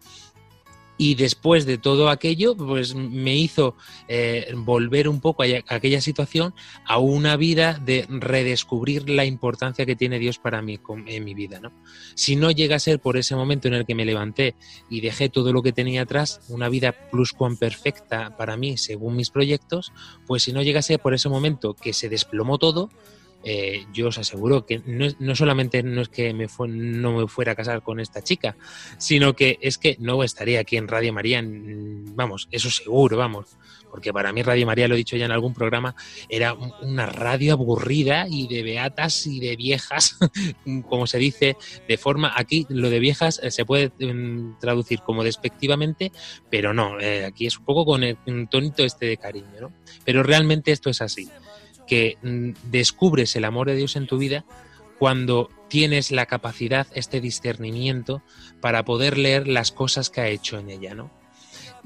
y 0.96 1.14
después 1.14 1.66
de 1.66 1.78
todo 1.78 2.08
aquello 2.08 2.56
pues 2.56 2.94
me 2.94 3.36
hizo 3.36 3.76
eh, 4.08 4.52
volver 4.56 5.08
un 5.08 5.20
poco 5.20 5.42
a, 5.42 5.46
aquella 5.68 6.00
situación 6.00 6.54
a 6.86 6.98
una 6.98 7.36
vida 7.36 7.80
de 7.84 8.06
redescubrir 8.08 9.08
la 9.08 9.24
importancia 9.24 9.86
que 9.86 9.96
tiene 9.96 10.18
Dios 10.18 10.38
para 10.38 10.62
mí 10.62 10.78
en 11.06 11.24
mi 11.24 11.34
vida 11.34 11.60
¿no? 11.60 11.72
si 12.14 12.36
no 12.36 12.50
llega 12.50 12.76
a 12.76 12.80
ser 12.80 13.00
por 13.00 13.16
ese 13.16 13.34
momento 13.34 13.68
en 13.68 13.74
el 13.74 13.86
que 13.86 13.94
me 13.94 14.04
levanté 14.04 14.54
y 14.88 15.00
dejé 15.00 15.28
todo 15.28 15.52
lo 15.52 15.62
que 15.62 15.72
tenía 15.72 16.02
atrás 16.02 16.40
una 16.48 16.68
vida 16.68 16.92
pluscuamperfecta 17.10 18.36
para 18.36 18.56
mí 18.56 18.76
según 18.76 19.16
mis 19.16 19.30
proyectos 19.30 19.92
pues 20.26 20.42
si 20.44 20.52
no 20.52 20.62
llegase 20.62 20.98
por 20.98 21.14
ese 21.14 21.28
momento 21.28 21.74
que 21.74 21.92
se 21.92 22.08
desplomó 22.08 22.58
todo, 22.58 22.90
eh, 23.44 23.84
yo 23.92 24.08
os 24.08 24.18
aseguro 24.18 24.64
que 24.66 24.80
no, 24.86 25.06
no 25.18 25.34
solamente 25.36 25.82
no 25.82 26.00
es 26.02 26.08
que 26.08 26.32
me 26.34 26.48
fue- 26.48 26.68
no 26.68 27.12
me 27.18 27.28
fuera 27.28 27.52
a 27.52 27.54
casar 27.54 27.82
con 27.82 28.00
esta 28.00 28.22
chica, 28.22 28.56
sino 28.98 29.34
que 29.34 29.58
es 29.60 29.78
que 29.78 29.96
no 30.00 30.22
estaría 30.24 30.60
aquí 30.60 30.76
en 30.76 30.88
Radio 30.88 31.12
María, 31.12 31.42
vamos, 31.44 32.48
eso 32.50 32.70
seguro, 32.70 33.16
vamos, 33.16 33.56
porque 33.90 34.12
para 34.12 34.32
mí 34.32 34.42
Radio 34.42 34.66
María, 34.66 34.88
lo 34.88 34.94
he 34.94 34.98
dicho 34.98 35.16
ya 35.16 35.26
en 35.26 35.30
algún 35.32 35.54
programa, 35.54 35.94
era 36.28 36.52
un- 36.54 36.72
una 36.82 37.06
radio 37.06 37.52
aburrida 37.54 38.26
y 38.28 38.48
de 38.48 38.62
beatas 38.62 39.26
y 39.26 39.40
de 39.40 39.56
viejas, 39.56 40.16
como 40.88 41.06
se 41.06 41.18
dice, 41.18 41.56
de 41.86 41.96
forma, 41.98 42.32
aquí 42.36 42.66
lo 42.70 42.90
de 42.90 42.98
viejas 42.98 43.40
eh, 43.42 43.50
se 43.50 43.64
puede 43.64 43.92
mm, 43.98 44.58
traducir 44.58 45.00
como 45.00 45.22
despectivamente, 45.22 46.10
pero 46.50 46.74
no, 46.74 46.98
eh, 47.00 47.24
aquí 47.24 47.46
es 47.46 47.58
un 47.58 47.64
poco 47.64 47.84
con 47.84 48.02
el 48.02 48.16
tonito 48.50 48.84
este 48.84 49.06
de 49.06 49.16
cariño, 49.16 49.60
¿no? 49.60 49.72
Pero 50.04 50.22
realmente 50.22 50.72
esto 50.72 50.90
es 50.90 51.00
así, 51.00 51.28
que 51.86 52.18
mm, 52.22 52.50
descubres 52.70 53.36
el 53.36 53.44
amor 53.44 53.66
de 53.68 53.76
Dios 53.76 53.96
en 53.96 54.06
tu 54.06 54.18
vida 54.18 54.44
cuando 54.98 55.50
tienes 55.68 56.12
la 56.12 56.26
capacidad, 56.26 56.86
este 56.94 57.20
discernimiento 57.20 58.22
para 58.60 58.84
poder 58.84 59.18
leer 59.18 59.48
las 59.48 59.72
cosas 59.72 60.10
que 60.10 60.20
ha 60.20 60.28
hecho 60.28 60.58
en 60.58 60.70
ella, 60.70 60.94
¿no? 60.94 61.10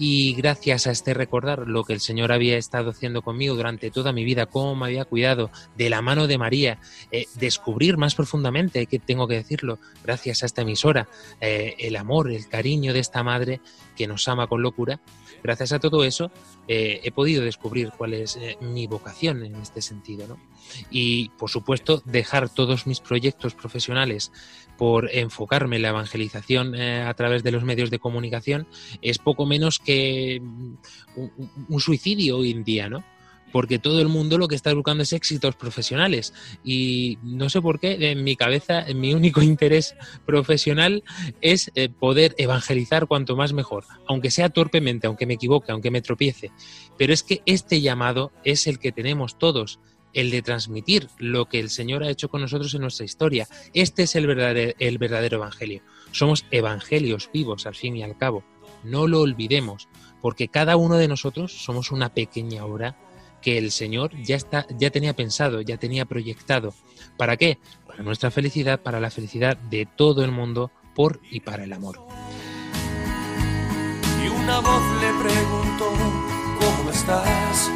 Y 0.00 0.34
gracias 0.34 0.86
a 0.86 0.92
este 0.92 1.12
recordar 1.12 1.66
lo 1.66 1.82
que 1.82 1.92
el 1.92 2.00
Señor 2.00 2.30
había 2.30 2.56
estado 2.56 2.90
haciendo 2.90 3.20
conmigo 3.20 3.56
durante 3.56 3.90
toda 3.90 4.12
mi 4.12 4.24
vida, 4.24 4.46
cómo 4.46 4.76
me 4.76 4.86
había 4.86 5.04
cuidado 5.04 5.50
de 5.76 5.90
la 5.90 6.02
mano 6.02 6.28
de 6.28 6.38
María, 6.38 6.78
eh, 7.10 7.24
descubrir 7.34 7.96
más 7.96 8.14
profundamente, 8.14 8.86
que 8.86 9.00
tengo 9.00 9.26
que 9.26 9.34
decirlo, 9.34 9.80
gracias 10.04 10.44
a 10.44 10.46
esta 10.46 10.62
emisora, 10.62 11.08
eh, 11.40 11.74
el 11.80 11.96
amor, 11.96 12.30
el 12.30 12.48
cariño 12.48 12.92
de 12.92 13.00
esta 13.00 13.24
madre 13.24 13.60
que 13.96 14.06
nos 14.06 14.28
ama 14.28 14.46
con 14.46 14.62
locura, 14.62 15.00
gracias 15.42 15.72
a 15.72 15.78
todo 15.78 16.04
eso 16.04 16.30
eh, 16.66 17.00
he 17.02 17.10
podido 17.10 17.42
descubrir 17.42 17.90
cuál 17.96 18.14
es 18.14 18.36
eh, 18.36 18.56
mi 18.60 18.86
vocación 18.86 19.44
en 19.44 19.56
este 19.56 19.82
sentido. 19.82 20.26
¿no? 20.26 20.38
Y, 20.90 21.30
por 21.30 21.50
supuesto, 21.50 22.02
dejar 22.04 22.48
todos 22.48 22.86
mis 22.86 23.00
proyectos 23.00 23.54
profesionales 23.54 24.32
por 24.76 25.10
enfocarme 25.12 25.76
en 25.76 25.82
la 25.82 25.88
evangelización 25.88 26.74
eh, 26.74 27.02
a 27.02 27.14
través 27.14 27.42
de 27.42 27.50
los 27.50 27.64
medios 27.64 27.90
de 27.90 27.98
comunicación 27.98 28.66
es 29.02 29.18
poco 29.18 29.44
menos 29.44 29.78
que 29.78 30.40
mm, 30.40 30.74
un, 31.16 31.50
un 31.68 31.80
suicidio 31.80 32.38
hoy 32.38 32.52
en 32.52 32.64
día, 32.64 32.88
¿no? 32.88 33.02
Porque 33.52 33.78
todo 33.78 34.00
el 34.00 34.08
mundo 34.08 34.38
lo 34.38 34.48
que 34.48 34.54
está 34.54 34.72
buscando 34.74 35.02
es 35.02 35.12
éxitos 35.12 35.56
profesionales. 35.56 36.34
Y 36.64 37.18
no 37.22 37.48
sé 37.48 37.60
por 37.60 37.80
qué, 37.80 38.10
en 38.10 38.24
mi 38.24 38.36
cabeza, 38.36 38.80
en 38.80 39.00
mi 39.00 39.14
único 39.14 39.42
interés 39.42 39.94
profesional 40.26 41.02
es 41.40 41.70
eh, 41.74 41.88
poder 41.88 42.34
evangelizar 42.38 43.06
cuanto 43.06 43.36
más 43.36 43.52
mejor, 43.52 43.84
aunque 44.06 44.30
sea 44.30 44.50
torpemente, 44.50 45.06
aunque 45.06 45.26
me 45.26 45.34
equivoque, 45.34 45.72
aunque 45.72 45.90
me 45.90 46.02
tropiece. 46.02 46.50
Pero 46.96 47.12
es 47.12 47.22
que 47.22 47.42
este 47.46 47.80
llamado 47.80 48.32
es 48.44 48.66
el 48.66 48.78
que 48.78 48.92
tenemos 48.92 49.38
todos, 49.38 49.80
el 50.12 50.30
de 50.30 50.42
transmitir 50.42 51.08
lo 51.18 51.46
que 51.46 51.60
el 51.60 51.70
Señor 51.70 52.02
ha 52.02 52.10
hecho 52.10 52.28
con 52.28 52.40
nosotros 52.40 52.74
en 52.74 52.82
nuestra 52.82 53.04
historia. 53.04 53.46
Este 53.74 54.04
es 54.04 54.16
el 54.16 54.28
el 54.78 54.98
verdadero 54.98 55.36
evangelio. 55.36 55.82
Somos 56.12 56.44
evangelios 56.50 57.30
vivos, 57.32 57.66
al 57.66 57.74
fin 57.74 57.96
y 57.96 58.02
al 58.02 58.16
cabo. 58.16 58.42
No 58.84 59.06
lo 59.06 59.20
olvidemos, 59.20 59.88
porque 60.20 60.48
cada 60.48 60.76
uno 60.76 60.96
de 60.96 61.08
nosotros 61.08 61.52
somos 61.52 61.90
una 61.90 62.14
pequeña 62.14 62.64
obra 62.64 62.96
que 63.48 63.56
el 63.56 63.72
Señor 63.72 64.10
ya, 64.22 64.36
está, 64.36 64.66
ya 64.78 64.90
tenía 64.90 65.16
pensado, 65.16 65.62
ya 65.62 65.78
tenía 65.78 66.04
proyectado. 66.04 66.74
¿Para 67.16 67.38
qué? 67.38 67.56
Para 67.86 68.02
nuestra 68.02 68.30
felicidad, 68.30 68.82
para 68.82 69.00
la 69.00 69.08
felicidad 69.10 69.56
de 69.56 69.86
todo 69.86 70.22
el 70.22 70.32
mundo, 70.32 70.70
por 70.94 71.18
y 71.30 71.40
para 71.40 71.64
el 71.64 71.72
amor. 71.72 71.98
y 74.22 74.28
una 74.28 74.60
voz 74.60 74.82
le 75.00 75.10
preguntó 75.24 75.86
cómo 76.60 76.90
estás 76.90 77.70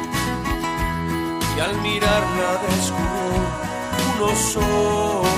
y 1.57 1.59
al 1.59 1.81
mirarla 1.81 2.61
descubrió 2.69 3.41
unos 4.15 4.57
ojos 4.57 5.33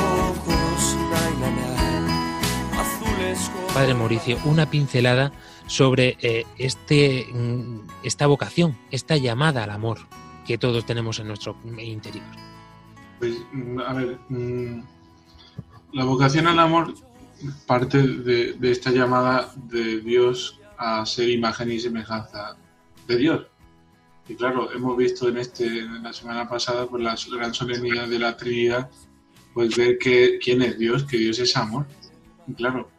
Padre 3.73 3.93
Mauricio, 3.93 4.37
una 4.45 4.69
pincelada 4.69 5.31
sobre 5.67 6.17
eh, 6.21 6.45
este, 6.57 7.27
mm, 7.31 7.79
esta 8.03 8.27
vocación, 8.27 8.77
esta 8.91 9.15
llamada 9.15 9.63
al 9.63 9.69
amor 9.69 9.99
que 10.45 10.57
todos 10.57 10.85
tenemos 10.85 11.19
en 11.19 11.27
nuestro 11.27 11.57
interior. 11.77 12.25
Pues, 13.19 13.35
mm, 13.51 13.79
a 13.79 13.93
ver, 13.93 14.19
mm, 14.29 14.83
la 15.93 16.05
vocación 16.05 16.47
al 16.47 16.59
amor 16.59 16.93
parte 17.65 18.01
de, 18.01 18.57
esta 18.61 18.91
llamada 18.91 19.51
de 19.55 20.01
Dios 20.01 20.59
a 20.77 21.05
ser 21.05 21.29
imagen 21.29 21.71
y 21.71 21.79
semejanza 21.79 22.57
de 23.07 23.17
Dios. 23.17 23.47
Y 24.27 24.35
claro, 24.35 24.71
hemos 24.71 24.97
visto 24.97 25.29
en 25.29 25.37
este, 25.37 25.79
en 25.79 26.03
la 26.03 26.11
semana 26.13 26.49
pasada, 26.49 26.87
pues 26.87 27.03
la 27.03 27.15
gran 27.37 27.53
solemnidad 27.53 28.07
de 28.07 28.19
la 28.19 28.35
Trinidad, 28.35 28.89
pues 29.53 29.75
ver 29.77 29.97
que 29.99 30.39
quién 30.43 30.61
es 30.61 30.77
Dios, 30.77 31.03
que 31.03 31.17
Dios 31.17 31.39
es 31.39 31.55
amor. 31.55 31.85
Y 32.47 32.53
claro, 32.53 32.89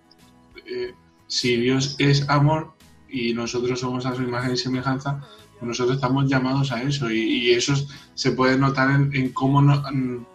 eh, 0.67 0.95
si 1.27 1.57
Dios 1.57 1.97
es 1.99 2.29
amor 2.29 2.75
y 3.09 3.35
nosotros 3.35 3.81
somos 3.81 4.07
a 4.07 4.15
su 4.15 4.23
imagen 4.23 4.53
y 4.53 4.57
semejanza, 4.57 5.27
nosotros 5.61 5.97
estamos 5.97 6.29
llamados 6.29 6.73
a 6.73 6.83
eso. 6.83 7.11
Y, 7.11 7.51
eso 7.51 7.75
se 8.15 8.33
puede 8.33 8.59
notar 8.59 8.91
en, 8.91 9.33
cómo, 9.33 9.63
no, 9.63 9.87
en- 9.89 10.27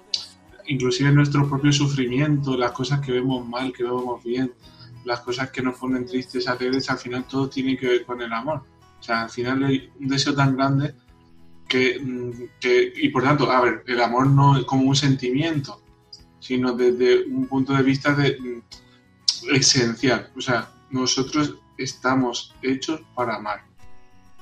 inclusive 0.68 1.10
en 1.10 1.16
nuestro 1.16 1.48
propio 1.50 1.72
sufrimiento, 1.72 2.58
las 2.58 2.72
cosas 2.72 3.00
que 3.02 3.12
vemos 3.12 3.48
mal, 3.48 3.72
que 3.74 3.84
vemos 3.84 4.24
bien, 4.24 4.52
las 5.06 5.20
cosas 5.22 5.50
que 5.52 5.62
nos 5.62 5.78
ponen 5.78 6.06
tristes, 6.06 6.48
alegres, 6.48 6.90
al 6.90 6.98
final 6.98 7.26
todo 7.28 7.50
tiene 7.50 7.78
que 7.78 7.88
ver 7.88 8.06
con 8.06 8.22
el 8.22 8.32
amor. 8.32 8.64
O 9.00 9.04
sea, 9.04 9.24
al 9.24 9.30
final 9.30 9.64
hay 9.64 9.90
un 10.00 10.08
deseo 10.08 10.34
tan 10.36 10.56
grande 10.56 10.94
que, 11.68 12.00
mm, 12.00 12.32
que- 12.60 12.94
y 12.96 13.10
por 13.10 13.24
tanto, 13.24 13.50
a 13.52 13.62
ver, 13.62 13.84
el 13.88 14.02
amor 14.02 14.28
no 14.28 14.58
es 14.58 14.66
como 14.66 14.84
un 14.84 14.96
sentimiento, 14.96 15.82
sino 16.40 16.74
desde 16.74 17.24
un 17.26 17.48
punto 17.48 17.74
de 17.74 17.84
vista 17.84 18.14
de, 18.14 18.38
mm, 18.40 19.56
esencial. 19.56 20.30
O 20.36 20.42
sea, 20.42 20.72
nosotros 20.92 21.56
estamos 21.78 22.54
hechos 22.62 23.02
para 23.16 23.36
amar. 23.38 23.64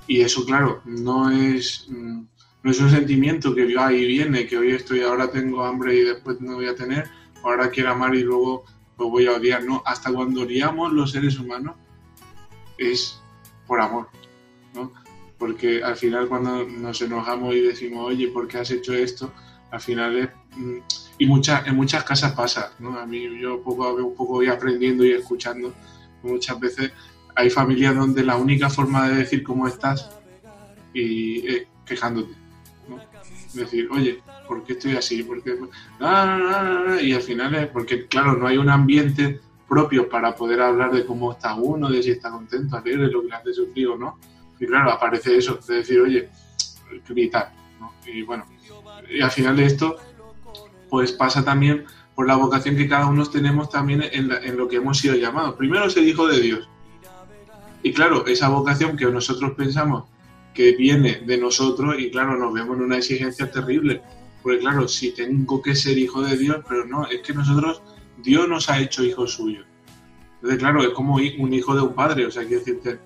Y 0.10 0.22
eso, 0.22 0.44
claro, 0.44 0.82
no 0.86 1.30
es, 1.30 1.86
mm, 1.88 2.22
no 2.64 2.72
es 2.72 2.80
un 2.82 2.90
sentimiento 2.90 3.54
que 3.54 3.72
va 3.76 3.94
y 3.94 4.08
viene, 4.08 4.48
que 4.48 4.58
hoy 4.58 4.72
estoy, 4.72 5.02
ahora 5.02 5.30
tengo 5.32 5.64
hambre 5.64 5.96
y 5.96 6.02
después 6.04 6.42
no 6.42 6.56
voy 6.56 6.66
a 6.66 6.74
tener, 6.74 7.08
ahora 7.44 7.70
quiero 7.70 7.92
amar 7.92 8.16
y 8.16 8.24
luego 8.24 8.66
lo 8.98 9.10
voy 9.10 9.28
a 9.28 9.34
odiar. 9.34 9.64
No, 9.64 9.84
hasta 9.86 10.12
cuando 10.12 10.42
odiamos 10.42 10.92
los 10.94 11.12
seres 11.12 11.38
humanos 11.38 11.76
es 12.80 13.22
por 13.68 13.80
amor, 13.80 14.08
¿no? 14.74 14.92
Porque 15.38 15.84
al 15.84 15.96
final 15.96 16.28
cuando 16.28 16.66
nos 16.66 17.00
enojamos 17.02 17.54
y 17.54 17.62
decimos, 17.62 18.08
oye, 18.08 18.30
¿por 18.30 18.48
qué 18.48 18.58
has 18.58 18.72
hecho 18.72 18.96
esto? 18.96 19.32
Al 19.70 19.80
final 19.80 20.18
es... 20.18 20.30
mm, 20.58 20.78
Y 21.20 21.28
muchas, 21.28 21.68
en 21.68 21.76
muchas 21.76 22.04
casas 22.04 22.34
pasa, 22.34 22.74
¿no? 22.80 22.98
A 22.98 23.06
mí 23.06 23.40
yo 23.40 23.62
poco 23.62 23.88
a 23.88 23.96
poco 23.96 24.26
voy 24.26 24.48
aprendiendo 24.48 25.06
y 25.06 25.12
escuchando. 25.12 25.72
Muchas 26.24 26.60
veces 26.60 26.92
hay 27.40 27.50
familias 27.50 27.96
donde 27.96 28.24
la 28.24 28.36
única 28.36 28.70
forma 28.70 29.08
de 29.10 29.16
decir 29.18 29.44
cómo 29.44 29.68
estás 29.68 30.10
y 30.94 31.48
es 31.48 31.68
quejándote, 31.86 32.34
¿no? 32.88 33.00
Decir, 33.54 33.88
oye, 33.92 34.22
¿por 34.48 34.64
qué 34.64 34.74
estoy 34.74 34.96
así? 34.96 35.24
¿Por 35.24 35.42
qué? 35.44 35.56
No, 36.00 36.38
no, 36.38 36.86
no. 36.86 37.00
Y 37.00 37.14
al 37.14 37.22
final 37.22 37.56
es 37.56 37.68
porque, 37.68 38.08
claro, 38.08 38.36
no 38.36 38.48
hay 38.48 38.58
un 38.58 38.70
ambiente 38.70 39.40
propio 39.68 40.10
para 40.10 40.36
poder 40.36 40.62
hablar 40.62 40.92
de 40.92 41.06
cómo 41.06 41.32
está 41.32 41.56
uno, 41.56 41.90
de 41.90 42.02
si 42.04 42.12
está 42.12 42.30
contento, 42.32 42.76
alegre, 42.78 43.08
lo 43.08 43.22
que 43.22 43.28
le 43.28 43.36
hace 43.36 43.54
sufrir 43.54 43.88
o 43.88 43.98
no. 43.98 44.18
Y 44.60 44.66
claro, 44.66 44.92
aparece 44.92 45.38
eso, 45.38 45.60
de 45.68 45.76
decir, 45.76 46.00
oye, 46.02 46.30
gritar, 47.08 47.54
¿no? 47.80 47.94
Y 48.06 48.24
bueno, 48.24 48.46
y 49.10 49.22
al 49.22 49.32
final 49.32 49.56
de 49.56 49.66
esto, 49.66 49.96
pues 50.90 51.12
pasa 51.12 51.44
también 51.46 51.86
por 52.16 52.28
la 52.28 52.36
vocación 52.36 52.76
que 52.76 52.88
cada 52.90 53.06
uno 53.08 53.26
tenemos 53.28 53.70
también 53.70 54.04
en, 54.12 54.28
la- 54.28 54.40
en 54.40 54.58
lo 54.58 54.68
que 54.68 54.78
hemos 54.78 54.98
sido 54.98 55.16
llamados. 55.16 55.56
Primero 55.56 55.90
ser 55.90 56.04
hijo 56.04 56.28
de 56.28 56.42
Dios. 56.42 56.68
Y 57.84 57.94
claro, 57.94 58.26
esa 58.26 58.50
vocación 58.50 58.98
que 58.98 59.06
nosotros 59.06 59.54
pensamos 59.56 60.06
que 60.54 60.76
viene 60.76 61.22
de 61.26 61.38
nosotros 61.38 61.96
y 61.98 62.12
claro, 62.12 62.38
nos 62.38 62.54
vemos 62.54 62.78
en 62.78 62.84
una 62.84 62.98
exigencia 62.98 63.50
terrible. 63.50 64.02
Porque 64.42 64.60
claro, 64.60 64.88
si 64.88 65.12
tengo 65.12 65.62
que 65.62 65.76
ser 65.76 65.98
hijo 65.98 66.22
de 66.22 66.38
Dios, 66.38 66.58
pero 66.68 66.86
no, 66.86 67.08
es 67.08 67.22
que 67.22 67.34
nosotros, 67.34 67.82
Dios 68.18 68.48
nos 68.48 68.70
ha 68.70 68.80
hecho 68.80 69.04
hijos 69.04 69.34
suyos. 69.34 69.66
Entonces, 70.36 70.60
claro, 70.60 70.82
es 70.82 70.90
como 70.90 71.16
un 71.16 71.54
hijo 71.54 71.76
de 71.76 71.82
un 71.82 71.94
padre, 71.94 72.26
o 72.26 72.32
sea, 72.32 72.44
quiero 72.44 72.60
decirte, 72.60 73.00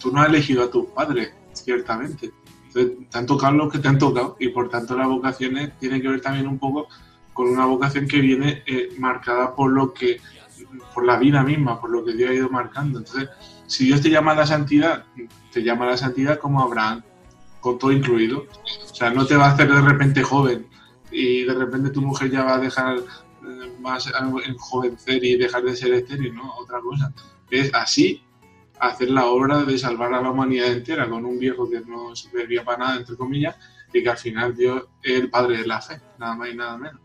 tú 0.00 0.12
no 0.12 0.20
has 0.20 0.28
elegido 0.28 0.62
a 0.62 0.70
tus 0.70 0.86
padres, 0.86 1.32
ciertamente. 1.52 2.30
Entonces, 2.66 3.08
te 3.10 3.18
han 3.18 3.26
tocado 3.26 3.56
los 3.56 3.72
que 3.72 3.78
te 3.78 3.88
han 3.88 3.98
tocado 3.98 4.36
y 4.38 4.48
por 4.48 4.68
tanto 4.68 4.96
las 4.96 5.08
vocaciones 5.08 5.76
tienen 5.78 6.02
que 6.02 6.08
ver 6.08 6.20
también 6.20 6.46
un 6.46 6.58
poco 6.58 6.88
con 7.32 7.48
una 7.48 7.64
vocación 7.64 8.06
que 8.06 8.20
viene 8.20 8.62
eh, 8.66 8.90
marcada 8.98 9.54
por 9.54 9.72
lo 9.72 9.92
que, 9.92 10.20
por 10.94 11.06
la 11.06 11.18
vida 11.18 11.42
misma, 11.42 11.80
por 11.80 11.90
lo 11.90 12.04
que 12.04 12.12
Dios 12.12 12.30
ha 12.30 12.34
ido 12.34 12.50
marcando. 12.50 12.98
Entonces, 12.98 13.28
si 13.70 13.86
Dios 13.86 14.00
te 14.00 14.10
llama 14.10 14.32
a 14.32 14.34
la 14.34 14.46
santidad, 14.46 15.04
te 15.52 15.62
llama 15.62 15.84
a 15.84 15.90
la 15.90 15.96
santidad 15.96 16.40
como 16.40 16.60
Abraham, 16.60 17.04
con 17.60 17.78
todo 17.78 17.92
incluido. 17.92 18.46
O 18.90 18.94
sea, 18.94 19.10
no 19.10 19.24
te 19.24 19.36
va 19.36 19.46
a 19.46 19.52
hacer 19.52 19.72
de 19.72 19.80
repente 19.80 20.24
joven 20.24 20.66
y 21.12 21.44
de 21.44 21.54
repente 21.54 21.90
tu 21.90 22.02
mujer 22.02 22.32
ya 22.32 22.42
va 22.42 22.56
a 22.56 22.58
dejar 22.58 22.98
eh, 22.98 23.72
más 23.78 24.12
enjovencer 24.44 25.22
y 25.24 25.36
dejar 25.36 25.62
de 25.62 25.76
ser 25.76 25.94
estéril, 25.94 26.34
¿no? 26.34 26.52
Otra 26.56 26.80
cosa. 26.80 27.14
Es 27.48 27.72
así 27.72 28.24
hacer 28.80 29.10
la 29.10 29.26
obra 29.26 29.62
de 29.62 29.78
salvar 29.78 30.14
a 30.14 30.20
la 30.20 30.32
humanidad 30.32 30.72
entera 30.72 31.08
con 31.08 31.24
un 31.24 31.38
viejo 31.38 31.70
que 31.70 31.80
no 31.80 32.16
servía 32.16 32.64
para 32.64 32.78
nada, 32.78 32.96
entre 32.96 33.14
comillas, 33.14 33.54
y 33.92 34.02
que 34.02 34.10
al 34.10 34.18
final 34.18 34.56
Dios 34.56 34.82
es 35.00 35.20
el 35.20 35.30
padre 35.30 35.58
de 35.58 35.66
la 35.68 35.80
fe, 35.80 36.00
nada 36.18 36.34
más 36.34 36.48
y 36.50 36.56
nada 36.56 36.76
menos. 36.76 37.00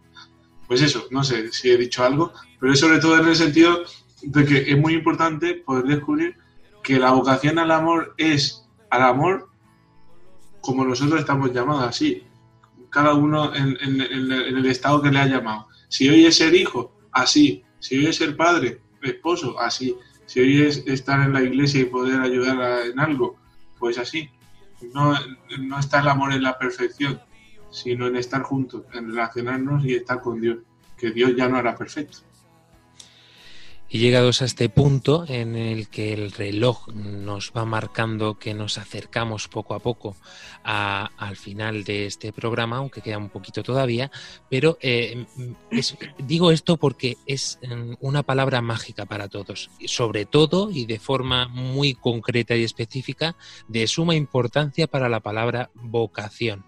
Pues 0.67 0.81
eso, 0.81 1.05
no 1.11 1.23
sé 1.23 1.51
si 1.51 1.69
he 1.69 1.77
dicho 1.77 2.03
algo, 2.03 2.33
pero 2.59 2.73
es 2.73 2.79
sobre 2.79 2.97
todo 2.97 3.19
en 3.19 3.27
el 3.27 3.35
sentido 3.35 3.83
de 4.23 4.45
que 4.45 4.71
es 4.71 4.77
muy 4.79 4.95
importante 4.95 5.53
poder 5.53 5.85
descubrir 5.85 6.43
que 6.85 6.99
la 6.99 7.11
vocación 7.11 7.57
al 7.57 7.71
amor 7.71 8.13
es 8.15 8.63
al 8.91 9.01
amor 9.01 9.49
como 10.61 10.85
nosotros 10.85 11.19
estamos 11.19 11.51
llamados, 11.51 11.83
así, 11.83 12.23
cada 12.91 13.15
uno 13.15 13.53
en, 13.55 13.75
el 13.81 14.65
estado 14.67 15.01
que 15.01 15.09
le 15.11 15.19
ha 15.19 15.25
llamado. 15.25 15.67
Si 15.89 16.07
hoy 16.07 16.25
es 16.25 16.37
ser 16.37 16.53
hijo, 16.55 16.95
así. 17.11 17.63
Si 17.79 17.97
hoy 17.97 18.05
es 18.07 18.15
ser 18.17 18.37
padre, 18.37 18.81
esposo, 19.01 19.59
así. 19.59 19.95
Si 20.27 20.39
hoy 20.39 20.61
es 20.61 20.83
estar 20.87 21.19
en 21.21 21.33
la 21.33 21.41
iglesia 21.41 21.81
y 21.81 21.85
poder 21.85 22.21
ayudar 22.21 22.61
a- 22.61 22.85
en 22.85 22.99
algo, 22.99 23.35
pues 23.79 23.97
así. 23.97 24.29
No, 24.93 25.13
no 25.59 25.79
está 25.79 25.99
el 26.01 26.07
amor 26.07 26.33
en 26.33 26.43
la 26.43 26.57
perfección, 26.57 27.19
sino 27.71 28.07
en 28.07 28.15
estar 28.15 28.43
juntos, 28.43 28.83
en 28.93 29.09
relacionarnos 29.09 29.83
y 29.85 29.95
estar 29.95 30.21
con 30.21 30.39
Dios, 30.39 30.59
que 30.97 31.11
Dios 31.11 31.33
ya 31.35 31.47
no 31.49 31.57
hará 31.57 31.75
perfecto. 31.75 32.19
Y 33.87 33.99
llegados 33.99 34.41
a 34.41 34.45
este 34.45 34.67
punto 34.67 35.25
en 35.27 35.55
el 35.55 35.87
que 35.89 36.11
el 36.11 36.31
reloj 36.31 36.87
nos 36.89 37.53
va 37.55 37.65
marcando 37.65 38.37
que 38.39 38.53
nos 38.55 38.77
acercamos 38.77 39.47
poco 39.47 39.73
a 39.75 39.79
poco 39.79 40.17
a- 40.63 41.11
al 41.17 41.37
final 41.37 41.83
de 41.83 42.07
este 42.07 42.33
programa, 42.33 42.77
aunque 42.77 43.01
queda 43.01 43.19
un 43.19 43.29
poquito 43.29 43.61
todavía, 43.63 44.11
pero 44.49 44.77
eh, 44.81 45.25
es- 45.71 45.95
digo 46.17 46.51
esto 46.51 46.77
porque 46.77 47.15
es 47.27 47.59
mm, 47.65 47.93
una 48.01 48.23
palabra 48.23 48.59
mágica 48.61 49.05
para 49.05 49.29
todos, 49.29 49.69
sobre 49.85 50.25
todo 50.25 50.71
y 50.71 50.85
de 50.87 50.99
forma 50.99 51.47
muy 51.47 51.93
concreta 51.93 52.55
y 52.55 52.63
específica, 52.63 53.35
de 53.67 53.85
suma 53.87 54.15
importancia 54.15 54.87
para 54.87 55.09
la 55.09 55.19
palabra 55.21 55.69
vocación 55.75 56.65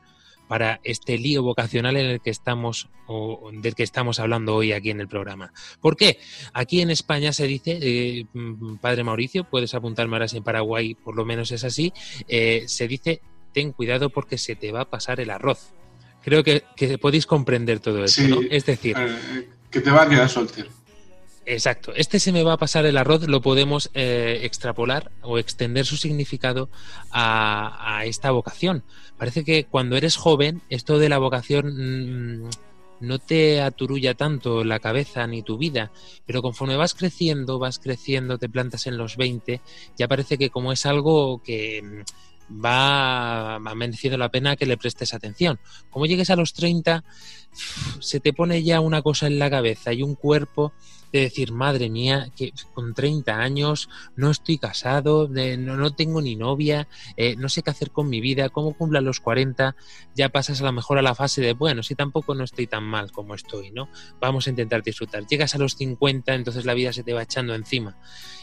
para 0.48 0.80
este 0.84 1.18
lío 1.18 1.44
vocacional 1.44 1.98
en 1.98 2.06
el 2.08 2.22
que 2.22 2.30
estamos 2.30 2.90
o 3.08 3.50
del 3.54 3.76
que 3.76 3.84
estamos 3.84 4.20
hablando 4.20 4.56
hoy 4.56 4.72
aquí 4.72 4.90
en 4.90 5.02
el 5.02 5.08
programa. 5.08 5.52
¿Por 5.82 5.96
qué? 5.98 6.20
Aquí 6.54 6.82
en 6.82 6.90
España 6.90 7.34
se 7.34 7.48
dice, 7.48 7.78
eh, 7.82 8.26
padre 8.82 9.04
Mauricio, 9.04 9.44
puedes 9.44 9.74
apuntarme 9.74 10.16
ahora 10.16 10.28
si 10.28 10.38
en 10.38 10.44
Paraguay 10.44 10.96
por 10.96 11.16
lo 11.16 11.26
menos 11.26 11.52
es 11.52 11.64
así, 11.64 11.94
eh, 12.28 12.64
se 12.68 12.88
dice, 12.88 13.22
ten 13.54 13.72
cuidado 13.72 14.10
porque 14.10 14.38
se 14.38 14.56
te 14.56 14.72
va 14.72 14.82
a 14.82 14.90
pasar 14.90 15.20
el 15.20 15.30
arroz. 15.30 15.74
Creo 16.24 16.44
que, 16.44 16.64
que 16.76 16.98
podéis 16.98 17.26
comprender 17.26 17.80
todo 17.80 18.04
eso, 18.04 18.22
Sí. 18.22 18.28
¿no? 18.28 18.42
Es 18.50 18.66
decir, 18.66 18.96
Eh, 18.98 19.50
que 19.72 19.80
te 19.82 19.92
va 19.92 20.04
a 20.04 20.10
quedar 20.10 20.30
soltero. 20.30 20.70
Exacto. 21.50 21.94
Este 21.96 22.20
se 22.20 22.34
me 22.34 22.44
va 22.44 22.54
a 22.54 22.58
pasar 22.58 22.86
el 22.86 22.98
arroz, 22.98 23.26
lo 23.26 23.42
podemos 23.42 23.90
eh, 23.94 24.42
extrapolar 24.44 25.14
o 25.22 25.38
extender 25.38 25.86
su 25.86 25.96
significado 25.96 26.70
a, 27.10 28.02
esta 28.04 28.32
vocación. 28.32 28.84
Parece 29.18 29.46
que 29.46 29.64
cuando 29.64 29.96
eres 29.96 30.18
joven, 30.18 30.62
esto 30.70 31.00
de 31.00 31.08
la 31.08 31.20
vocación 31.20 32.42
mm, 32.44 32.50
no 33.00 33.20
te 33.20 33.62
aturulla 33.62 34.14
tanto 34.14 34.66
la 34.66 34.80
cabeza 34.80 35.26
ni 35.26 35.42
tu 35.42 35.58
vida, 35.58 35.94
pero 36.26 36.42
conforme 36.42 36.76
vas 36.76 36.94
creciendo, 36.94 37.60
vas 37.60 37.80
creciendo, 37.80 38.38
te 38.38 38.50
plantas 38.50 38.86
en 38.86 38.98
los 38.98 39.16
20, 39.16 39.62
ya 39.98 40.10
parece 40.10 40.38
que 40.38 40.50
como 40.50 40.74
es 40.74 40.86
algo 40.86 41.42
que 41.42 41.82
mm, 41.82 42.62
va, 42.66 43.58
va 43.60 43.74
mereciendo 43.74 44.18
la 44.18 44.32
pena 44.32 44.58
que 44.58 44.66
le 44.66 44.76
prestes 44.76 45.14
atención. 45.14 45.60
Como 45.92 46.08
llegues 46.08 46.30
a 46.30 46.36
los 46.36 46.52
30, 46.52 47.06
se 48.02 48.20
te 48.20 48.34
pone 48.34 48.64
ya 48.64 48.82
una 48.82 49.02
cosa 49.02 49.28
en 49.28 49.40
la 49.40 49.50
cabeza 49.50 49.94
y 49.94 50.04
un 50.04 50.16
cuerpo 50.16 50.74
de 51.12 51.22
decir, 51.22 51.52
madre 51.52 51.90
mía, 51.90 52.30
que 52.36 52.54
con 52.74 52.94
30 52.94 53.40
años 53.40 53.90
no 54.16 54.32
estoy 54.32 54.58
casado, 54.58 55.30
eh, 55.36 55.58
no, 55.58 55.78
no 55.78 55.92
tengo 55.92 56.22
ni 56.22 56.36
novia, 56.36 56.88
eh, 57.16 57.36
no 57.38 57.50
sé 57.50 57.62
qué 57.62 57.70
hacer 57.70 57.92
con 57.92 58.10
mi 58.10 58.22
vida, 58.22 58.50
cómo 58.50 58.74
cumpla 58.74 59.02
los 59.02 59.20
40, 59.20 59.76
ya 60.16 60.30
pasas 60.30 60.62
a 60.62 60.66
lo 60.66 60.72
mejor 60.72 60.98
a 60.98 61.02
la 61.02 61.16
fase 61.16 61.42
de, 61.42 61.54
bueno, 61.54 61.84
si 61.84 61.96
tampoco 61.96 62.36
no 62.36 62.44
estoy 62.44 62.68
tan 62.68 62.84
mal 62.84 63.12
como 63.12 63.36
estoy, 63.36 63.72
¿no? 63.72 63.90
Vamos 64.20 64.48
a 64.48 64.50
intentar 64.50 64.84
disfrutar. 64.84 65.26
Llegas 65.28 65.56
a 65.56 65.58
los 65.58 65.76
50, 65.76 66.34
entonces 66.34 66.66
la 66.66 66.74
vida 66.74 66.94
se 66.94 67.04
te 67.04 67.14
va 67.14 67.24
echando 67.24 67.56
encima 67.56 67.98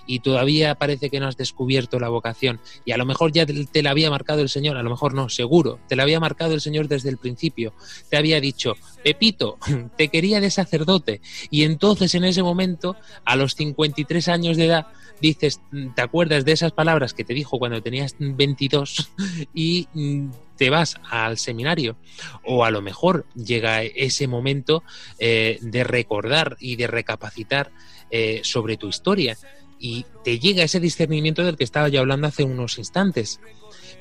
y 0.06 0.20
todavía 0.20 0.74
parece 0.74 1.10
que 1.10 1.20
no 1.20 1.26
has 1.26 1.36
descubierto 1.36 1.98
la 1.98 2.08
vocación. 2.08 2.60
Y 2.84 2.92
a 2.92 2.96
lo 2.96 3.04
mejor 3.04 3.32
ya 3.32 3.46
te, 3.46 3.82
la 3.82 3.90
había 3.90 4.10
marcado 4.10 4.40
el 4.40 4.48
Señor, 4.48 4.76
a 4.76 4.82
lo 4.82 4.90
mejor 4.90 5.14
no, 5.14 5.28
seguro, 5.28 5.78
te 5.88 5.96
la 5.96 6.02
había 6.02 6.20
marcado 6.20 6.54
el 6.54 6.60
Señor 6.60 6.88
desde 6.88 7.08
el 7.08 7.18
principio, 7.18 7.74
te 8.10 8.16
había 8.16 8.40
dicho, 8.40 8.74
Pepito, 9.02 9.58
te 9.96 10.08
quería 10.08 10.40
de 10.40 10.50
sacerdote 10.50 11.20
y 11.50 11.64
entonces 11.64 12.14
en 12.14 12.24
ese 12.24 12.42
momento, 12.42 12.96
a 13.24 13.36
los 13.36 13.54
53 13.54 14.28
años 14.28 14.56
de 14.56 14.66
edad, 14.66 14.86
dices, 15.20 15.60
te 15.94 16.02
acuerdas 16.02 16.44
de 16.44 16.52
esas 16.52 16.72
palabras 16.72 17.14
que 17.14 17.24
te 17.24 17.34
dijo 17.34 17.58
cuando 17.58 17.82
tenías 17.82 18.16
22 18.18 19.10
y 19.54 19.88
mm, 19.94 20.30
te 20.56 20.70
vas 20.70 20.96
al 21.10 21.38
seminario 21.38 21.96
o 22.44 22.64
a 22.64 22.70
lo 22.70 22.82
mejor 22.82 23.26
llega 23.34 23.82
ese 23.82 24.26
momento 24.26 24.82
eh, 25.18 25.58
de 25.62 25.84
recordar 25.84 26.56
y 26.60 26.76
de 26.76 26.86
recapacitar 26.86 27.72
eh, 28.10 28.40
sobre 28.44 28.76
tu 28.76 28.88
historia 28.88 29.36
y 29.78 30.06
te 30.24 30.38
llega 30.38 30.64
ese 30.64 30.80
discernimiento 30.80 31.44
del 31.44 31.56
que 31.56 31.64
estaba 31.64 31.88
yo 31.88 32.00
hablando 32.00 32.26
hace 32.26 32.44
unos 32.44 32.78
instantes. 32.78 33.40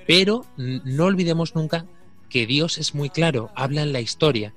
Pero 0.07 0.45
no 0.57 1.05
olvidemos 1.05 1.55
nunca 1.55 1.85
que 2.29 2.45
Dios 2.45 2.77
es 2.77 2.95
muy 2.95 3.09
claro, 3.09 3.51
habla 3.55 3.83
en 3.83 3.93
la 3.93 4.01
historia 4.01 4.53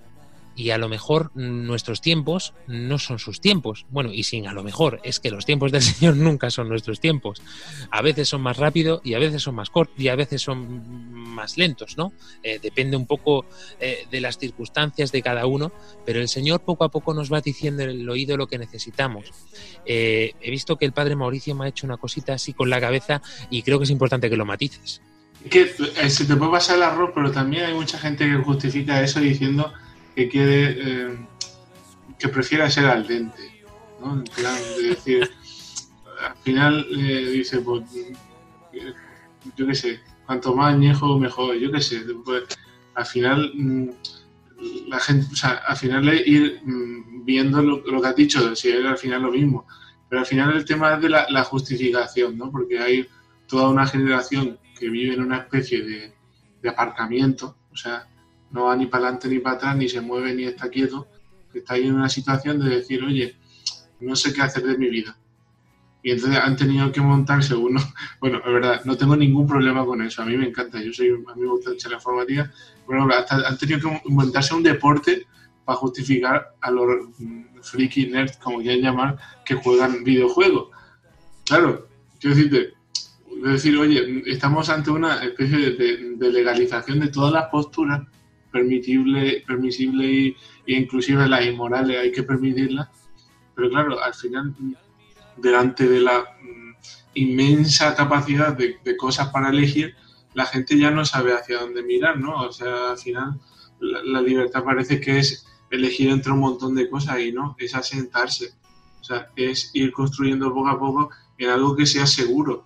y 0.56 0.70
a 0.70 0.78
lo 0.78 0.88
mejor 0.88 1.30
nuestros 1.34 2.00
tiempos 2.00 2.54
no 2.66 2.98
son 2.98 3.18
sus 3.18 3.40
tiempos. 3.40 3.84
Bueno, 3.90 4.10
y 4.12 4.22
sin 4.22 4.48
a 4.48 4.54
lo 4.54 4.64
mejor, 4.64 5.00
es 5.04 5.20
que 5.20 5.30
los 5.30 5.44
tiempos 5.44 5.70
del 5.70 5.82
Señor 5.82 6.16
nunca 6.16 6.50
son 6.50 6.68
nuestros 6.68 6.98
tiempos. 6.98 7.42
A 7.90 8.00
veces 8.00 8.28
son 8.28 8.40
más 8.40 8.56
rápidos 8.56 9.02
y 9.04 9.14
a 9.14 9.18
veces 9.18 9.42
son 9.42 9.54
más 9.54 9.68
cortos 9.68 9.96
y 9.98 10.08
a 10.08 10.16
veces 10.16 10.40
son 10.40 11.12
más 11.12 11.58
lentos, 11.58 11.98
¿no? 11.98 12.12
Eh, 12.42 12.58
depende 12.60 12.96
un 12.96 13.06
poco 13.06 13.44
eh, 13.78 14.06
de 14.10 14.20
las 14.20 14.38
circunstancias 14.38 15.12
de 15.12 15.22
cada 15.22 15.46
uno, 15.46 15.72
pero 16.06 16.20
el 16.20 16.28
Señor 16.28 16.60
poco 16.60 16.84
a 16.84 16.90
poco 16.90 17.12
nos 17.12 17.30
va 17.30 17.42
diciendo 17.42 17.82
en 17.82 17.90
el 17.90 18.08
oído 18.08 18.38
lo 18.38 18.46
que 18.46 18.58
necesitamos. 18.58 19.26
Eh, 19.84 20.32
he 20.40 20.50
visto 20.50 20.76
que 20.76 20.86
el 20.86 20.92
Padre 20.92 21.16
Mauricio 21.16 21.54
me 21.54 21.66
ha 21.66 21.68
hecho 21.68 21.86
una 21.86 21.98
cosita 21.98 22.32
así 22.32 22.54
con 22.54 22.70
la 22.70 22.80
cabeza 22.80 23.20
y 23.50 23.62
creo 23.62 23.78
que 23.78 23.84
es 23.84 23.90
importante 23.90 24.30
que 24.30 24.36
lo 24.36 24.46
matices. 24.46 25.02
que 25.50 25.70
eh, 26.00 26.10
se 26.10 26.24
te 26.24 26.34
puede 26.34 26.50
pasar 26.50 26.76
el 26.76 26.82
arroz, 26.82 27.10
pero 27.14 27.30
también 27.30 27.66
hay 27.66 27.74
mucha 27.74 27.98
gente 27.98 28.24
que 28.24 28.36
justifica 28.36 29.02
eso 29.02 29.20
diciendo 29.20 29.72
que 30.16 30.28
quiere 30.30 30.76
eh, 30.80 31.18
que 32.18 32.28
prefiera 32.28 32.70
ser 32.70 32.86
al 32.86 33.06
dente, 33.06 33.62
¿no? 34.00 34.14
En 34.14 34.24
plan 34.24 34.56
de 34.78 34.88
decir, 34.88 35.30
al 36.26 36.36
final 36.38 36.86
eh, 36.90 37.30
dice, 37.32 37.60
pues, 37.60 37.84
eh, 37.94 38.92
yo 39.54 39.66
qué 39.66 39.74
sé, 39.74 40.00
cuanto 40.24 40.54
más 40.54 40.74
añejo 40.74 41.18
mejor, 41.18 41.56
yo 41.56 41.70
qué 41.70 41.82
sé, 41.82 42.00
pues, 42.24 42.44
al 42.94 43.04
final 43.04 43.52
mm, 43.54 43.88
la 44.88 44.98
gente, 45.00 45.26
o 45.30 45.36
sea, 45.36 45.60
al 45.66 45.76
final 45.76 46.08
es 46.08 46.26
ir 46.26 46.62
mm, 46.64 47.24
viendo 47.26 47.60
lo, 47.60 48.00
que 48.00 48.08
has 48.08 48.16
dicho, 48.16 48.56
si 48.56 48.70
es 48.70 48.84
al 48.86 48.96
final 48.96 49.22
lo 49.22 49.32
mismo, 49.32 49.66
pero 50.08 50.20
al 50.20 50.26
final 50.26 50.56
el 50.56 50.64
tema 50.64 50.94
es 50.94 51.02
de 51.02 51.10
la, 51.10 51.44
justificación, 51.44 52.38
¿no? 52.38 52.50
Porque 52.50 52.78
hay 52.78 53.06
toda 53.46 53.68
una 53.68 53.86
generación 53.86 54.58
que 54.78 54.88
vive 54.88 55.14
en 55.14 55.20
una 55.20 55.38
especie 55.38 56.14
de 56.62 56.68
aparcamiento, 56.68 57.56
o 57.70 57.76
sea, 57.76 58.08
no 58.50 58.64
va 58.64 58.76
ni 58.76 58.86
para 58.86 59.04
adelante 59.04 59.28
ni 59.28 59.38
para 59.38 59.56
atrás, 59.56 59.76
ni 59.76 59.88
se 59.88 60.00
mueve 60.00 60.34
ni 60.34 60.44
está 60.44 60.68
quieto, 60.68 61.08
está 61.52 61.74
ahí 61.74 61.86
en 61.86 61.94
una 61.94 62.08
situación 62.08 62.58
de 62.58 62.76
decir, 62.76 63.02
oye, 63.02 63.36
no 64.00 64.14
sé 64.16 64.32
qué 64.32 64.42
hacer 64.42 64.62
de 64.64 64.76
mi 64.78 64.88
vida. 64.88 65.16
Y 66.02 66.12
entonces 66.12 66.38
han 66.38 66.56
tenido 66.56 66.92
que 66.92 67.00
montarse 67.00 67.54
uno, 67.54 67.80
bueno, 68.20 68.38
es 68.38 68.52
verdad, 68.52 68.84
no 68.84 68.96
tengo 68.96 69.16
ningún 69.16 69.46
problema 69.46 69.84
con 69.84 70.02
eso, 70.02 70.22
a 70.22 70.26
mí 70.26 70.36
me 70.36 70.46
encanta, 70.48 70.80
yo 70.80 70.92
soy, 70.92 71.08
a 71.08 71.34
mí 71.34 71.42
me 71.42 71.48
gusta 71.48 71.72
echar 71.72 71.92
la 71.92 72.00
formativa, 72.00 72.50
bueno, 72.86 73.08
hasta 73.12 73.36
han 73.48 73.58
tenido 73.58 73.80
que 73.80 74.10
montarse 74.10 74.54
un 74.54 74.62
deporte 74.62 75.26
para 75.64 75.76
justificar 75.78 76.54
a 76.60 76.70
los 76.70 76.86
friki 77.62 78.06
nerds, 78.06 78.36
como 78.36 78.58
quieran 78.60 78.80
llamar, 78.82 79.18
que 79.44 79.54
juegan 79.56 80.04
videojuegos. 80.04 80.68
Claro, 81.44 81.88
quiero 82.20 82.36
decirte, 82.36 82.74
decir, 83.42 83.76
oye, 83.76 84.22
estamos 84.26 84.68
ante 84.68 84.90
una 84.90 85.22
especie 85.24 85.72
de- 85.72 86.14
de 86.16 86.32
legalización 86.32 87.00
de 87.00 87.08
todas 87.08 87.32
las 87.32 87.46
posturas 87.46 88.02
permitible, 88.56 89.44
permisible 89.46 90.04
y, 90.06 90.36
e 90.66 90.72
inclusive 90.74 91.28
las 91.28 91.44
inmorales 91.44 91.98
hay 91.98 92.10
que 92.10 92.22
permitirlas, 92.22 92.88
pero 93.54 93.68
claro, 93.68 94.02
al 94.02 94.14
final, 94.14 94.54
delante 95.36 95.86
de 95.86 96.00
la 96.00 96.20
mm, 96.20 96.74
inmensa 97.14 97.94
capacidad 97.94 98.56
de, 98.56 98.76
de 98.82 98.96
cosas 98.96 99.28
para 99.28 99.50
elegir, 99.50 99.94
la 100.34 100.46
gente 100.46 100.78
ya 100.78 100.90
no 100.90 101.04
sabe 101.04 101.32
hacia 101.34 101.60
dónde 101.60 101.82
mirar, 101.82 102.18
¿no? 102.18 102.42
O 102.42 102.52
sea, 102.52 102.90
al 102.92 102.98
final 102.98 103.40
la, 103.80 104.02
la 104.02 104.20
libertad 104.20 104.64
parece 104.64 105.00
que 105.00 105.18
es 105.18 105.46
elegir 105.70 106.10
entre 106.10 106.32
un 106.32 106.40
montón 106.40 106.74
de 106.74 106.88
cosas 106.88 107.20
y 107.20 107.32
no, 107.32 107.56
es 107.58 107.74
asentarse. 107.74 108.54
O 109.00 109.04
sea, 109.04 109.30
es 109.36 109.70
ir 109.74 109.92
construyendo 109.92 110.52
poco 110.52 110.68
a 110.68 110.78
poco 110.78 111.10
en 111.38 111.50
algo 111.50 111.76
que 111.76 111.86
sea 111.86 112.06
seguro. 112.06 112.64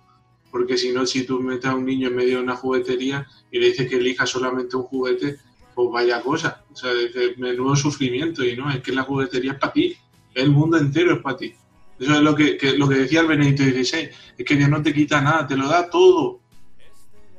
Porque 0.51 0.77
si 0.77 0.91
no, 0.91 1.05
si 1.05 1.23
tú 1.25 1.39
metes 1.39 1.71
a 1.71 1.75
un 1.75 1.85
niño 1.85 2.09
en 2.09 2.15
medio 2.15 2.37
de 2.37 2.43
una 2.43 2.55
juguetería 2.55 3.25
y 3.51 3.59
le 3.59 3.67
dices 3.67 3.89
que 3.89 3.97
elija 3.97 4.25
solamente 4.25 4.75
un 4.75 4.83
juguete, 4.83 5.37
pues 5.75 5.87
vaya 5.91 6.21
cosa. 6.21 6.63
O 6.71 6.75
sea, 6.75 6.93
dice, 6.93 7.35
menudo 7.37 7.75
sufrimiento. 7.75 8.43
Y 8.43 8.55
no, 8.55 8.69
es 8.71 8.79
que 8.81 8.91
la 8.91 9.03
juguetería 9.03 9.53
es 9.53 9.59
para 9.59 9.73
ti. 9.73 9.95
El 10.33 10.49
mundo 10.51 10.77
entero 10.77 11.13
es 11.15 11.21
para 11.21 11.37
ti. 11.37 11.53
Eso 11.99 12.15
es 12.15 12.21
lo 12.21 12.35
que, 12.35 12.57
que- 12.57 12.77
lo 12.77 12.87
que 12.89 12.95
decía 12.95 13.21
el 13.21 13.27
Benedicto 13.27 13.63
XVI. 13.63 14.09
Es 14.37 14.45
que 14.45 14.55
Dios 14.55 14.69
no 14.69 14.81
te 14.81 14.93
quita 14.93 15.21
nada, 15.21 15.45
te 15.47 15.55
lo 15.57 15.67
da 15.67 15.89
todo. 15.89 16.39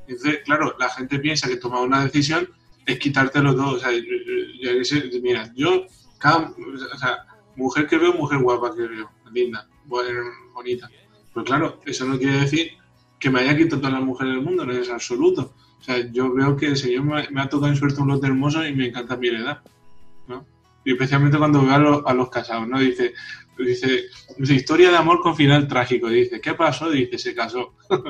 Entonces, 0.07 0.41
claro, 0.45 0.75
la 0.79 0.89
gente 0.91 1.19
piensa 1.19 1.49
que 1.49 1.57
tomar 1.57 1.83
una 1.83 2.05
decisión 2.05 2.49
es 2.87 2.99
quitártelo 2.99 3.55
todo. 3.55 3.77
O 3.77 3.79
sea, 3.79 3.91
yo- 3.93 5.21
mira, 5.23 5.51
yo, 5.57 5.87
cada, 6.19 6.51
o 6.95 6.99
sea, 6.99 7.27
mujer 7.57 7.87
que 7.87 7.99
veo, 7.99 8.13
mujer 8.15 8.39
guapa 8.41 8.75
que 8.75 8.83
veo, 8.83 9.11
linda, 9.33 9.67
bonita. 9.87 10.91
Pues 11.33 11.47
claro, 11.47 11.81
eso 11.87 12.05
no 12.05 12.19
quiere 12.19 12.41
decir 12.41 12.73
que 13.19 13.31
me 13.31 13.41
haya 13.41 13.57
quitado 13.57 13.79
todas 13.81 13.95
las 13.95 14.03
mujeres 14.03 14.35
del 14.35 14.43
mundo, 14.45 14.67
no 14.67 14.73
es 14.73 14.91
absoluto. 14.91 15.55
O 15.83 15.85
sea, 15.85 15.99
yo 16.13 16.33
veo 16.33 16.57
que 16.57 16.67
el 16.67 16.77
Señor 16.77 17.03
me, 17.03 17.29
me 17.31 17.43
ha 17.43 17.49
tocado 17.49 17.71
en 17.73 17.77
suerte 17.77 18.01
un 18.01 18.09
lote 18.09 18.29
hermoso 18.29 18.65
y 18.65 18.73
me 18.75 18.87
encanta 18.87 19.17
mi 19.17 19.29
edad, 19.29 19.59
¿no? 20.29 20.47
Y 20.85 20.93
especialmente 20.93 21.37
cuando 21.39 21.61
veo 21.63 21.75
a, 21.75 21.79
los- 21.79 22.03
a 22.07 22.15
los 22.15 22.31
casados, 22.31 22.67
¿no? 22.69 22.79
Dice, 22.79 23.15
dice, 23.59 24.05
dice, 24.39 24.55
historia 24.55 24.91
de 24.91 24.97
amor 24.97 25.21
con 25.21 25.35
final 25.37 25.67
trágico. 25.69 26.09
Dice, 26.09 26.41
¿qué 26.41 26.55
pasó? 26.55 26.89
Dice, 26.91 27.19
se 27.19 27.35
casó. 27.35 27.75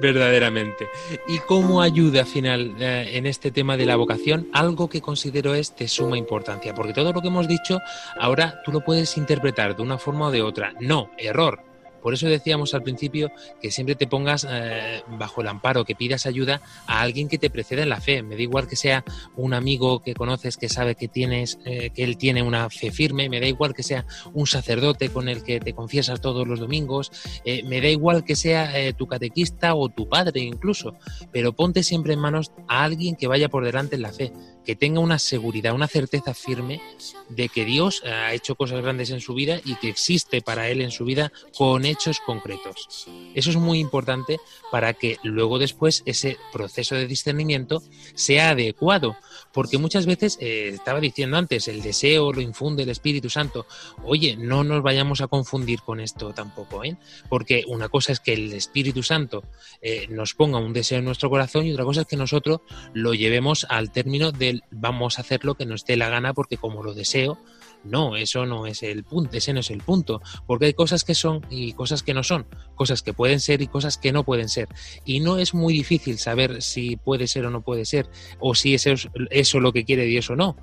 Verdaderamente. 0.00 0.86
¿Y 1.26 1.38
cómo 1.40 1.82
ayuda 1.82 2.20
al 2.20 2.26
final 2.26 2.74
eh, 2.78 3.10
en 3.14 3.26
este 3.26 3.50
tema 3.50 3.76
de 3.76 3.86
la 3.86 3.96
vocación? 3.96 4.48
Algo 4.52 4.88
que 4.88 5.00
considero 5.00 5.54
es 5.54 5.74
de 5.76 5.88
suma 5.88 6.16
importancia, 6.16 6.74
porque 6.74 6.92
todo 6.92 7.12
lo 7.12 7.20
que 7.20 7.28
hemos 7.28 7.48
dicho 7.48 7.80
ahora 8.20 8.62
tú 8.64 8.70
lo 8.70 8.80
puedes 8.84 9.16
interpretar 9.16 9.74
de 9.76 9.82
una 9.82 9.98
forma 9.98 10.26
o 10.28 10.30
de 10.30 10.42
otra. 10.42 10.74
No, 10.80 11.10
error. 11.18 11.60
Por 12.02 12.14
eso 12.14 12.26
decíamos 12.26 12.74
al 12.74 12.82
principio 12.82 13.30
que 13.60 13.70
siempre 13.70 13.94
te 13.94 14.06
pongas 14.06 14.46
eh, 14.48 15.02
bajo 15.18 15.40
el 15.40 15.48
amparo, 15.48 15.84
que 15.84 15.94
pidas 15.94 16.26
ayuda 16.26 16.60
a 16.86 17.00
alguien 17.00 17.28
que 17.28 17.38
te 17.38 17.50
preceda 17.50 17.82
en 17.82 17.88
la 17.88 18.00
fe. 18.00 18.22
Me 18.22 18.36
da 18.36 18.42
igual 18.42 18.66
que 18.66 18.76
sea 18.76 19.04
un 19.36 19.54
amigo 19.54 20.02
que 20.02 20.14
conoces 20.14 20.56
que 20.56 20.68
sabe 20.68 20.94
que 20.94 21.08
tienes, 21.08 21.58
eh, 21.64 21.90
que 21.90 22.04
él 22.04 22.16
tiene 22.16 22.42
una 22.42 22.68
fe 22.70 22.90
firme, 22.90 23.28
me 23.28 23.40
da 23.40 23.46
igual 23.46 23.74
que 23.74 23.82
sea 23.82 24.04
un 24.32 24.46
sacerdote 24.46 25.10
con 25.10 25.28
el 25.28 25.42
que 25.42 25.60
te 25.60 25.74
confiesas 25.74 26.20
todos 26.20 26.46
los 26.46 26.58
domingos, 26.58 27.12
eh, 27.44 27.62
me 27.64 27.80
da 27.80 27.88
igual 27.88 28.24
que 28.24 28.36
sea 28.36 28.72
tu 28.96 29.06
catequista 29.06 29.74
o 29.74 29.88
tu 29.88 30.08
padre 30.08 30.40
incluso, 30.40 30.94
pero 31.30 31.52
ponte 31.52 31.82
siempre 31.82 32.14
en 32.14 32.20
manos 32.20 32.52
a 32.68 32.84
alguien 32.84 33.16
que 33.16 33.26
vaya 33.26 33.48
por 33.48 33.64
delante 33.64 33.96
en 33.96 34.02
la 34.02 34.12
fe, 34.12 34.32
que 34.64 34.74
tenga 34.76 35.00
una 35.00 35.18
seguridad, 35.18 35.74
una 35.74 35.88
certeza 35.88 36.34
firme 36.34 36.80
de 37.28 37.48
que 37.48 37.64
Dios 37.64 38.02
ha 38.04 38.32
hecho 38.32 38.54
cosas 38.54 38.82
grandes 38.82 39.10
en 39.10 39.20
su 39.20 39.34
vida 39.34 39.60
y 39.64 39.76
que 39.76 39.88
existe 39.88 40.42
para 40.42 40.68
él 40.68 40.80
en 40.80 40.90
su 40.90 41.04
vida 41.04 41.32
con 41.56 41.84
hechos 41.92 42.20
concretos. 42.20 43.06
Eso 43.34 43.50
es 43.50 43.56
muy 43.56 43.78
importante 43.78 44.38
para 44.70 44.94
que 44.94 45.18
luego 45.22 45.58
después 45.58 46.02
ese 46.06 46.36
proceso 46.52 46.94
de 46.94 47.06
discernimiento 47.06 47.82
sea 48.14 48.50
adecuado, 48.50 49.16
porque 49.52 49.78
muchas 49.78 50.06
veces, 50.06 50.38
eh, 50.40 50.70
estaba 50.74 51.00
diciendo 51.00 51.36
antes, 51.36 51.68
el 51.68 51.82
deseo 51.82 52.32
lo 52.32 52.40
infunde 52.40 52.82
el 52.82 52.88
Espíritu 52.88 53.30
Santo. 53.30 53.66
Oye, 54.04 54.36
no 54.36 54.64
nos 54.64 54.82
vayamos 54.82 55.20
a 55.20 55.28
confundir 55.28 55.82
con 55.82 56.00
esto 56.00 56.32
tampoco, 56.32 56.84
¿eh? 56.84 56.96
porque 57.28 57.64
una 57.68 57.88
cosa 57.88 58.12
es 58.12 58.20
que 58.20 58.34
el 58.34 58.52
Espíritu 58.52 59.02
Santo 59.02 59.44
eh, 59.80 60.06
nos 60.08 60.34
ponga 60.34 60.58
un 60.58 60.72
deseo 60.72 60.98
en 60.98 61.04
nuestro 61.04 61.30
corazón 61.30 61.66
y 61.66 61.72
otra 61.72 61.84
cosa 61.84 62.02
es 62.02 62.06
que 62.06 62.16
nosotros 62.16 62.60
lo 62.92 63.14
llevemos 63.14 63.66
al 63.68 63.90
término 63.92 64.32
del 64.32 64.62
vamos 64.70 65.18
a 65.18 65.22
hacer 65.22 65.44
lo 65.44 65.54
que 65.54 65.66
nos 65.66 65.84
dé 65.84 65.96
la 65.96 66.08
gana 66.08 66.34
porque 66.34 66.56
como 66.56 66.82
lo 66.82 66.94
deseo, 66.94 67.38
no, 67.84 68.16
eso 68.16 68.46
no 68.46 68.66
es 68.66 68.82
el 68.82 69.04
punto, 69.04 69.36
ese 69.36 69.52
no 69.52 69.60
es 69.60 69.70
el 69.70 69.82
punto, 69.82 70.20
porque 70.46 70.66
hay 70.66 70.74
cosas 70.74 71.04
que 71.04 71.14
son 71.14 71.44
y 71.50 71.72
cosas 71.72 72.02
que 72.02 72.14
no 72.14 72.22
son, 72.22 72.46
cosas 72.74 73.02
que 73.02 73.12
pueden 73.12 73.40
ser 73.40 73.62
y 73.62 73.66
cosas 73.66 73.98
que 73.98 74.12
no 74.12 74.24
pueden 74.24 74.48
ser. 74.48 74.68
Y 75.04 75.20
no 75.20 75.38
es 75.38 75.54
muy 75.54 75.72
difícil 75.72 76.18
saber 76.18 76.62
si 76.62 76.96
puede 76.96 77.26
ser 77.26 77.46
o 77.46 77.50
no 77.50 77.62
puede 77.62 77.84
ser, 77.84 78.08
o 78.38 78.54
si 78.54 78.74
eso 78.74 78.90
es 78.90 79.08
eso 79.30 79.60
lo 79.60 79.72
que 79.72 79.84
quiere 79.84 80.04
Dios 80.04 80.30
o 80.30 80.36
no. 80.36 80.56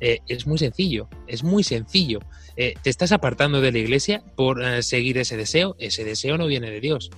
Eh, 0.00 0.20
es 0.28 0.46
muy 0.46 0.58
sencillo, 0.58 1.08
es 1.26 1.44
muy 1.44 1.62
sencillo. 1.62 2.20
Eh, 2.56 2.74
te 2.82 2.90
estás 2.90 3.12
apartando 3.12 3.60
de 3.60 3.72
la 3.72 3.78
iglesia 3.78 4.22
por 4.34 4.62
eh, 4.62 4.82
seguir 4.82 5.18
ese 5.18 5.36
deseo, 5.36 5.76
ese 5.78 6.04
deseo 6.04 6.38
no 6.38 6.46
viene 6.46 6.70
de 6.70 6.80
Dios. 6.80 7.10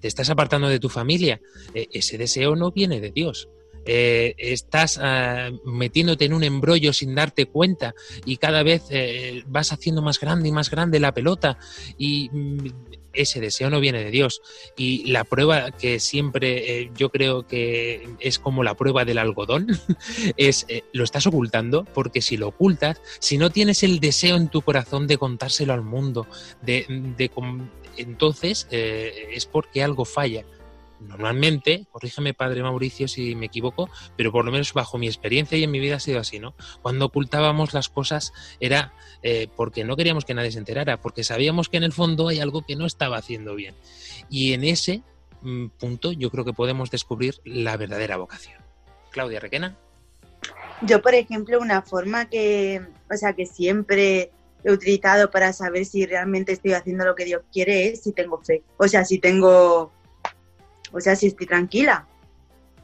Te 0.00 0.06
estás 0.06 0.30
apartando 0.30 0.68
de 0.68 0.78
tu 0.78 0.88
familia, 0.88 1.40
ese 1.74 2.18
deseo 2.18 2.54
no 2.54 2.70
viene 2.70 3.00
de 3.00 3.10
Dios. 3.10 3.48
Eh, 3.90 4.34
estás 4.36 5.00
ah, 5.02 5.48
metiéndote 5.64 6.26
en 6.26 6.34
un 6.34 6.44
embrollo 6.44 6.92
sin 6.92 7.14
darte 7.14 7.46
cuenta 7.46 7.94
y 8.26 8.36
cada 8.36 8.62
vez 8.62 8.82
eh, 8.90 9.42
vas 9.46 9.72
haciendo 9.72 10.02
más 10.02 10.20
grande 10.20 10.50
y 10.50 10.52
más 10.52 10.70
grande 10.70 11.00
la 11.00 11.14
pelota 11.14 11.58
y 11.96 12.28
mm, 12.30 12.66
ese 13.14 13.40
deseo 13.40 13.70
no 13.70 13.80
viene 13.80 14.04
de 14.04 14.10
Dios. 14.10 14.42
Y 14.76 15.10
la 15.10 15.24
prueba 15.24 15.70
que 15.70 16.00
siempre 16.00 16.82
eh, 16.82 16.90
yo 16.94 17.08
creo 17.08 17.46
que 17.46 18.06
es 18.20 18.38
como 18.38 18.62
la 18.62 18.74
prueba 18.74 19.06
del 19.06 19.16
algodón, 19.16 19.68
es 20.36 20.66
eh, 20.68 20.84
lo 20.92 21.02
estás 21.02 21.26
ocultando, 21.26 21.86
porque 21.94 22.20
si 22.20 22.36
lo 22.36 22.48
ocultas, 22.48 23.00
si 23.20 23.38
no 23.38 23.48
tienes 23.48 23.82
el 23.82 24.00
deseo 24.00 24.36
en 24.36 24.48
tu 24.48 24.60
corazón 24.60 25.06
de 25.06 25.16
contárselo 25.16 25.72
al 25.72 25.82
mundo, 25.82 26.26
de, 26.60 26.84
de 27.16 27.30
entonces 27.96 28.68
es 28.70 29.46
porque 29.46 29.82
algo 29.82 30.04
falla. 30.04 30.44
Normalmente, 31.00 31.86
corrígeme 31.90 32.34
padre 32.34 32.62
Mauricio 32.62 33.08
si 33.08 33.34
me 33.34 33.46
equivoco, 33.46 33.88
pero 34.16 34.32
por 34.32 34.44
lo 34.44 34.52
menos 34.52 34.72
bajo 34.72 34.98
mi 34.98 35.06
experiencia 35.06 35.56
y 35.56 35.64
en 35.64 35.70
mi 35.70 35.80
vida 35.80 35.96
ha 35.96 36.00
sido 36.00 36.20
así, 36.20 36.38
¿no? 36.38 36.54
Cuando 36.82 37.06
ocultábamos 37.06 37.74
las 37.74 37.88
cosas 37.88 38.32
era 38.60 38.92
eh, 39.22 39.48
porque 39.56 39.84
no 39.84 39.96
queríamos 39.96 40.24
que 40.24 40.34
nadie 40.34 40.52
se 40.52 40.58
enterara, 40.58 41.00
porque 41.00 41.24
sabíamos 41.24 41.68
que 41.68 41.76
en 41.76 41.84
el 41.84 41.92
fondo 41.92 42.28
hay 42.28 42.40
algo 42.40 42.62
que 42.62 42.76
no 42.76 42.86
estaba 42.86 43.16
haciendo 43.16 43.54
bien. 43.54 43.74
Y 44.28 44.52
en 44.52 44.64
ese 44.64 45.02
mm, 45.42 45.68
punto 45.78 46.12
yo 46.12 46.30
creo 46.30 46.44
que 46.44 46.52
podemos 46.52 46.90
descubrir 46.90 47.36
la 47.44 47.76
verdadera 47.76 48.16
vocación. 48.16 48.60
Claudia 49.10 49.40
Requena. 49.40 49.76
Yo, 50.82 51.02
por 51.02 51.14
ejemplo, 51.14 51.58
una 51.58 51.82
forma 51.82 52.28
que, 52.28 52.80
o 53.10 53.16
sea, 53.16 53.32
que 53.32 53.46
siempre 53.46 54.30
he 54.64 54.72
utilizado 54.72 55.30
para 55.30 55.52
saber 55.52 55.84
si 55.84 56.06
realmente 56.06 56.52
estoy 56.52 56.72
haciendo 56.72 57.04
lo 57.04 57.14
que 57.14 57.24
Dios 57.24 57.42
quiere 57.52 57.88
es 57.88 58.02
si 58.02 58.12
tengo 58.12 58.40
fe. 58.42 58.62
O 58.76 58.86
sea, 58.86 59.04
si 59.04 59.18
tengo, 59.18 59.92
o 60.92 61.00
sea, 61.00 61.16
si 61.16 61.28
estoy 61.28 61.46
tranquila. 61.46 62.06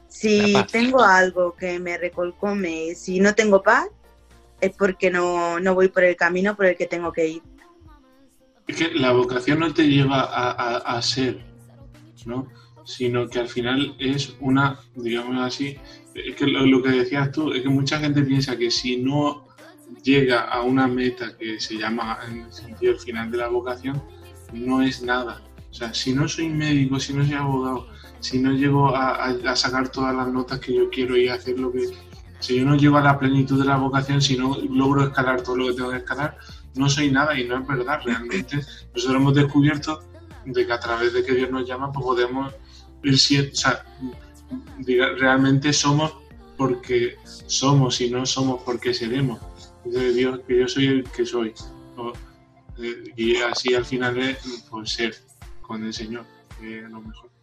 Si 0.07 0.53
tengo 0.71 1.01
algo 1.03 1.55
que 1.55 1.79
me 1.79 1.97
recolcome, 1.97 2.95
si 2.95 3.19
no 3.19 3.33
tengo 3.35 3.61
paz, 3.61 3.87
es 4.61 4.71
porque 4.75 5.11
no, 5.11 5.59
no 5.59 5.75
voy 5.75 5.89
por 5.89 6.03
el 6.03 6.15
camino 6.15 6.55
por 6.55 6.67
el 6.67 6.77
que 6.77 6.85
tengo 6.85 7.11
que 7.11 7.27
ir. 7.27 7.41
Es 8.67 8.77
que 8.77 8.91
la 8.95 9.11
vocación 9.11 9.59
no 9.59 9.73
te 9.73 9.83
lleva 9.87 10.21
a, 10.21 10.51
a- 10.51 10.97
a 10.97 11.01
ser, 11.01 11.43
¿no? 12.25 12.47
Sino 12.85 13.27
que 13.27 13.39
al 13.39 13.49
final 13.49 13.95
es 13.99 14.35
una, 14.39 14.79
digamos 14.95 15.37
así, 15.41 15.77
es 16.13 16.35
que 16.35 16.47
lo, 16.47 16.65
lo 16.65 16.81
que 16.81 16.89
decías 16.89 17.31
tú, 17.31 17.51
es 17.51 17.61
que 17.63 17.69
mucha 17.69 17.99
gente 17.99 18.21
piensa 18.23 18.55
que 18.57 18.71
si 18.71 18.97
no 18.97 19.47
llega 20.01 20.41
a 20.41 20.61
una 20.61 20.87
meta 20.87 21.35
que 21.37 21.59
se 21.59 21.75
llama 21.77 22.19
en 22.27 22.41
el 22.41 22.53
sentido 22.53 22.93
el 22.93 22.99
final 22.99 23.29
de 23.31 23.37
la 23.37 23.49
vocación, 23.49 24.01
no 24.53 24.81
es 24.81 25.01
nada. 25.01 25.41
O 25.69 25.73
sea, 25.73 25.93
si 25.93 26.13
no 26.13 26.27
soy 26.27 26.47
médico, 26.49 26.99
si 26.99 27.13
no 27.13 27.25
soy 27.25 27.33
abogado, 27.33 27.87
si 28.25 28.39
no 28.39 28.51
llego 28.51 28.95
a, 28.95 29.55
sacar 29.55 29.89
todas 29.89 30.15
las 30.15 30.27
notas 30.27 30.59
que 30.59 30.73
yo 30.73 30.89
quiero 30.89 31.15
y 31.15 31.27
hacer 31.27 31.59
lo 31.59 31.71
que... 31.71 31.91
Si 32.39 32.57
yo 32.57 32.65
no 32.65 32.75
llego 32.75 32.97
a 32.97 33.01
la 33.01 33.19
plenitud 33.19 33.59
de 33.59 33.65
la 33.65 33.77
vocación, 33.77 34.19
si 34.19 34.35
no 34.35 34.57
logro 34.57 35.03
escalar 35.03 35.43
todo 35.43 35.57
lo 35.57 35.67
que 35.67 35.73
tengo 35.73 35.91
que 35.91 35.97
escalar, 35.97 36.35
no 36.73 36.89
soy 36.89 37.11
nada 37.11 37.39
y 37.39 37.47
no 37.47 37.59
es 37.59 37.67
verdad. 37.67 37.99
Realmente 38.03 38.57
nosotros 38.93 39.15
hemos 39.15 39.35
descubierto 39.35 40.01
de 40.43 40.65
que 40.65 40.73
a 40.73 40.79
través 40.79 41.13
de 41.13 41.23
que 41.23 41.35
Dios 41.35 41.51
nos 41.51 41.67
llama, 41.67 41.91
pues 41.91 42.03
podemos 42.03 42.51
ir 43.03 43.19
siendo, 43.19 43.51
o 43.51 43.55
sea, 43.55 43.85
realmente 45.17 45.71
somos 45.71 46.15
porque 46.57 47.17
somos 47.45 48.01
y 48.01 48.09
no 48.09 48.25
somos 48.25 48.63
porque 48.63 48.91
seremos. 48.91 49.39
Dice 49.83 50.13
Dios 50.13 50.39
que 50.47 50.59
yo 50.61 50.67
soy 50.67 50.87
el 50.87 51.03
que 51.03 51.25
soy. 51.27 51.53
Eh, 52.79 53.13
Y 53.15 53.35
así 53.37 53.75
al 53.75 53.85
final 53.85 54.17
es 54.17 54.65
pues, 54.69 54.89
ser 54.89 55.15
con 55.61 55.83
el 55.83 55.93
Señor, 55.93 56.25
que 56.59 56.79
es 56.79 56.89
lo 56.89 57.01
mejor. 57.01 57.34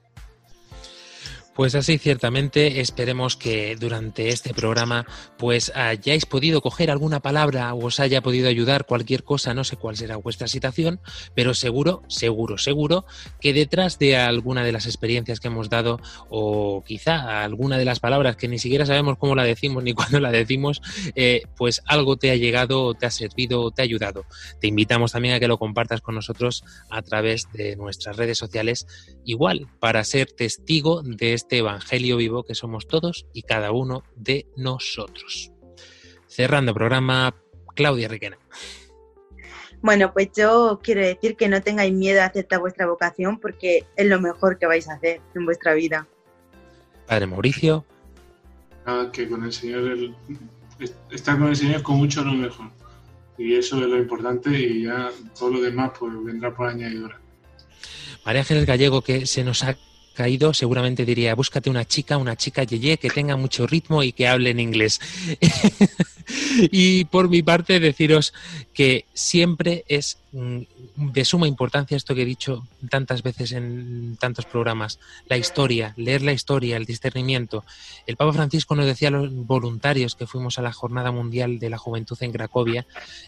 Pues 1.55 1.75
así, 1.75 1.99
ciertamente, 1.99 2.81
esperemos 2.81 3.37
que 3.37 3.77
durante 3.77 4.31
este 4.31 4.55
programa 4.55 5.05
pues 5.37 5.71
hayáis 5.75 6.25
podido 6.25 6.63
coger 6.63 6.91
alguna 6.91 7.21
palabra 7.21 7.75
o 7.75 7.87
os 7.87 8.01
haya 8.01 8.23
podido 8.23 8.49
ayudar 8.49 8.87
cualquier 8.87 9.23
cosa, 9.23 9.53
no 9.53 9.63
sé 9.63 9.77
cuál 9.77 9.99
será 9.99 10.17
vuestra 10.17 10.49
situación, 10.49 11.01
pero 11.35 11.53
seguro, 11.53 12.03
seguro, 12.09 12.57
seguro 12.57 13.05
que 13.39 13.53
detrás 13.53 13.99
de 13.99 14.17
alguna 14.17 14.65
de 14.65 14.73
las 14.73 14.87
experiencias 14.87 15.41
que 15.41 15.49
hemos 15.49 15.69
dado 15.69 16.01
o 16.31 16.83
quizá 16.87 17.43
alguna 17.45 17.77
de 17.77 17.85
las 17.85 18.01
palabras 18.01 18.37
que 18.37 18.49
ni 18.49 18.59
siquiera 18.59 18.87
sabemos 18.87 19.19
cómo 19.19 19.35
la 19.35 19.45
decimos 19.45 19.85
ni 19.85 19.93
cuándo 19.95 20.21
la 20.21 20.31
decimos, 20.31 20.81
eh, 21.17 21.43
pues 21.57 21.83
algo 21.87 22.17
te 22.17 22.31
ha 22.31 22.37
llegado, 22.37 22.95
te 22.95 23.05
ha 23.05 23.11
servido, 23.11 23.71
te 23.73 23.83
ha 23.83 23.85
ayudado. 23.85 24.25
Te 24.59 24.69
invitamos 24.69 25.13
también 25.13 25.35
a 25.35 25.41
que 25.41 25.49
lo 25.49 25.59
compartas 25.59 26.01
con 26.01 26.15
nosotros 26.15 26.65
a 26.89 27.03
través 27.03 27.47
de 27.53 27.77
nuestras 27.77 28.17
redes 28.17 28.39
sociales, 28.39 28.87
igual 29.27 29.67
para 29.81 30.03
ser 30.05 30.33
testigo 30.33 31.03
de 31.03 31.42
Evangelio 31.51 32.17
vivo 32.17 32.45
que 32.45 32.55
somos 32.55 32.87
todos 32.87 33.27
y 33.33 33.43
cada 33.43 33.73
uno 33.73 34.03
de 34.17 34.47
nosotros. 34.57 35.51
Cerrando 36.27 36.73
programa, 36.75 37.35
Claudia 37.75 38.09
Requena. 38.09 38.39
Bueno, 39.81 40.13
pues 40.13 40.29
yo 40.37 40.81
quiero 40.83 41.01
decir 41.01 41.37
que 41.37 41.49
no 41.49 41.61
tengáis 41.61 41.93
miedo 41.93 42.23
a 42.23 42.27
aceptar 42.27 42.61
vuestra 42.61 42.87
vocación 42.87 43.39
porque 43.41 43.85
es 43.97 44.07
lo 44.07 44.21
mejor 44.21 44.59
que 44.59 44.67
vais 44.67 44.89
a 44.89 44.95
hacer 44.95 45.21
en 45.35 45.45
vuestra 45.45 45.75
vida. 45.75 46.07
Padre 47.07 47.27
Mauricio, 47.27 47.85
Nada, 48.87 49.11
que 49.13 49.29
con 49.29 49.45
el 49.45 49.53
Señor, 49.53 49.83
el- 49.91 50.15
estar 51.11 51.39
con 51.39 51.49
el 51.49 51.57
Señor 51.57 51.77
es 51.77 51.83
con 51.83 51.97
mucho 51.97 52.25
lo 52.25 52.33
mejor. 52.33 52.67
Y 53.39 53.55
eso 53.55 53.77
es 53.81 53.89
lo 53.89 53.97
importante 53.99 54.51
y 54.51 54.85
ya 54.85 55.11
todo 55.39 55.51
lo 55.51 55.61
demás 55.61 55.93
pues 55.99 56.13
vendrá 56.25 56.55
por 56.55 56.69
añadidura. 56.69 57.21
María 58.25 58.43
Ángeles 58.43 58.67
Gallego, 58.67 59.03
que 59.03 59.27
se 59.27 59.43
nos 59.43 59.65
ha 59.65 59.77
caído, 60.13 60.55
seguramente 60.55 61.05
diría, 61.05 61.35
búscate 61.35 61.71
una 61.71 61.85
chica, 61.85 62.17
una 62.17 62.37
chica 62.37 62.65
yeye 62.65 62.99
que 62.99 63.11
tenga 63.11 63.37
mucho 63.37 63.67
ritmo 63.67 64.03
y 64.03 64.13
que 64.13 64.29
hable 64.29 64.51
en 64.51 64.61
inglés. 64.61 65.01
y 66.71 67.05
por 67.07 67.29
mi 67.29 67.43
parte, 67.43 67.81
deciros 67.81 68.33
que 68.73 69.07
siempre 69.15 69.85
es 69.89 70.19
mm, 70.33 70.61
de 70.97 71.25
suma 71.25 71.49
importancia 71.49 71.97
esto 71.97 72.15
que 72.15 72.23
he 72.23 72.27
dicho 72.27 72.67
tantas 72.91 73.23
veces 73.23 73.53
en 73.53 74.17
tantos 74.21 74.47
programas, 74.47 74.99
la 75.29 75.37
historia, 75.37 75.95
leer 75.97 76.23
la 76.23 76.33
historia, 76.33 76.77
el 76.77 76.85
discernimiento. 76.85 77.65
El 78.07 78.17
Papa 78.17 78.33
Francisco 78.33 78.75
nos 78.75 78.87
decía 78.87 79.09
a 79.09 79.13
los 79.13 79.33
voluntarios 79.33 80.15
que 80.15 80.27
fuimos 80.27 80.59
a 80.59 80.63
la 80.63 80.73
Jornada 80.73 81.11
Mundial 81.11 81.59
de 81.59 81.71
la 81.71 81.79
Juventud 81.79 82.17
en 82.21 82.33
Cracovia, 82.33 82.87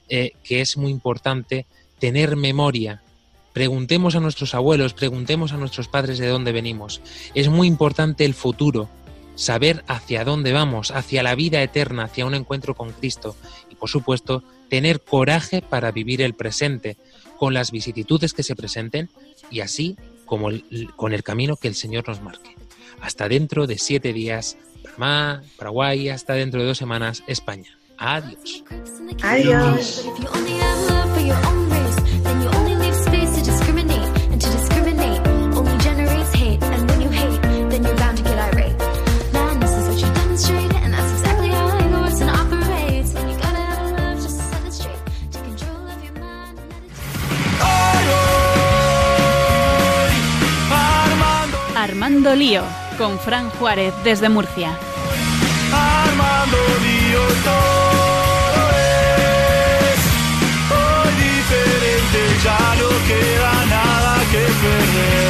eh, 0.08 0.32
que 0.44 0.60
es 0.60 0.76
muy 0.76 0.90
importante 0.90 1.66
tener 1.98 2.36
memoria, 2.36 3.02
Preguntemos 3.54 4.14
a 4.16 4.20
nuestros 4.20 4.54
abuelos, 4.54 4.92
preguntemos 4.92 5.52
a 5.52 5.56
nuestros 5.56 5.88
padres 5.88 6.18
de 6.18 6.26
dónde 6.28 6.52
venimos. 6.52 7.00
Es 7.34 7.48
muy 7.48 7.66
importante 7.68 8.26
el 8.26 8.34
futuro, 8.34 8.90
saber 9.36 9.84
hacia 9.86 10.24
dónde 10.24 10.52
vamos, 10.52 10.90
hacia 10.90 11.22
la 11.22 11.34
vida 11.34 11.62
eterna, 11.62 12.04
hacia 12.04 12.26
un 12.26 12.34
encuentro 12.34 12.74
con 12.74 12.90
Cristo. 12.92 13.36
Y 13.70 13.76
por 13.76 13.88
supuesto, 13.88 14.42
tener 14.68 15.00
coraje 15.00 15.62
para 15.62 15.92
vivir 15.92 16.20
el 16.20 16.34
presente, 16.34 16.96
con 17.38 17.54
las 17.54 17.70
vicisitudes 17.70 18.32
que 18.32 18.42
se 18.42 18.54
presenten 18.56 19.08
y 19.50 19.60
así 19.60 19.96
como 20.24 20.50
el- 20.50 20.90
con 20.96 21.12
el 21.12 21.22
camino 21.22 21.56
que 21.56 21.68
el 21.68 21.74
Señor 21.74 22.08
nos 22.08 22.20
marque. 22.22 22.56
Hasta 23.00 23.28
dentro 23.28 23.66
de 23.66 23.78
siete 23.78 24.12
días, 24.12 24.56
Panamá, 24.82 25.42
Paraguay, 25.56 26.08
hasta 26.08 26.34
dentro 26.34 26.60
de 26.60 26.66
dos 26.66 26.78
semanas, 26.78 27.22
España. 27.26 27.78
Adiós. 27.98 28.64
Adiós. 29.22 30.04
Armando 52.14 52.36
Lío, 52.36 52.62
con 52.96 53.18
Fran 53.18 53.50
Juárez 53.58 53.92
desde 54.04 54.28
Murcia. 54.28 54.78
Armando 55.72 56.58
Lío 56.80 57.22
todo 57.42 58.70
es, 58.70 60.00
hoy 60.70 61.12
diferente, 61.24 62.20
ya 62.44 62.74
no 62.78 62.88
queda 63.08 63.66
nada 63.66 64.20
que 64.30 64.38
perder. 64.38 65.23